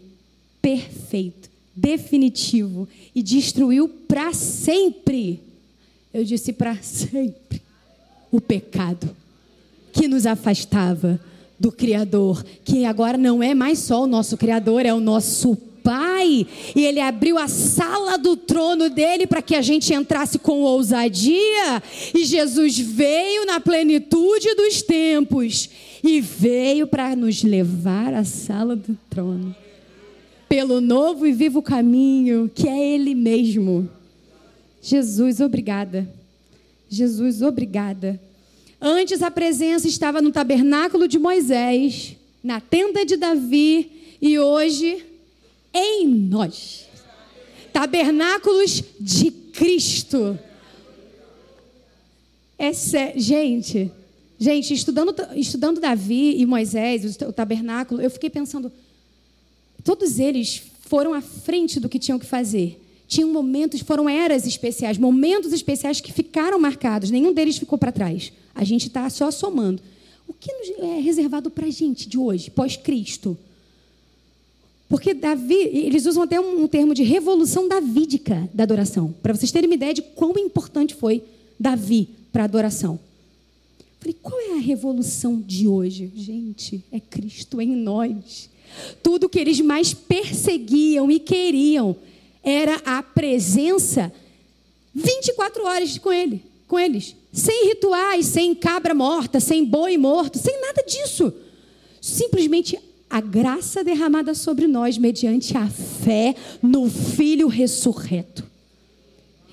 perfeito 0.62 1.48
definitivo 1.80 2.88
e 3.14 3.22
destruiu 3.22 3.88
para 3.88 4.32
sempre. 4.32 5.40
Eu 6.12 6.24
disse 6.24 6.52
para 6.52 6.76
sempre 6.82 7.62
o 8.30 8.40
pecado 8.40 9.14
que 9.92 10.08
nos 10.08 10.26
afastava 10.26 11.20
do 11.58 11.72
Criador, 11.72 12.44
que 12.64 12.84
agora 12.84 13.18
não 13.18 13.42
é 13.42 13.54
mais 13.54 13.78
só 13.80 14.04
o 14.04 14.06
nosso 14.06 14.36
Criador, 14.36 14.86
é 14.86 14.92
o 14.92 15.00
nosso 15.00 15.56
Pai. 15.82 16.46
E 16.76 16.84
Ele 16.84 17.00
abriu 17.00 17.38
a 17.38 17.48
sala 17.48 18.18
do 18.18 18.36
trono 18.36 18.90
dele 18.90 19.26
para 19.26 19.40
que 19.40 19.54
a 19.54 19.62
gente 19.62 19.94
entrasse 19.94 20.38
com 20.38 20.60
ousadia. 20.60 21.82
E 22.14 22.24
Jesus 22.26 22.78
veio 22.78 23.46
na 23.46 23.58
plenitude 23.58 24.54
dos 24.54 24.82
tempos 24.82 25.70
e 26.04 26.20
veio 26.20 26.86
para 26.86 27.16
nos 27.16 27.42
levar 27.42 28.12
à 28.12 28.22
sala 28.22 28.76
do 28.76 28.96
trono 29.08 29.54
pelo 30.48 30.80
novo 30.80 31.26
e 31.26 31.32
vivo 31.32 31.60
caminho, 31.60 32.50
que 32.52 32.66
é 32.66 32.94
Ele 32.94 33.14
mesmo. 33.14 33.88
Jesus, 34.80 35.40
obrigada. 35.40 36.08
Jesus, 36.88 37.42
obrigada. 37.42 38.20
Antes 38.80 39.22
a 39.22 39.30
presença 39.30 39.86
estava 39.86 40.22
no 40.22 40.32
tabernáculo 40.32 41.06
de 41.06 41.18
Moisés, 41.18 42.16
na 42.42 42.60
tenda 42.60 43.04
de 43.04 43.16
Davi 43.16 44.16
e 44.20 44.38
hoje 44.38 45.04
em 45.74 46.08
nós. 46.08 46.88
Tabernáculos 47.72 48.82
de 48.98 49.30
Cristo. 49.30 50.38
É 52.56 52.72
sério, 52.72 53.20
gente, 53.20 53.90
gente, 54.38 54.72
estudando, 54.72 55.14
estudando 55.36 55.80
Davi 55.80 56.40
e 56.40 56.46
Moisés, 56.46 57.16
o 57.20 57.32
tabernáculo, 57.32 58.00
eu 58.00 58.10
fiquei 58.10 58.30
pensando, 58.30 58.72
todos 59.88 60.18
eles 60.18 60.64
foram 60.82 61.14
à 61.14 61.22
frente 61.22 61.80
do 61.80 61.88
que 61.88 61.98
tinham 61.98 62.18
que 62.18 62.26
fazer. 62.26 62.78
Tinham 63.06 63.32
momentos, 63.32 63.80
foram 63.80 64.06
eras 64.06 64.46
especiais, 64.46 64.98
momentos 64.98 65.50
especiais 65.50 65.98
que 65.98 66.12
ficaram 66.12 66.58
marcados. 66.58 67.10
Nenhum 67.10 67.32
deles 67.32 67.56
ficou 67.56 67.78
para 67.78 67.90
trás. 67.90 68.30
A 68.54 68.64
gente 68.64 68.88
está 68.88 69.08
só 69.08 69.30
somando. 69.30 69.80
O 70.26 70.34
que 70.34 70.50
é 70.78 71.00
reservado 71.00 71.48
para 71.48 71.64
a 71.64 71.70
gente 71.70 72.06
de 72.06 72.18
hoje, 72.18 72.50
pós-Cristo? 72.50 73.34
Porque 74.90 75.14
Davi, 75.14 75.54
eles 75.54 76.04
usam 76.04 76.24
até 76.24 76.38
um 76.38 76.68
termo 76.68 76.92
de 76.92 77.02
revolução 77.02 77.66
davídica 77.66 78.46
da 78.52 78.64
adoração, 78.64 79.14
para 79.22 79.34
vocês 79.34 79.50
terem 79.50 79.70
uma 79.70 79.74
ideia 79.74 79.94
de 79.94 80.02
quão 80.02 80.34
importante 80.36 80.94
foi 80.94 81.24
Davi 81.58 82.10
para 82.30 82.42
a 82.42 82.44
adoração. 82.44 83.00
Falei, 84.00 84.14
qual 84.22 84.38
é 84.38 84.58
a 84.58 84.60
revolução 84.60 85.40
de 85.40 85.66
hoje? 85.66 86.12
Gente, 86.14 86.84
é 86.92 87.00
Cristo 87.00 87.58
em 87.58 87.74
nós. 87.74 88.50
Tudo 89.02 89.28
que 89.28 89.38
eles 89.38 89.60
mais 89.60 89.94
perseguiam 89.94 91.10
e 91.10 91.18
queriam 91.18 91.96
era 92.42 92.76
a 92.84 93.02
presença 93.02 94.12
24 94.94 95.64
horas 95.64 95.98
com 95.98 96.12
ele, 96.12 96.42
com 96.66 96.78
eles, 96.78 97.14
sem 97.32 97.68
rituais, 97.68 98.26
sem 98.26 98.54
cabra 98.54 98.94
morta, 98.94 99.38
sem 99.40 99.64
boi 99.64 99.96
morto, 99.96 100.38
sem 100.38 100.60
nada 100.60 100.82
disso. 100.82 101.32
Simplesmente 102.00 102.78
a 103.10 103.20
graça 103.20 103.82
derramada 103.82 104.34
sobre 104.34 104.66
nós 104.66 104.98
mediante 104.98 105.56
a 105.56 105.68
fé 105.68 106.34
no 106.62 106.90
Filho 106.90 107.48
ressurreto. 107.48 108.44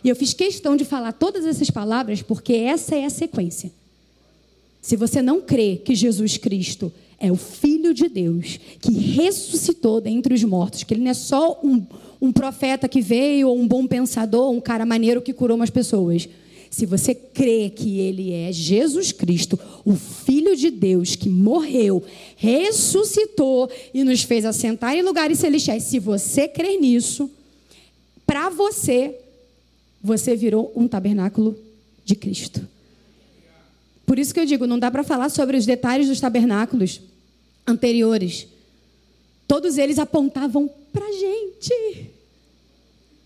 E 0.03 0.09
eu 0.09 0.16
fiz 0.16 0.34
questão 0.34 0.76
de 0.76 0.86
falar 0.86 1.13
todas 1.13 1.45
essas 1.45 1.70
palavras 1.70 2.22
porque 2.22 2.53
essa 2.53 2.95
é 2.95 3.05
a 3.05 3.09
sequência. 3.09 3.72
Se 4.82 4.95
você 4.95 5.22
não 5.22 5.41
crê 5.41 5.78
que 5.84 5.95
Jesus 5.95 6.38
Cristo 6.38 6.93
é 7.20 7.32
o 7.32 7.36
Filho 7.36 7.93
de 7.93 8.07
Deus, 8.09 8.59
que 8.80 8.91
ressuscitou 8.91 10.01
dentre 10.01 10.34
os 10.34 10.43
mortos, 10.43 10.84
que 10.84 10.93
ele 10.93 11.03
não 11.03 11.11
é 11.11 11.13
só 11.13 11.59
um, 11.63 11.86
um 12.22 12.32
profeta 12.32 12.88
que 12.88 13.01
veio, 13.01 13.49
ou 13.49 13.57
um 13.57 13.68
bom 13.68 13.88
pensador, 13.88 14.51
um 14.51 14.61
cara 14.61 14.86
maneiro 14.86 15.22
que 15.22 15.34
curou 15.34 15.55
umas 15.55 15.70
pessoas. 15.70 16.28
Se 16.70 16.86
você 16.86 17.16
crê 17.16 17.70
que 17.70 17.99
ele 17.99 18.34
é 18.34 18.51
Jesus 18.51 19.13
Cristo, 19.13 19.57
o 19.86 19.95
Filho 19.95 20.55
de 20.57 20.70
Deus 20.70 21.16
que 21.16 21.30
morreu, 21.30 22.03
ressuscitou 22.36 23.70
e 23.93 24.03
nos 24.03 24.24
fez 24.24 24.43
assentar 24.43 24.93
em 24.93 25.01
lugares 25.01 25.39
celestiais, 25.39 25.84
se 25.84 25.99
você 25.99 26.47
crê 26.47 26.78
nisso, 26.78 27.32
para 28.26 28.49
você, 28.49 29.16
você 30.03 30.36
virou 30.36 30.72
um 30.76 30.88
tabernáculo 30.88 31.57
de 32.03 32.16
Cristo. 32.16 32.68
Por 34.05 34.20
isso 34.20 34.34
que 34.34 34.39
eu 34.39 34.45
digo, 34.45 34.68
não 34.68 34.78
dá 34.78 34.91
para 34.91 35.03
falar 35.03 35.30
sobre 35.30 35.57
os 35.57 35.66
detalhes 35.66 36.07
dos 36.07 36.20
tabernáculos 36.20 37.01
anteriores. 37.68 38.47
Todos 39.47 39.78
eles 39.78 39.99
apontavam 39.99 40.70
para 40.91 41.05
a 41.05 41.11
gente. 41.11 42.09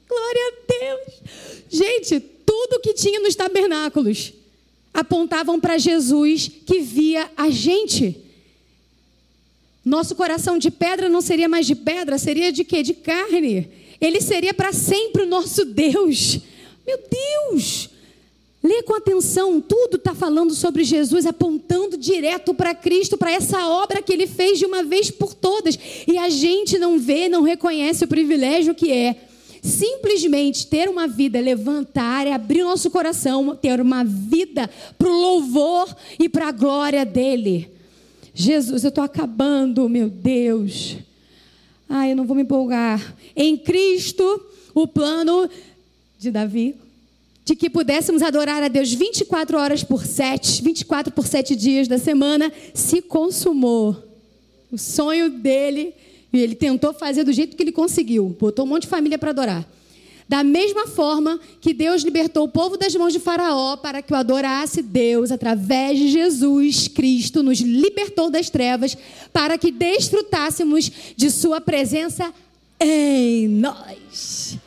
Glória 0.08 0.42
a 0.48 0.52
Deus. 0.68 1.14
Gente, 1.70 2.20
tudo 2.20 2.82
que 2.82 2.94
tinha 2.94 3.20
nos 3.20 3.36
tabernáculos 3.36 4.34
apontavam 4.94 5.60
para 5.60 5.78
Jesus 5.78 6.50
que 6.66 6.80
via 6.80 7.32
a 7.38 7.50
gente. 7.50 8.20
Nosso 9.86 10.16
coração 10.16 10.58
de 10.58 10.70
pedra 10.70 11.08
não 11.08 11.22
seria 11.22 11.48
mais 11.48 11.66
de 11.66 11.76
pedra, 11.76 12.18
seria 12.18 12.52
de 12.52 12.64
quê? 12.64 12.84
De 12.84 12.94
carne. 12.94 13.70
Ele 14.02 14.20
seria 14.22 14.54
para 14.54 14.74
sempre 14.74 15.24
o 15.24 15.28
nosso 15.28 15.66
Deus. 15.66 16.40
Meu 16.86 16.98
Deus! 16.98 17.90
Lê 18.70 18.84
com 18.84 18.94
atenção, 18.94 19.60
tudo 19.60 19.98
está 19.98 20.14
falando 20.14 20.54
sobre 20.54 20.84
Jesus, 20.84 21.26
apontando 21.26 21.98
direto 21.98 22.54
para 22.54 22.76
Cristo, 22.76 23.18
para 23.18 23.32
essa 23.32 23.68
obra 23.68 24.00
que 24.00 24.14
ele 24.14 24.28
fez 24.28 24.60
de 24.60 24.66
uma 24.68 24.84
vez 24.84 25.10
por 25.10 25.34
todas. 25.34 25.76
E 26.08 26.20
a 26.20 26.30
gente 26.30 26.78
não 26.78 27.00
vê, 27.00 27.28
não 27.28 27.42
reconhece 27.42 28.06
o 28.06 28.08
privilégio 28.08 28.76
que 28.76 28.92
é 28.92 29.16
Simplesmente 29.64 30.68
ter 30.68 30.88
uma 30.88 31.08
vida, 31.08 31.40
levantar, 31.40 32.28
é 32.28 32.32
abrir 32.32 32.64
nosso 32.64 32.92
coração, 32.92 33.56
ter 33.56 33.82
uma 33.82 34.04
vida 34.06 34.70
para 34.98 35.10
o 35.10 35.20
louvor 35.20 35.94
e 36.20 36.30
para 36.30 36.50
a 36.50 36.52
glória 36.52 37.04
dele. 37.04 37.70
Jesus, 38.34 38.84
eu 38.84 38.90
estou 38.90 39.04
acabando, 39.04 39.90
meu 39.90 40.10
Deus. 40.10 40.96
Ai, 41.90 42.12
eu 42.12 42.16
não 42.16 42.26
vou 42.26 42.36
me 42.36 42.44
empolgar. 42.44 43.16
Em 43.36 43.58
Cristo, 43.58 44.46
o 44.74 44.88
plano 44.88 45.50
de 46.20 46.32
Davi, 46.32 46.76
de 47.50 47.56
que 47.56 47.68
pudéssemos 47.68 48.22
adorar 48.22 48.62
a 48.62 48.68
Deus 48.68 48.94
24 48.94 49.58
horas 49.58 49.84
por 49.84 50.06
7, 50.06 50.62
24 50.62 51.12
por 51.12 51.26
7 51.26 51.56
dias 51.56 51.88
da 51.88 51.98
semana, 51.98 52.52
se 52.76 53.02
consumou. 53.02 53.98
O 54.72 54.78
sonho 54.78 55.32
dele 55.32 55.92
e 56.32 56.38
ele 56.38 56.54
tentou 56.54 56.94
fazer 56.94 57.24
do 57.24 57.34
jeito 57.34 57.58
que 57.58 57.64
ele 57.64 57.72
conseguiu. 57.72 58.38
Botou 58.40 58.66
um 58.66 58.68
monte 58.68 58.84
de 58.84 58.90
família 58.90 59.18
para 59.18 59.32
adorar. 59.32 59.68
Da 60.28 60.44
mesma 60.44 60.86
forma 60.86 61.40
que 61.60 61.74
Deus 61.74 62.04
libertou 62.04 62.46
o 62.46 62.50
povo 62.50 62.78
das 62.78 62.94
mãos 62.94 63.14
de 63.14 63.20
Faraó 63.20 63.78
para 63.78 64.04
que 64.04 64.14
o 64.14 64.16
adorasse, 64.16 64.84
Deus, 64.84 65.32
através 65.32 65.98
de 65.98 66.08
Jesus 66.08 66.88
Cristo, 66.88 67.42
nos 67.42 67.62
libertou 67.62 68.30
das 68.30 68.52
trevas 68.52 68.96
para 69.34 69.58
que 69.58 69.72
desfrutássemos 69.72 70.92
de 71.18 71.32
Sua 71.32 71.60
presença 71.60 72.32
em 72.80 73.48
nós. 73.48 74.60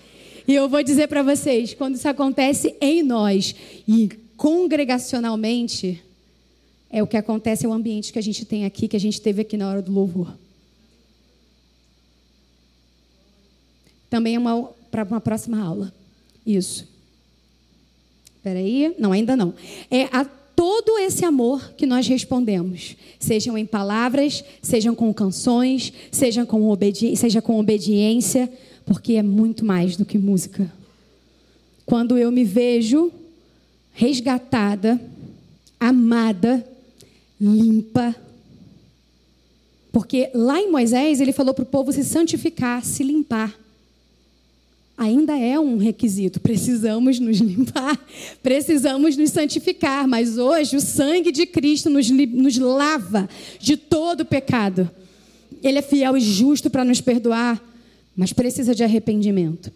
E 0.46 0.54
eu 0.54 0.68
vou 0.68 0.82
dizer 0.82 1.08
para 1.08 1.22
vocês: 1.22 1.74
quando 1.74 1.94
isso 1.94 2.08
acontece 2.08 2.76
em 2.80 3.02
nós 3.02 3.54
e 3.86 4.08
congregacionalmente, 4.36 6.02
é 6.90 7.02
o 7.02 7.06
que 7.06 7.16
acontece, 7.16 7.64
é 7.64 7.68
o 7.68 7.72
ambiente 7.72 8.12
que 8.12 8.18
a 8.18 8.22
gente 8.22 8.44
tem 8.44 8.64
aqui, 8.64 8.88
que 8.88 8.96
a 8.96 9.00
gente 9.00 9.20
teve 9.20 9.42
aqui 9.42 9.56
na 9.56 9.68
hora 9.68 9.82
do 9.82 9.92
louvor. 9.92 10.36
Também 14.10 14.34
é 14.34 14.38
uma 14.38 14.70
para 14.90 15.04
uma 15.04 15.20
próxima 15.20 15.58
aula. 15.58 15.92
Isso. 16.46 16.86
Espera 18.36 18.58
aí. 18.58 18.94
Não, 18.98 19.12
ainda 19.12 19.34
não. 19.34 19.54
É 19.90 20.04
a 20.12 20.24
todo 20.24 20.98
esse 20.98 21.24
amor 21.24 21.72
que 21.76 21.86
nós 21.86 22.06
respondemos, 22.06 22.94
sejam 23.18 23.56
em 23.56 23.64
palavras, 23.64 24.44
sejam 24.60 24.94
com 24.94 25.12
canções, 25.14 25.92
sejam 26.10 26.44
com 26.44 26.62
seja 27.16 27.40
com 27.40 27.58
obediência, 27.58 28.52
porque 28.84 29.14
é 29.14 29.22
muito 29.22 29.64
mais 29.64 29.96
do 29.96 30.04
que 30.04 30.18
música. 30.18 30.70
Quando 31.86 32.16
eu 32.16 32.30
me 32.30 32.44
vejo 32.44 33.12
resgatada, 33.92 35.00
amada, 35.78 36.66
limpa, 37.40 38.14
porque 39.90 40.30
lá 40.32 40.60
em 40.60 40.70
Moisés 40.70 41.20
ele 41.20 41.32
falou 41.32 41.52
para 41.52 41.64
o 41.64 41.66
povo 41.66 41.92
se 41.92 42.04
santificar, 42.04 42.84
se 42.84 43.02
limpar 43.02 43.58
ainda 45.02 45.36
é 45.36 45.58
um 45.58 45.76
requisito. 45.78 46.40
Precisamos 46.40 47.18
nos 47.18 47.38
limpar, 47.38 47.98
precisamos 48.42 49.16
nos 49.16 49.30
santificar, 49.30 50.06
mas 50.06 50.38
hoje 50.38 50.76
o 50.76 50.80
sangue 50.80 51.32
de 51.32 51.46
Cristo 51.46 51.90
nos, 51.90 52.08
nos 52.10 52.58
lava 52.58 53.28
de 53.58 53.76
todo 53.76 54.24
pecado. 54.24 54.90
Ele 55.62 55.78
é 55.78 55.82
fiel 55.82 56.16
e 56.16 56.20
justo 56.20 56.70
para 56.70 56.84
nos 56.84 57.00
perdoar, 57.00 57.60
mas 58.16 58.32
precisa 58.32 58.74
de 58.74 58.82
arrependimento. 58.82 59.72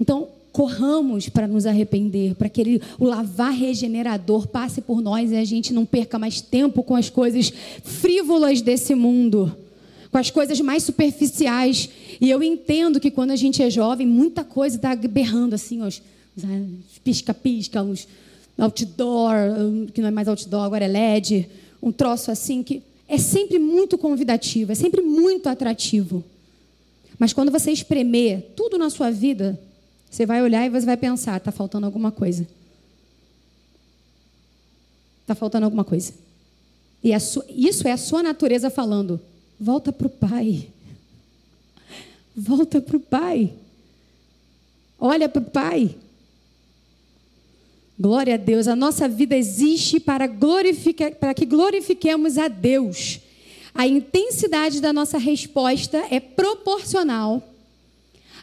Então, 0.00 0.28
corramos 0.52 1.28
para 1.28 1.46
nos 1.46 1.66
arrepender, 1.66 2.34
para 2.34 2.48
que 2.48 2.60
ele, 2.60 2.82
o 2.98 3.04
lavar 3.04 3.52
regenerador 3.52 4.46
passe 4.46 4.80
por 4.80 5.02
nós 5.02 5.30
e 5.30 5.36
a 5.36 5.44
gente 5.44 5.72
não 5.72 5.84
perca 5.84 6.18
mais 6.18 6.40
tempo 6.40 6.82
com 6.82 6.94
as 6.94 7.10
coisas 7.10 7.52
frívolas 7.82 8.62
desse 8.62 8.94
mundo 8.94 9.54
com 10.16 10.18
as 10.18 10.30
coisas 10.30 10.58
mais 10.62 10.82
superficiais. 10.82 11.90
E 12.18 12.30
eu 12.30 12.42
entendo 12.42 12.98
que 12.98 13.10
quando 13.10 13.32
a 13.32 13.36
gente 13.36 13.62
é 13.62 13.68
jovem, 13.68 14.06
muita 14.06 14.42
coisa 14.42 14.76
está 14.76 14.96
berrando 14.96 15.54
assim, 15.54 15.82
os 15.82 16.00
pisca-pisca, 17.04 17.82
uns 17.82 18.08
outdoor, 18.56 19.34
que 19.92 20.00
não 20.00 20.08
é 20.08 20.10
mais 20.10 20.26
outdoor, 20.26 20.64
agora 20.64 20.86
é 20.86 20.88
LED, 20.88 21.46
um 21.82 21.92
troço 21.92 22.30
assim 22.30 22.62
que 22.62 22.82
é 23.06 23.18
sempre 23.18 23.58
muito 23.58 23.98
convidativo, 23.98 24.72
é 24.72 24.74
sempre 24.74 25.02
muito 25.02 25.50
atrativo. 25.50 26.24
Mas 27.18 27.32
quando 27.32 27.50
você 27.50 27.70
espremer 27.70 28.52
tudo 28.56 28.78
na 28.78 28.90
sua 28.90 29.10
vida, 29.10 29.58
você 30.10 30.26
vai 30.26 30.42
olhar 30.42 30.64
e 30.66 30.70
você 30.70 30.86
vai 30.86 30.96
pensar, 30.96 31.38
está 31.38 31.50
faltando 31.50 31.86
alguma 31.86 32.12
coisa. 32.12 32.46
Está 35.22 35.34
faltando 35.34 35.64
alguma 35.64 35.84
coisa. 35.84 36.12
E 37.02 37.10
isso 37.12 37.86
é 37.86 37.92
a 37.92 37.96
sua 37.96 38.22
natureza 38.22 38.70
falando. 38.70 39.20
Volta 39.58 39.92
para 39.92 40.06
o 40.06 40.10
Pai. 40.10 40.68
Volta 42.36 42.80
para 42.80 42.96
o 42.96 43.00
Pai. 43.00 43.52
Olha 44.98 45.28
para 45.28 45.42
o 45.42 45.44
Pai. 45.44 45.96
Glória 47.98 48.34
a 48.34 48.36
Deus. 48.36 48.68
A 48.68 48.76
nossa 48.76 49.08
vida 49.08 49.36
existe 49.36 49.98
para, 49.98 50.26
glorificar, 50.26 51.14
para 51.14 51.32
que 51.32 51.46
glorifiquemos 51.46 52.36
a 52.36 52.48
Deus. 52.48 53.20
A 53.76 53.86
intensidade 53.86 54.80
da 54.80 54.90
nossa 54.90 55.18
resposta 55.18 56.02
é 56.10 56.18
proporcional 56.18 57.46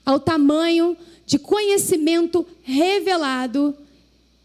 ao 0.06 0.20
tamanho 0.20 0.96
de 1.26 1.40
conhecimento 1.40 2.46
revelado 2.62 3.76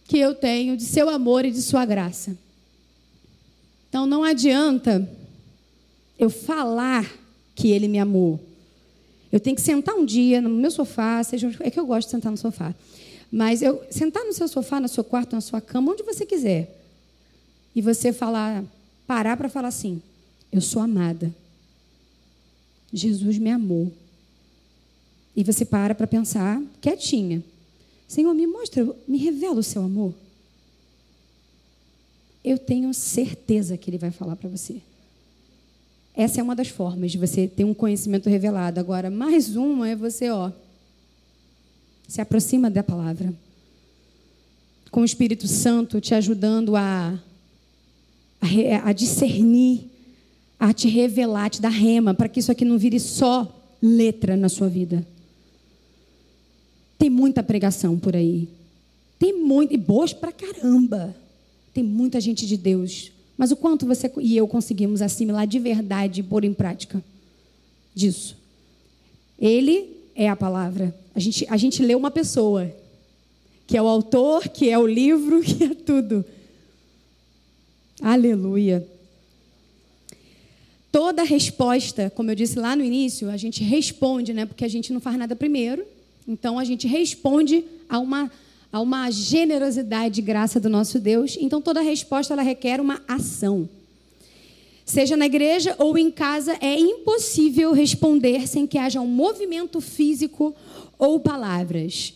que 0.06 0.18
eu 0.18 0.34
tenho 0.34 0.78
de 0.78 0.84
seu 0.84 1.10
amor 1.10 1.44
e 1.44 1.50
de 1.50 1.60
sua 1.60 1.84
graça. 1.84 2.34
Então 3.90 4.06
não 4.06 4.24
adianta 4.24 5.06
eu 6.18 6.30
falar 6.30 7.06
que 7.54 7.70
ele 7.70 7.86
me 7.86 7.98
amou. 7.98 8.40
Eu 9.30 9.38
tenho 9.38 9.56
que 9.56 9.62
sentar 9.62 9.94
um 9.94 10.06
dia 10.06 10.40
no 10.40 10.48
meu 10.48 10.70
sofá, 10.70 11.22
seja 11.22 11.54
é 11.60 11.70
que 11.70 11.78
eu 11.78 11.84
gosto 11.84 12.06
de 12.06 12.12
sentar 12.12 12.32
no 12.32 12.38
sofá. 12.38 12.74
Mas 13.30 13.60
eu 13.60 13.82
sentar 13.90 14.24
no 14.24 14.32
seu 14.32 14.48
sofá, 14.48 14.80
no 14.80 14.88
seu 14.88 15.04
quarto, 15.04 15.34
na 15.34 15.42
sua 15.42 15.60
cama, 15.60 15.92
onde 15.92 16.02
você 16.02 16.24
quiser. 16.24 16.82
E 17.74 17.82
você 17.82 18.10
falar, 18.10 18.64
parar 19.06 19.36
para 19.36 19.50
falar 19.50 19.68
assim: 19.68 20.00
eu 20.52 20.60
sou 20.60 20.80
amada. 20.82 21.34
Jesus 22.92 23.38
me 23.38 23.50
amou. 23.50 23.92
E 25.36 25.44
você 25.44 25.64
para 25.64 25.94
para 25.94 26.06
pensar, 26.06 26.60
quietinha. 26.80 27.42
Senhor, 28.08 28.32
me 28.34 28.46
mostra, 28.46 28.84
me 29.06 29.18
revela 29.18 29.60
o 29.60 29.62
seu 29.62 29.82
amor. 29.82 30.14
Eu 32.42 32.58
tenho 32.58 32.92
certeza 32.94 33.76
que 33.76 33.90
ele 33.90 33.98
vai 33.98 34.10
falar 34.10 34.36
para 34.36 34.48
você. 34.48 34.80
Essa 36.14 36.40
é 36.40 36.42
uma 36.42 36.56
das 36.56 36.68
formas 36.68 37.12
de 37.12 37.18
você 37.18 37.46
ter 37.46 37.64
um 37.64 37.74
conhecimento 37.74 38.28
revelado. 38.28 38.80
Agora, 38.80 39.10
mais 39.10 39.54
uma 39.54 39.88
é 39.88 39.94
você, 39.94 40.30
ó, 40.30 40.50
se 42.08 42.20
aproxima 42.20 42.70
da 42.70 42.82
palavra. 42.82 43.32
Com 44.90 45.02
o 45.02 45.04
Espírito 45.04 45.46
Santo 45.46 46.00
te 46.00 46.14
ajudando 46.14 46.74
a, 46.74 47.22
a, 48.40 48.88
a 48.88 48.92
discernir, 48.92 49.88
a 50.58 50.72
te 50.72 50.88
revelar, 50.88 51.50
te 51.50 51.60
dar 51.60 51.68
rema, 51.68 52.14
para 52.14 52.28
que 52.28 52.40
isso 52.40 52.50
aqui 52.50 52.64
não 52.64 52.78
vire 52.78 52.98
só 52.98 53.76
letra 53.80 54.36
na 54.36 54.48
sua 54.48 54.68
vida. 54.68 55.06
Tem 56.98 57.08
muita 57.08 57.42
pregação 57.42 57.98
por 57.98 58.16
aí. 58.16 58.48
Tem 59.18 59.32
muito, 59.32 59.72
e 59.72 59.76
boas 59.76 60.12
pra 60.12 60.32
caramba. 60.32 61.14
Tem 61.72 61.84
muita 61.84 62.20
gente 62.20 62.46
de 62.46 62.56
Deus 62.56 63.12
mas 63.38 63.52
o 63.52 63.56
quanto 63.56 63.86
você 63.86 64.10
e 64.18 64.36
eu 64.36 64.48
conseguimos 64.48 65.00
assimilar 65.00 65.46
de 65.46 65.60
verdade 65.60 66.20
e 66.20 66.24
pôr 66.24 66.44
em 66.44 66.52
prática 66.52 67.02
disso? 67.94 68.36
Ele 69.38 69.96
é 70.16 70.28
a 70.28 70.34
palavra. 70.34 70.92
A 71.14 71.20
gente, 71.20 71.46
a 71.48 71.56
gente 71.56 71.80
lê 71.80 71.94
uma 71.94 72.10
pessoa, 72.10 72.68
que 73.64 73.76
é 73.76 73.82
o 73.82 73.86
autor, 73.86 74.48
que 74.48 74.68
é 74.68 74.76
o 74.76 74.84
livro, 74.84 75.40
que 75.46 75.62
é 75.62 75.72
tudo. 75.72 76.24
Aleluia. 78.02 78.84
Toda 80.90 81.22
resposta, 81.22 82.10
como 82.14 82.30
eu 82.30 82.34
disse 82.34 82.58
lá 82.58 82.74
no 82.74 82.82
início, 82.82 83.30
a 83.30 83.36
gente 83.36 83.62
responde, 83.62 84.32
né? 84.32 84.46
Porque 84.46 84.64
a 84.64 84.68
gente 84.68 84.92
não 84.92 85.00
faz 85.00 85.16
nada 85.16 85.36
primeiro. 85.36 85.84
Então 86.26 86.58
a 86.58 86.64
gente 86.64 86.86
responde 86.86 87.64
a 87.88 87.98
uma 87.98 88.30
a 88.70 88.80
uma 88.80 89.10
generosidade 89.10 90.20
e 90.20 90.22
graça 90.22 90.60
do 90.60 90.68
nosso 90.68 91.00
Deus. 91.00 91.38
Então 91.40 91.60
toda 91.60 91.80
resposta 91.80 92.34
ela 92.34 92.42
requer 92.42 92.80
uma 92.80 93.00
ação. 93.08 93.68
Seja 94.84 95.16
na 95.16 95.26
igreja 95.26 95.74
ou 95.78 95.98
em 95.98 96.10
casa, 96.10 96.56
é 96.60 96.78
impossível 96.78 97.72
responder 97.72 98.46
sem 98.46 98.66
que 98.66 98.78
haja 98.78 99.00
um 99.00 99.06
movimento 99.06 99.80
físico 99.80 100.54
ou 100.98 101.20
palavras 101.20 102.14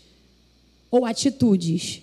ou 0.91 1.05
atitudes. 1.05 2.03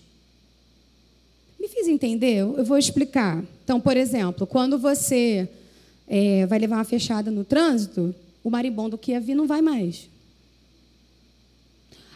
Me 1.60 1.68
fiz 1.68 1.88
entender? 1.88 2.38
Eu 2.38 2.64
vou 2.64 2.78
explicar. 2.78 3.44
Então, 3.64 3.80
por 3.80 3.98
exemplo, 3.98 4.48
quando 4.48 4.78
você 4.78 5.50
é, 6.10 6.48
vai 6.48 6.58
levar 6.58 6.78
uma 6.78 6.84
fechada 6.84 7.30
no 7.30 7.44
trânsito, 7.44 8.16
o 8.44 8.50
marimbondo 8.50 8.98
que 8.98 9.12
ia 9.12 9.20
vir 9.20 9.36
não 9.36 9.46
vai 9.46 9.62
mais. 9.62 10.10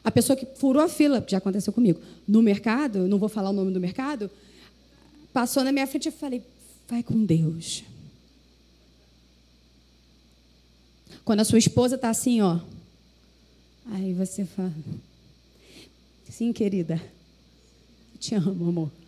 A 0.04 0.12
pessoa 0.12 0.36
que 0.36 0.46
furou 0.46 0.84
a 0.84 0.90
fila, 0.90 1.24
já 1.26 1.38
aconteceu 1.38 1.72
comigo, 1.72 2.02
no 2.28 2.42
mercado, 2.42 3.08
não 3.08 3.20
vou 3.20 3.30
falar 3.30 3.52
o 3.52 3.54
nome 3.54 3.72
do 3.72 3.80
mercado, 3.80 4.30
passou 5.32 5.64
na 5.64 5.72
minha 5.72 5.86
frente 5.86 6.10
e 6.10 6.12
falei: 6.12 6.44
vai 6.90 7.04
com 7.04 7.24
Deus. 7.24 7.84
Quando 11.24 11.40
a 11.40 11.46
sua 11.46 11.60
esposa 11.60 11.96
está 11.96 12.10
assim, 12.10 12.42
ó. 12.42 12.60
Aí 13.92 14.14
você 14.14 14.44
fala: 14.44 14.74
sim, 16.30 16.52
querida, 16.52 17.02
te 18.20 18.34
amo, 18.36 18.68
amor. 18.68 19.03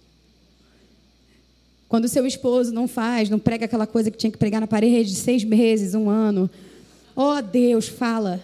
Quando 1.88 2.06
o 2.06 2.10
seu 2.10 2.26
esposo 2.26 2.74
não 2.74 2.88
faz, 2.88 3.30
não 3.30 3.40
prega 3.40 3.66
aquela 3.66 3.86
coisa 3.86 4.10
que 4.10 4.18
tinha 4.18 4.32
que 4.32 4.38
pregar 4.38 4.60
na 4.60 4.68
parede 4.68 5.12
de 5.12 5.18
seis 5.18 5.44
meses, 5.44 5.94
um 5.94 6.10
ano. 6.10 6.50
Oh, 7.16 7.42
Deus, 7.42 7.88
fala. 7.88 8.44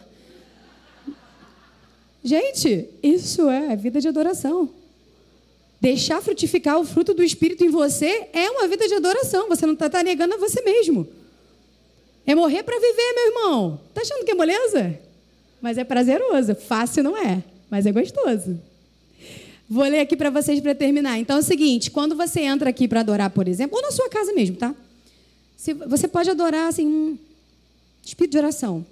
Gente, 2.24 2.88
isso 3.02 3.50
é 3.50 3.76
vida 3.76 4.00
de 4.00 4.08
adoração. 4.08 4.70
Deixar 5.82 6.22
frutificar 6.22 6.80
o 6.80 6.86
fruto 6.86 7.14
do 7.14 7.24
Espírito 7.24 7.64
em 7.64 7.70
você 7.70 8.28
é 8.32 8.50
uma 8.52 8.68
vida 8.68 8.88
de 8.88 8.94
adoração. 8.94 9.50
Você 9.50 9.66
não 9.66 9.74
está 9.74 9.90
tá 9.90 10.04
negando 10.04 10.36
a 10.36 10.38
você 10.38 10.62
mesmo. 10.62 11.08
É 12.26 12.36
morrer 12.36 12.62
para 12.62 12.80
viver, 12.80 13.14
meu 13.16 13.28
irmão. 13.28 13.82
Tá 13.92 14.02
achando 14.02 14.24
que 14.24 14.32
é 14.32 14.36
moleza? 14.36 15.00
Mas 15.60 15.80
é 15.80 15.84
prazeroso. 15.84 16.54
Fácil 16.54 17.04
não 17.04 17.18
é, 17.18 17.44
mas 17.70 17.88
é 17.88 17.92
gostoso. 17.92 18.60
Vou 19.74 19.86
ler 19.86 20.02
aqui 20.02 20.18
para 20.18 20.30
vocês 20.30 20.60
para 20.60 20.76
terminar. 20.76 21.18
Então 21.18 21.38
é 21.38 21.40
o 21.40 21.44
seguinte: 21.44 21.90
quando 21.90 22.14
você 22.14 22.42
entra 22.42 22.70
aqui 22.70 22.90
para 22.90 23.00
adorar, 23.00 23.30
por 23.30 23.48
exemplo, 23.48 23.78
ou 23.78 23.82
na 23.82 23.90
sua 23.90 24.10
casa 24.10 24.34
mesmo, 24.34 24.58
tá? 24.58 24.76
você 25.88 26.10
pode 26.10 26.30
adorar 26.30 26.68
assim, 26.68 26.86
um 26.86 27.18
espírito 28.04 28.34
de 28.34 28.38
oração. 28.38 28.86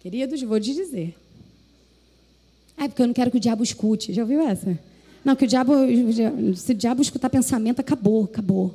Queridos, 0.00 0.42
vou 0.42 0.58
te 0.58 0.74
dizer. 0.74 1.14
É 2.76 2.88
porque 2.88 3.02
eu 3.02 3.06
não 3.06 3.14
quero 3.14 3.30
que 3.30 3.36
o 3.36 3.40
diabo 3.40 3.62
escute. 3.62 4.12
Já 4.12 4.22
ouviu 4.22 4.40
essa? 4.40 4.76
Não, 5.24 5.36
que 5.36 5.44
o 5.44 5.46
diabo, 5.46 5.74
se 6.56 6.72
o 6.72 6.74
diabo 6.74 7.02
escutar 7.02 7.30
pensamento, 7.30 7.78
acabou, 7.78 8.24
acabou. 8.24 8.74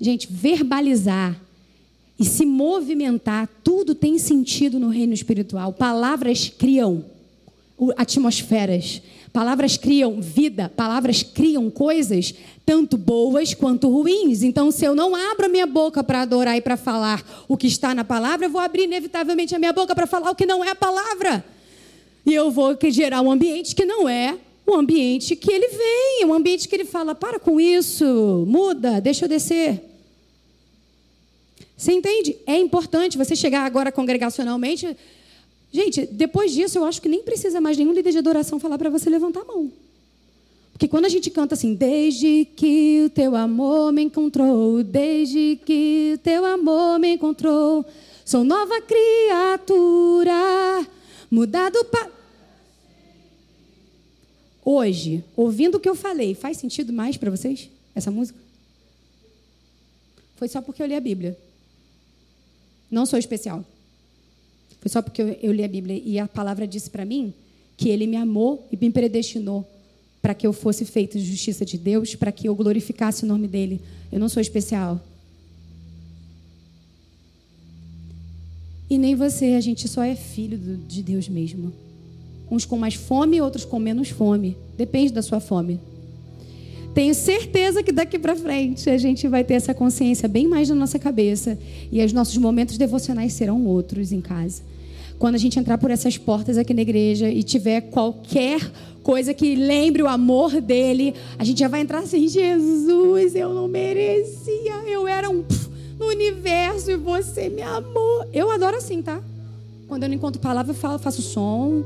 Gente, 0.00 0.26
verbalizar 0.28 1.40
e 2.18 2.24
se 2.24 2.44
movimentar, 2.44 3.48
tudo 3.62 3.94
tem 3.94 4.18
sentido 4.18 4.80
no 4.80 4.88
reino 4.88 5.14
espiritual. 5.14 5.72
Palavras 5.72 6.48
criam 6.48 7.04
atmosferas. 7.96 9.00
Palavras 9.32 9.76
criam 9.76 10.20
vida, 10.20 10.72
palavras 10.74 11.22
criam 11.22 11.70
coisas, 11.70 12.34
tanto 12.64 12.96
boas 12.96 13.54
quanto 13.54 13.88
ruins. 13.88 14.42
Então, 14.42 14.70
se 14.70 14.84
eu 14.84 14.94
não 14.94 15.14
abro 15.14 15.46
a 15.46 15.48
minha 15.48 15.66
boca 15.66 16.02
para 16.02 16.22
adorar 16.22 16.56
e 16.56 16.60
para 16.60 16.76
falar 16.76 17.22
o 17.46 17.56
que 17.56 17.66
está 17.66 17.94
na 17.94 18.04
palavra, 18.04 18.46
eu 18.46 18.50
vou 18.50 18.60
abrir 18.60 18.84
inevitavelmente 18.84 19.54
a 19.54 19.58
minha 19.58 19.72
boca 19.72 19.94
para 19.94 20.06
falar 20.06 20.30
o 20.30 20.34
que 20.34 20.46
não 20.46 20.64
é 20.64 20.70
a 20.70 20.74
palavra. 20.74 21.44
E 22.26 22.34
eu 22.34 22.50
vou 22.50 22.76
gerar 22.90 23.20
um 23.20 23.30
ambiente 23.30 23.74
que 23.74 23.84
não 23.84 24.08
é 24.08 24.36
o 24.66 24.74
ambiente 24.74 25.36
que 25.36 25.52
ele 25.52 25.68
vem, 25.68 26.24
um 26.26 26.34
ambiente 26.34 26.68
que 26.68 26.74
ele 26.74 26.84
fala: 26.84 27.14
para 27.14 27.38
com 27.38 27.60
isso, 27.60 28.44
muda, 28.48 29.00
deixa 29.00 29.26
eu 29.26 29.28
descer. 29.28 29.80
Você 31.78 31.92
entende? 31.92 32.36
É 32.44 32.58
importante 32.58 33.16
você 33.16 33.34
chegar 33.34 33.64
agora 33.64 33.90
congregacionalmente 33.90 34.94
Gente, 35.70 36.06
depois 36.06 36.52
disso, 36.52 36.78
eu 36.78 36.84
acho 36.84 37.00
que 37.00 37.08
nem 37.08 37.22
precisa 37.22 37.60
mais 37.60 37.76
nenhum 37.76 37.92
líder 37.92 38.12
de 38.12 38.18
adoração 38.18 38.58
falar 38.58 38.78
para 38.78 38.88
você 38.88 39.10
levantar 39.10 39.40
a 39.40 39.44
mão. 39.44 39.70
Porque 40.72 40.88
quando 40.88 41.04
a 41.04 41.08
gente 41.08 41.30
canta 41.30 41.54
assim, 41.54 41.74
desde 41.74 42.46
que 42.56 43.02
o 43.04 43.10
teu 43.10 43.36
amor 43.36 43.92
me 43.92 44.02
encontrou, 44.02 44.82
desde 44.82 45.60
que 45.66 46.12
o 46.14 46.18
teu 46.18 46.44
amor 46.44 46.98
me 46.98 47.14
encontrou, 47.14 47.84
sou 48.24 48.44
nova 48.44 48.80
criatura, 48.80 50.32
mudado 51.30 51.84
para. 51.84 52.16
Hoje, 54.64 55.24
ouvindo 55.36 55.76
o 55.76 55.80
que 55.80 55.88
eu 55.88 55.94
falei, 55.94 56.34
faz 56.34 56.56
sentido 56.58 56.92
mais 56.92 57.16
para 57.16 57.30
vocês 57.30 57.68
essa 57.94 58.10
música? 58.10 58.38
Foi 60.36 60.48
só 60.48 60.62
porque 60.62 60.82
eu 60.82 60.86
li 60.86 60.94
a 60.94 61.00
Bíblia. 61.00 61.36
Não 62.90 63.06
sou 63.06 63.18
especial. 63.18 63.64
Foi 64.80 64.90
só 64.90 65.02
porque 65.02 65.20
eu, 65.20 65.28
eu 65.42 65.52
li 65.52 65.64
a 65.64 65.68
Bíblia 65.68 66.00
e 66.04 66.18
a 66.18 66.28
palavra 66.28 66.66
disse 66.66 66.90
para 66.90 67.04
mim 67.04 67.32
que 67.76 67.88
ele 67.88 68.06
me 68.06 68.16
amou 68.16 68.66
e 68.72 68.76
me 68.76 68.90
predestinou 68.90 69.66
para 70.20 70.34
que 70.34 70.46
eu 70.46 70.52
fosse 70.52 70.84
feito 70.84 71.18
justiça 71.18 71.64
de 71.64 71.78
Deus, 71.78 72.14
para 72.14 72.32
que 72.32 72.48
eu 72.48 72.54
glorificasse 72.54 73.24
o 73.24 73.26
nome 73.26 73.46
dele. 73.46 73.80
Eu 74.10 74.18
não 74.18 74.28
sou 74.28 74.40
especial. 74.40 75.00
E 78.90 78.96
nem 78.96 79.14
você, 79.14 79.54
a 79.54 79.60
gente 79.60 79.86
só 79.86 80.02
é 80.02 80.16
filho 80.16 80.58
de 80.58 81.02
Deus 81.02 81.28
mesmo. 81.28 81.72
Uns 82.50 82.64
com 82.64 82.78
mais 82.78 82.94
fome, 82.94 83.40
outros 83.40 83.64
com 83.64 83.78
menos 83.78 84.08
fome. 84.08 84.56
Depende 84.76 85.12
da 85.12 85.22
sua 85.22 85.40
fome. 85.40 85.78
Tenho 86.98 87.14
certeza 87.14 87.80
que 87.80 87.92
daqui 87.92 88.18
para 88.18 88.34
frente 88.34 88.90
a 88.90 88.98
gente 88.98 89.28
vai 89.28 89.44
ter 89.44 89.54
essa 89.54 89.72
consciência 89.72 90.28
bem 90.28 90.48
mais 90.48 90.68
na 90.68 90.74
nossa 90.74 90.98
cabeça 90.98 91.56
e 91.92 92.04
os 92.04 92.12
nossos 92.12 92.36
momentos 92.38 92.76
devocionais 92.76 93.34
serão 93.34 93.64
outros 93.66 94.10
em 94.10 94.20
casa. 94.20 94.62
Quando 95.16 95.36
a 95.36 95.38
gente 95.38 95.60
entrar 95.60 95.78
por 95.78 95.92
essas 95.92 96.18
portas 96.18 96.58
aqui 96.58 96.74
na 96.74 96.82
igreja 96.82 97.30
e 97.30 97.44
tiver 97.44 97.82
qualquer 97.82 98.68
coisa 99.00 99.32
que 99.32 99.54
lembre 99.54 100.02
o 100.02 100.08
amor 100.08 100.60
dele, 100.60 101.14
a 101.38 101.44
gente 101.44 101.60
já 101.60 101.68
vai 101.68 101.82
entrar 101.82 102.00
assim: 102.00 102.26
Jesus, 102.26 103.36
eu 103.36 103.54
não 103.54 103.68
merecia, 103.68 104.82
eu 104.88 105.06
era 105.06 105.30
um 105.30 105.44
no 106.00 106.06
universo 106.06 106.90
e 106.90 106.96
você 106.96 107.48
me 107.48 107.62
amou. 107.62 108.24
Eu 108.34 108.50
adoro 108.50 108.76
assim, 108.76 109.02
tá? 109.02 109.22
Quando 109.86 110.02
eu 110.02 110.08
não 110.08 110.16
encontro 110.16 110.42
palavra, 110.42 110.72
eu 110.72 110.76
falo, 110.76 110.98
faço 110.98 111.22
som. 111.22 111.84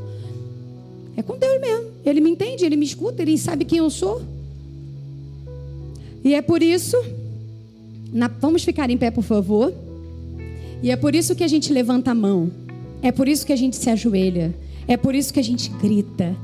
É 1.19 1.23
com 1.23 1.37
Deus 1.37 1.61
mesmo. 1.61 1.91
Ele 2.03 2.23
me 2.23 2.31
entende, 2.31 2.65
ele 2.65 2.77
me 2.77 2.87
escuta, 2.87 3.21
ele 3.21 3.37
sabe 3.37 3.67
quem 3.67 3.77
eu 3.77 3.91
sou. 3.91 4.23
E 6.25 6.35
é 6.35 6.43
por 6.43 6.63
isso, 6.63 6.97
na, 8.13 8.29
vamos 8.29 8.63
ficar 8.65 8.91
em 8.91 8.97
pé, 8.97 9.11
por 9.11 9.25
favor. 9.25 9.73
E 10.83 10.91
é 10.91 10.97
por 10.97 11.15
isso 11.15 11.35
que 11.35 11.45
a 11.45 11.49
gente 11.49 11.73
levanta 11.73 12.11
a 12.11 12.15
mão. 12.15 12.51
É 13.03 13.11
por 13.11 13.29
isso 13.29 13.45
que 13.47 13.53
a 13.53 13.57
gente 13.57 13.77
se 13.77 13.91
ajoelha. 13.91 14.55
É 14.87 14.97
por 14.97 15.15
isso 15.15 15.33
que 15.33 15.41
a 15.41 15.45
gente 15.45 15.71
grita. 15.81 16.37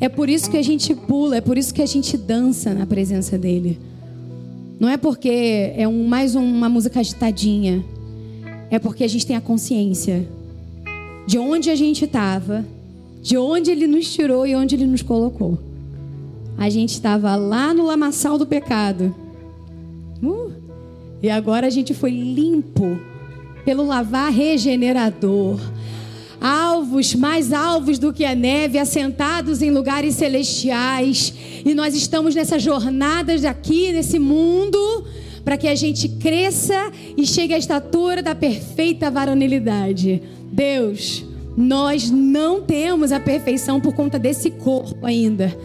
É 0.00 0.08
por 0.08 0.28
isso 0.28 0.50
que 0.50 0.56
a 0.56 0.62
gente 0.62 0.94
pula. 0.94 1.36
É 1.36 1.40
por 1.40 1.58
isso 1.58 1.72
que 1.74 1.82
a 1.82 1.86
gente 1.86 2.16
dança 2.16 2.74
na 2.74 2.86
presença 2.86 3.36
dele. 3.38 3.78
Não 4.78 4.88
é 4.88 4.96
porque 4.96 5.72
é 5.76 5.88
um, 5.88 6.06
mais 6.06 6.34
uma 6.34 6.68
música 6.68 7.00
agitadinha. 7.00 7.84
É 8.70 8.78
porque 8.78 9.02
a 9.02 9.08
gente 9.08 9.26
tem 9.26 9.36
a 9.36 9.40
consciência 9.40 10.28
de 11.26 11.38
onde 11.38 11.68
a 11.68 11.74
gente 11.74 12.04
estava, 12.04 12.64
de 13.22 13.36
onde 13.36 13.70
ele 13.70 13.86
nos 13.86 14.12
tirou 14.12 14.46
e 14.46 14.54
onde 14.54 14.74
ele 14.74 14.86
nos 14.86 15.02
colocou. 15.02 15.58
A 16.58 16.68
gente 16.68 16.90
estava 16.90 17.36
lá 17.36 17.72
no 17.72 17.86
lamaçal 17.86 18.36
do 18.36 18.44
pecado. 18.44 19.14
Uh, 20.20 20.52
e 21.22 21.30
agora 21.30 21.68
a 21.68 21.70
gente 21.70 21.94
foi 21.94 22.10
limpo 22.10 22.98
pelo 23.64 23.86
lavar 23.86 24.32
regenerador. 24.32 25.60
Alvos, 26.40 27.14
mais 27.14 27.52
alvos 27.52 27.98
do 27.98 28.12
que 28.12 28.24
a 28.24 28.34
neve, 28.34 28.78
assentados 28.78 29.62
em 29.62 29.70
lugares 29.70 30.16
celestiais. 30.16 31.32
E 31.64 31.74
nós 31.74 31.94
estamos 31.94 32.34
nessa 32.34 32.58
jornada 32.58 33.32
aqui, 33.48 33.92
nesse 33.92 34.18
mundo, 34.18 35.04
para 35.44 35.56
que 35.56 35.68
a 35.68 35.74
gente 35.76 36.08
cresça 36.08 36.90
e 37.16 37.24
chegue 37.26 37.54
à 37.54 37.58
estatura 37.58 38.20
da 38.20 38.34
perfeita 38.34 39.10
varonilidade. 39.10 40.22
Deus, 40.50 41.24
nós 41.56 42.10
não 42.10 42.62
temos 42.62 43.12
a 43.12 43.20
perfeição 43.20 43.80
por 43.80 43.94
conta 43.94 44.18
desse 44.18 44.50
corpo 44.50 45.04
ainda. 45.04 45.56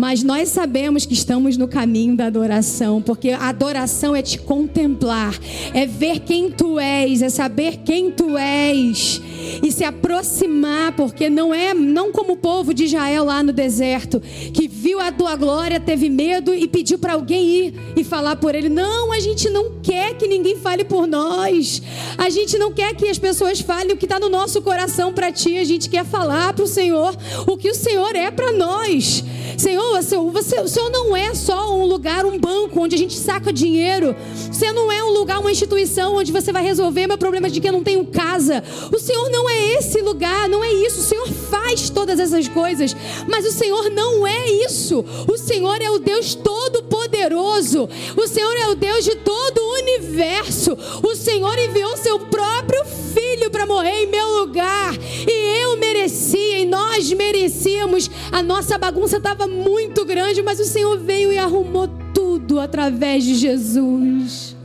Mas 0.00 0.22
nós 0.22 0.48
sabemos 0.48 1.04
que 1.04 1.12
estamos 1.12 1.58
no 1.58 1.68
caminho 1.68 2.16
da 2.16 2.24
adoração, 2.24 3.02
porque 3.02 3.32
a 3.32 3.50
adoração 3.50 4.16
é 4.16 4.22
te 4.22 4.38
contemplar, 4.38 5.38
é 5.74 5.84
ver 5.84 6.20
quem 6.20 6.50
tu 6.50 6.78
és, 6.78 7.20
é 7.20 7.28
saber 7.28 7.80
quem 7.84 8.10
tu 8.10 8.38
és 8.38 9.20
e 9.62 9.70
se 9.70 9.84
aproximar, 9.84 10.92
porque 10.92 11.28
não 11.28 11.52
é 11.52 11.74
não 11.74 12.12
como 12.12 12.32
o 12.32 12.36
povo 12.36 12.72
de 12.72 12.84
Israel 12.84 13.24
lá 13.24 13.42
no 13.42 13.52
deserto, 13.52 14.20
que 14.54 14.66
viu 14.66 15.00
a 15.00 15.12
tua 15.12 15.36
glória, 15.36 15.78
teve 15.78 16.08
medo 16.08 16.54
e 16.54 16.66
pediu 16.66 16.98
para 16.98 17.12
alguém 17.12 17.46
ir 17.46 17.74
e 17.94 18.02
falar 18.02 18.36
por 18.36 18.54
ele. 18.54 18.70
Não, 18.70 19.12
a 19.12 19.20
gente 19.20 19.50
não 19.50 19.80
quer 19.82 20.14
que 20.16 20.26
ninguém 20.26 20.56
fale 20.56 20.82
por 20.82 21.06
nós. 21.06 21.82
A 22.16 22.30
gente 22.30 22.56
não 22.56 22.72
quer 22.72 22.94
que 22.94 23.06
as 23.06 23.18
pessoas 23.18 23.60
falem 23.60 23.92
o 23.92 23.96
que 23.98 24.06
está 24.06 24.18
no 24.18 24.30
nosso 24.30 24.62
coração 24.62 25.12
para 25.12 25.30
ti. 25.30 25.58
A 25.58 25.64
gente 25.64 25.90
quer 25.90 26.06
falar 26.06 26.54
para 26.54 26.64
o 26.64 26.68
Senhor 26.68 27.14
o 27.46 27.56
que 27.58 27.68
o 27.68 27.74
Senhor 27.74 28.16
é 28.16 28.30
para 28.30 28.52
nós. 28.52 29.22
Senhor, 29.60 30.00
você, 30.32 30.58
o 30.58 30.66
Senhor 30.68 30.88
não 30.88 31.14
é 31.14 31.34
só 31.34 31.76
um 31.76 31.84
lugar, 31.84 32.24
um 32.24 32.38
banco 32.38 32.80
onde 32.80 32.94
a 32.94 32.98
gente 32.98 33.14
saca 33.14 33.52
dinheiro. 33.52 34.16
Você 34.50 34.72
não 34.72 34.90
é 34.90 35.04
um 35.04 35.10
lugar, 35.10 35.38
uma 35.38 35.52
instituição 35.52 36.16
onde 36.16 36.32
você 36.32 36.50
vai 36.50 36.62
resolver 36.62 37.06
meu 37.06 37.18
problema 37.18 37.50
de 37.50 37.60
que 37.60 37.68
eu 37.68 37.72
não 37.72 37.82
tenho 37.82 38.06
casa. 38.06 38.64
O 38.90 38.98
Senhor 38.98 39.28
não 39.28 39.50
é 39.50 39.74
esse 39.74 40.00
lugar, 40.00 40.48
não 40.48 40.64
é 40.64 40.72
isso. 40.72 41.00
O 41.00 41.04
Senhor 41.04 41.28
faz 41.28 41.90
todas 41.90 42.18
essas 42.18 42.48
coisas, 42.48 42.96
mas 43.28 43.44
o 43.44 43.52
Senhor 43.52 43.90
não 43.90 44.26
é 44.26 44.50
isso. 44.50 45.04
O 45.28 45.36
Senhor 45.36 45.82
é 45.82 45.90
o 45.90 45.98
Deus 45.98 46.34
todo-poderoso. 46.34 47.86
O 48.16 48.26
Senhor 48.26 48.56
é 48.56 48.68
o 48.68 48.74
Deus 48.74 49.04
de 49.04 49.14
todo 49.16 49.58
o 49.58 49.74
universo. 49.74 50.74
O 51.02 51.14
Senhor 51.14 51.58
enviou 51.58 51.98
seu 51.98 52.18
próprio 52.18 52.82
filho 53.12 53.50
para 53.50 53.66
morrer 53.66 54.04
em 54.04 54.06
meu 54.06 54.40
lugar. 54.40 54.94
E 54.96 55.62
eu 55.62 55.76
merecia, 55.76 56.60
e 56.60 56.64
nós 56.64 57.12
merecíamos. 57.12 58.10
A 58.32 58.42
nossa 58.42 58.78
bagunça 58.78 59.18
estava 59.18 59.49
muito 59.50 60.04
grande, 60.04 60.42
mas 60.42 60.60
o 60.60 60.64
Senhor 60.64 60.98
veio 60.98 61.32
e 61.32 61.38
arrumou 61.38 61.88
tudo 62.14 62.60
através 62.60 63.24
de 63.24 63.34
Jesus. 63.34 64.56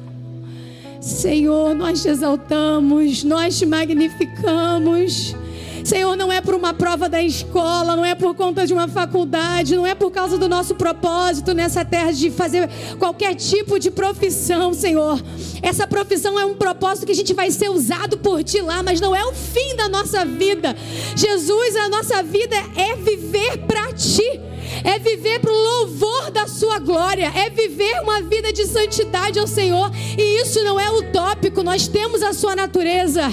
Senhor, 1.01 1.75
nós 1.75 2.01
te 2.01 2.07
exaltamos, 2.07 3.23
nós 3.23 3.57
te 3.57 3.65
magnificamos. 3.65 5.35
Senhor, 5.83 6.15
não 6.17 6.31
é 6.31 6.41
por 6.41 6.55
uma 6.55 6.73
prova 6.73 7.07
da 7.07 7.21
escola, 7.21 7.95
não 7.95 8.03
é 8.03 8.15
por 8.15 8.33
conta 8.33 8.65
de 8.65 8.73
uma 8.73 8.87
faculdade, 8.87 9.75
não 9.75 9.85
é 9.85 9.93
por 9.93 10.09
causa 10.09 10.35
do 10.35 10.49
nosso 10.49 10.73
propósito 10.73 11.53
nessa 11.53 11.85
terra 11.85 12.11
de 12.11 12.31
fazer 12.31 12.67
qualquer 12.97 13.35
tipo 13.35 13.77
de 13.77 13.91
profissão, 13.91 14.73
Senhor. 14.73 15.21
Essa 15.61 15.85
profissão 15.85 16.39
é 16.39 16.45
um 16.45 16.55
propósito 16.55 17.05
que 17.05 17.11
a 17.11 17.15
gente 17.15 17.35
vai 17.35 17.51
ser 17.51 17.69
usado 17.69 18.17
por 18.17 18.43
Ti 18.43 18.61
lá, 18.61 18.81
mas 18.81 18.99
não 18.99 19.15
é 19.15 19.23
o 19.25 19.31
fim 19.31 19.75
da 19.75 19.87
nossa 19.87 20.25
vida. 20.25 20.75
Jesus, 21.15 21.75
a 21.75 21.87
nossa 21.87 22.23
vida 22.23 22.55
é 22.75 22.95
viver 22.95 23.59
para 23.67 23.93
Ti 23.93 24.41
é 24.83 24.99
viver 24.99 25.39
para 25.39 25.51
o 25.51 25.55
louvor 25.55 26.31
da 26.31 26.47
Sua 26.47 26.79
glória, 26.79 27.31
é 27.35 27.49
viver 27.49 28.01
uma 28.01 28.21
vida 28.21 28.51
de 28.51 28.65
santidade 28.65 29.39
ao 29.39 29.47
Senhor, 29.47 29.91
e 30.17 30.41
isso 30.41 30.63
não 30.63 30.79
é 30.79 30.89
utópico, 30.89 31.63
nós 31.63 31.87
temos 31.87 32.21
a 32.21 32.33
Sua 32.33 32.55
natureza. 32.55 33.23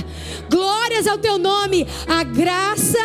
Glórias 0.51 1.07
ao 1.07 1.19
Teu 1.19 1.39
nome, 1.39 1.87
a 2.07 2.23
graça 2.23 2.99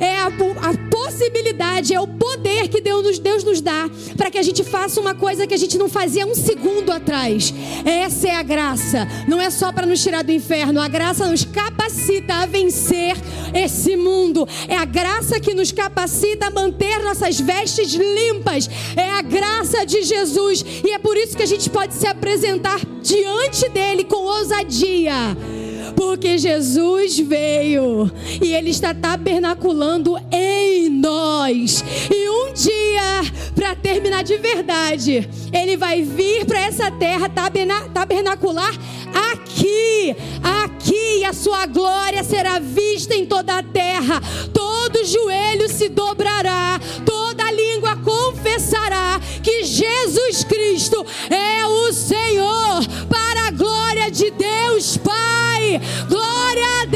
é 0.00 0.18
a, 0.18 0.26
a 0.26 0.90
possibilidade, 1.16 1.94
é 1.94 2.00
o 2.00 2.06
poder 2.06 2.68
que 2.68 2.80
Deus 2.80 3.02
nos, 3.02 3.18
Deus 3.18 3.44
nos 3.44 3.60
dá 3.60 3.88
para 4.16 4.30
que 4.30 4.38
a 4.38 4.42
gente 4.42 4.62
faça 4.62 5.00
uma 5.00 5.14
coisa 5.14 5.46
que 5.46 5.54
a 5.54 5.58
gente 5.58 5.78
não 5.78 5.88
fazia 5.88 6.26
um 6.26 6.34
segundo 6.34 6.92
atrás. 6.92 7.52
Essa 7.84 8.28
é 8.28 8.34
a 8.34 8.42
graça, 8.42 9.08
não 9.26 9.40
é 9.40 9.50
só 9.50 9.72
para 9.72 9.86
nos 9.86 10.02
tirar 10.02 10.22
do 10.22 10.32
inferno, 10.32 10.80
a 10.80 10.88
graça 10.88 11.28
nos 11.28 11.44
capacita 11.44 12.34
a 12.34 12.46
vencer 12.46 13.16
esse 13.54 13.96
mundo, 13.96 14.46
é 14.68 14.76
a 14.76 14.84
graça 14.84 15.40
que 15.40 15.54
nos 15.54 15.72
capacita 15.72 16.46
a 16.46 16.50
manter 16.50 17.02
nossas 17.02 17.40
vestes 17.40 17.56
vestes 17.56 17.94
limpas. 17.94 18.68
É 18.96 19.10
a 19.10 19.22
graça 19.22 19.84
de 19.84 20.02
Jesus. 20.02 20.64
E 20.84 20.90
é 20.90 20.98
por 20.98 21.16
isso 21.16 21.36
que 21.36 21.42
a 21.42 21.46
gente 21.46 21.68
pode 21.70 21.94
se 21.94 22.06
apresentar 22.06 22.80
diante 23.02 23.68
dele 23.68 24.04
com 24.04 24.16
ousadia. 24.16 25.36
Porque 25.96 26.38
Jesus 26.38 27.18
veio 27.18 28.10
e 28.40 28.52
Ele 28.52 28.70
está 28.70 28.94
tabernaculando 28.94 30.16
em 30.30 30.88
nós. 30.90 31.82
E 32.10 32.28
um 32.28 32.52
dia, 32.52 33.32
para 33.54 33.74
terminar 33.74 34.22
de 34.22 34.36
verdade, 34.36 35.28
Ele 35.52 35.76
vai 35.76 36.02
vir 36.02 36.44
para 36.44 36.60
essa 36.60 36.90
terra 36.90 37.28
tabernacular 37.28 38.72
aqui, 39.32 39.45
aqui, 40.42 41.20
e 41.20 41.24
a 41.24 41.32
sua 41.32 41.66
glória 41.66 42.22
será 42.24 42.58
vista 42.58 43.14
em 43.14 43.26
toda 43.26 43.58
a 43.58 43.62
terra. 43.62 44.20
Todo 44.52 45.04
joelho 45.04 45.68
se 45.68 45.88
dobrará, 45.88 46.80
toda 47.04 47.50
língua 47.50 47.96
confessará 47.96 49.20
que 49.42 49.64
Jesus 49.64 50.44
Cristo 50.44 51.04
é 51.30 51.66
o 51.66 51.92
Senhor, 51.92 52.80
para 53.08 53.48
a 53.48 53.50
glória 53.50 54.10
de 54.10 54.30
Deus 54.30 54.96
Pai. 54.96 55.80
Glória 56.08 56.86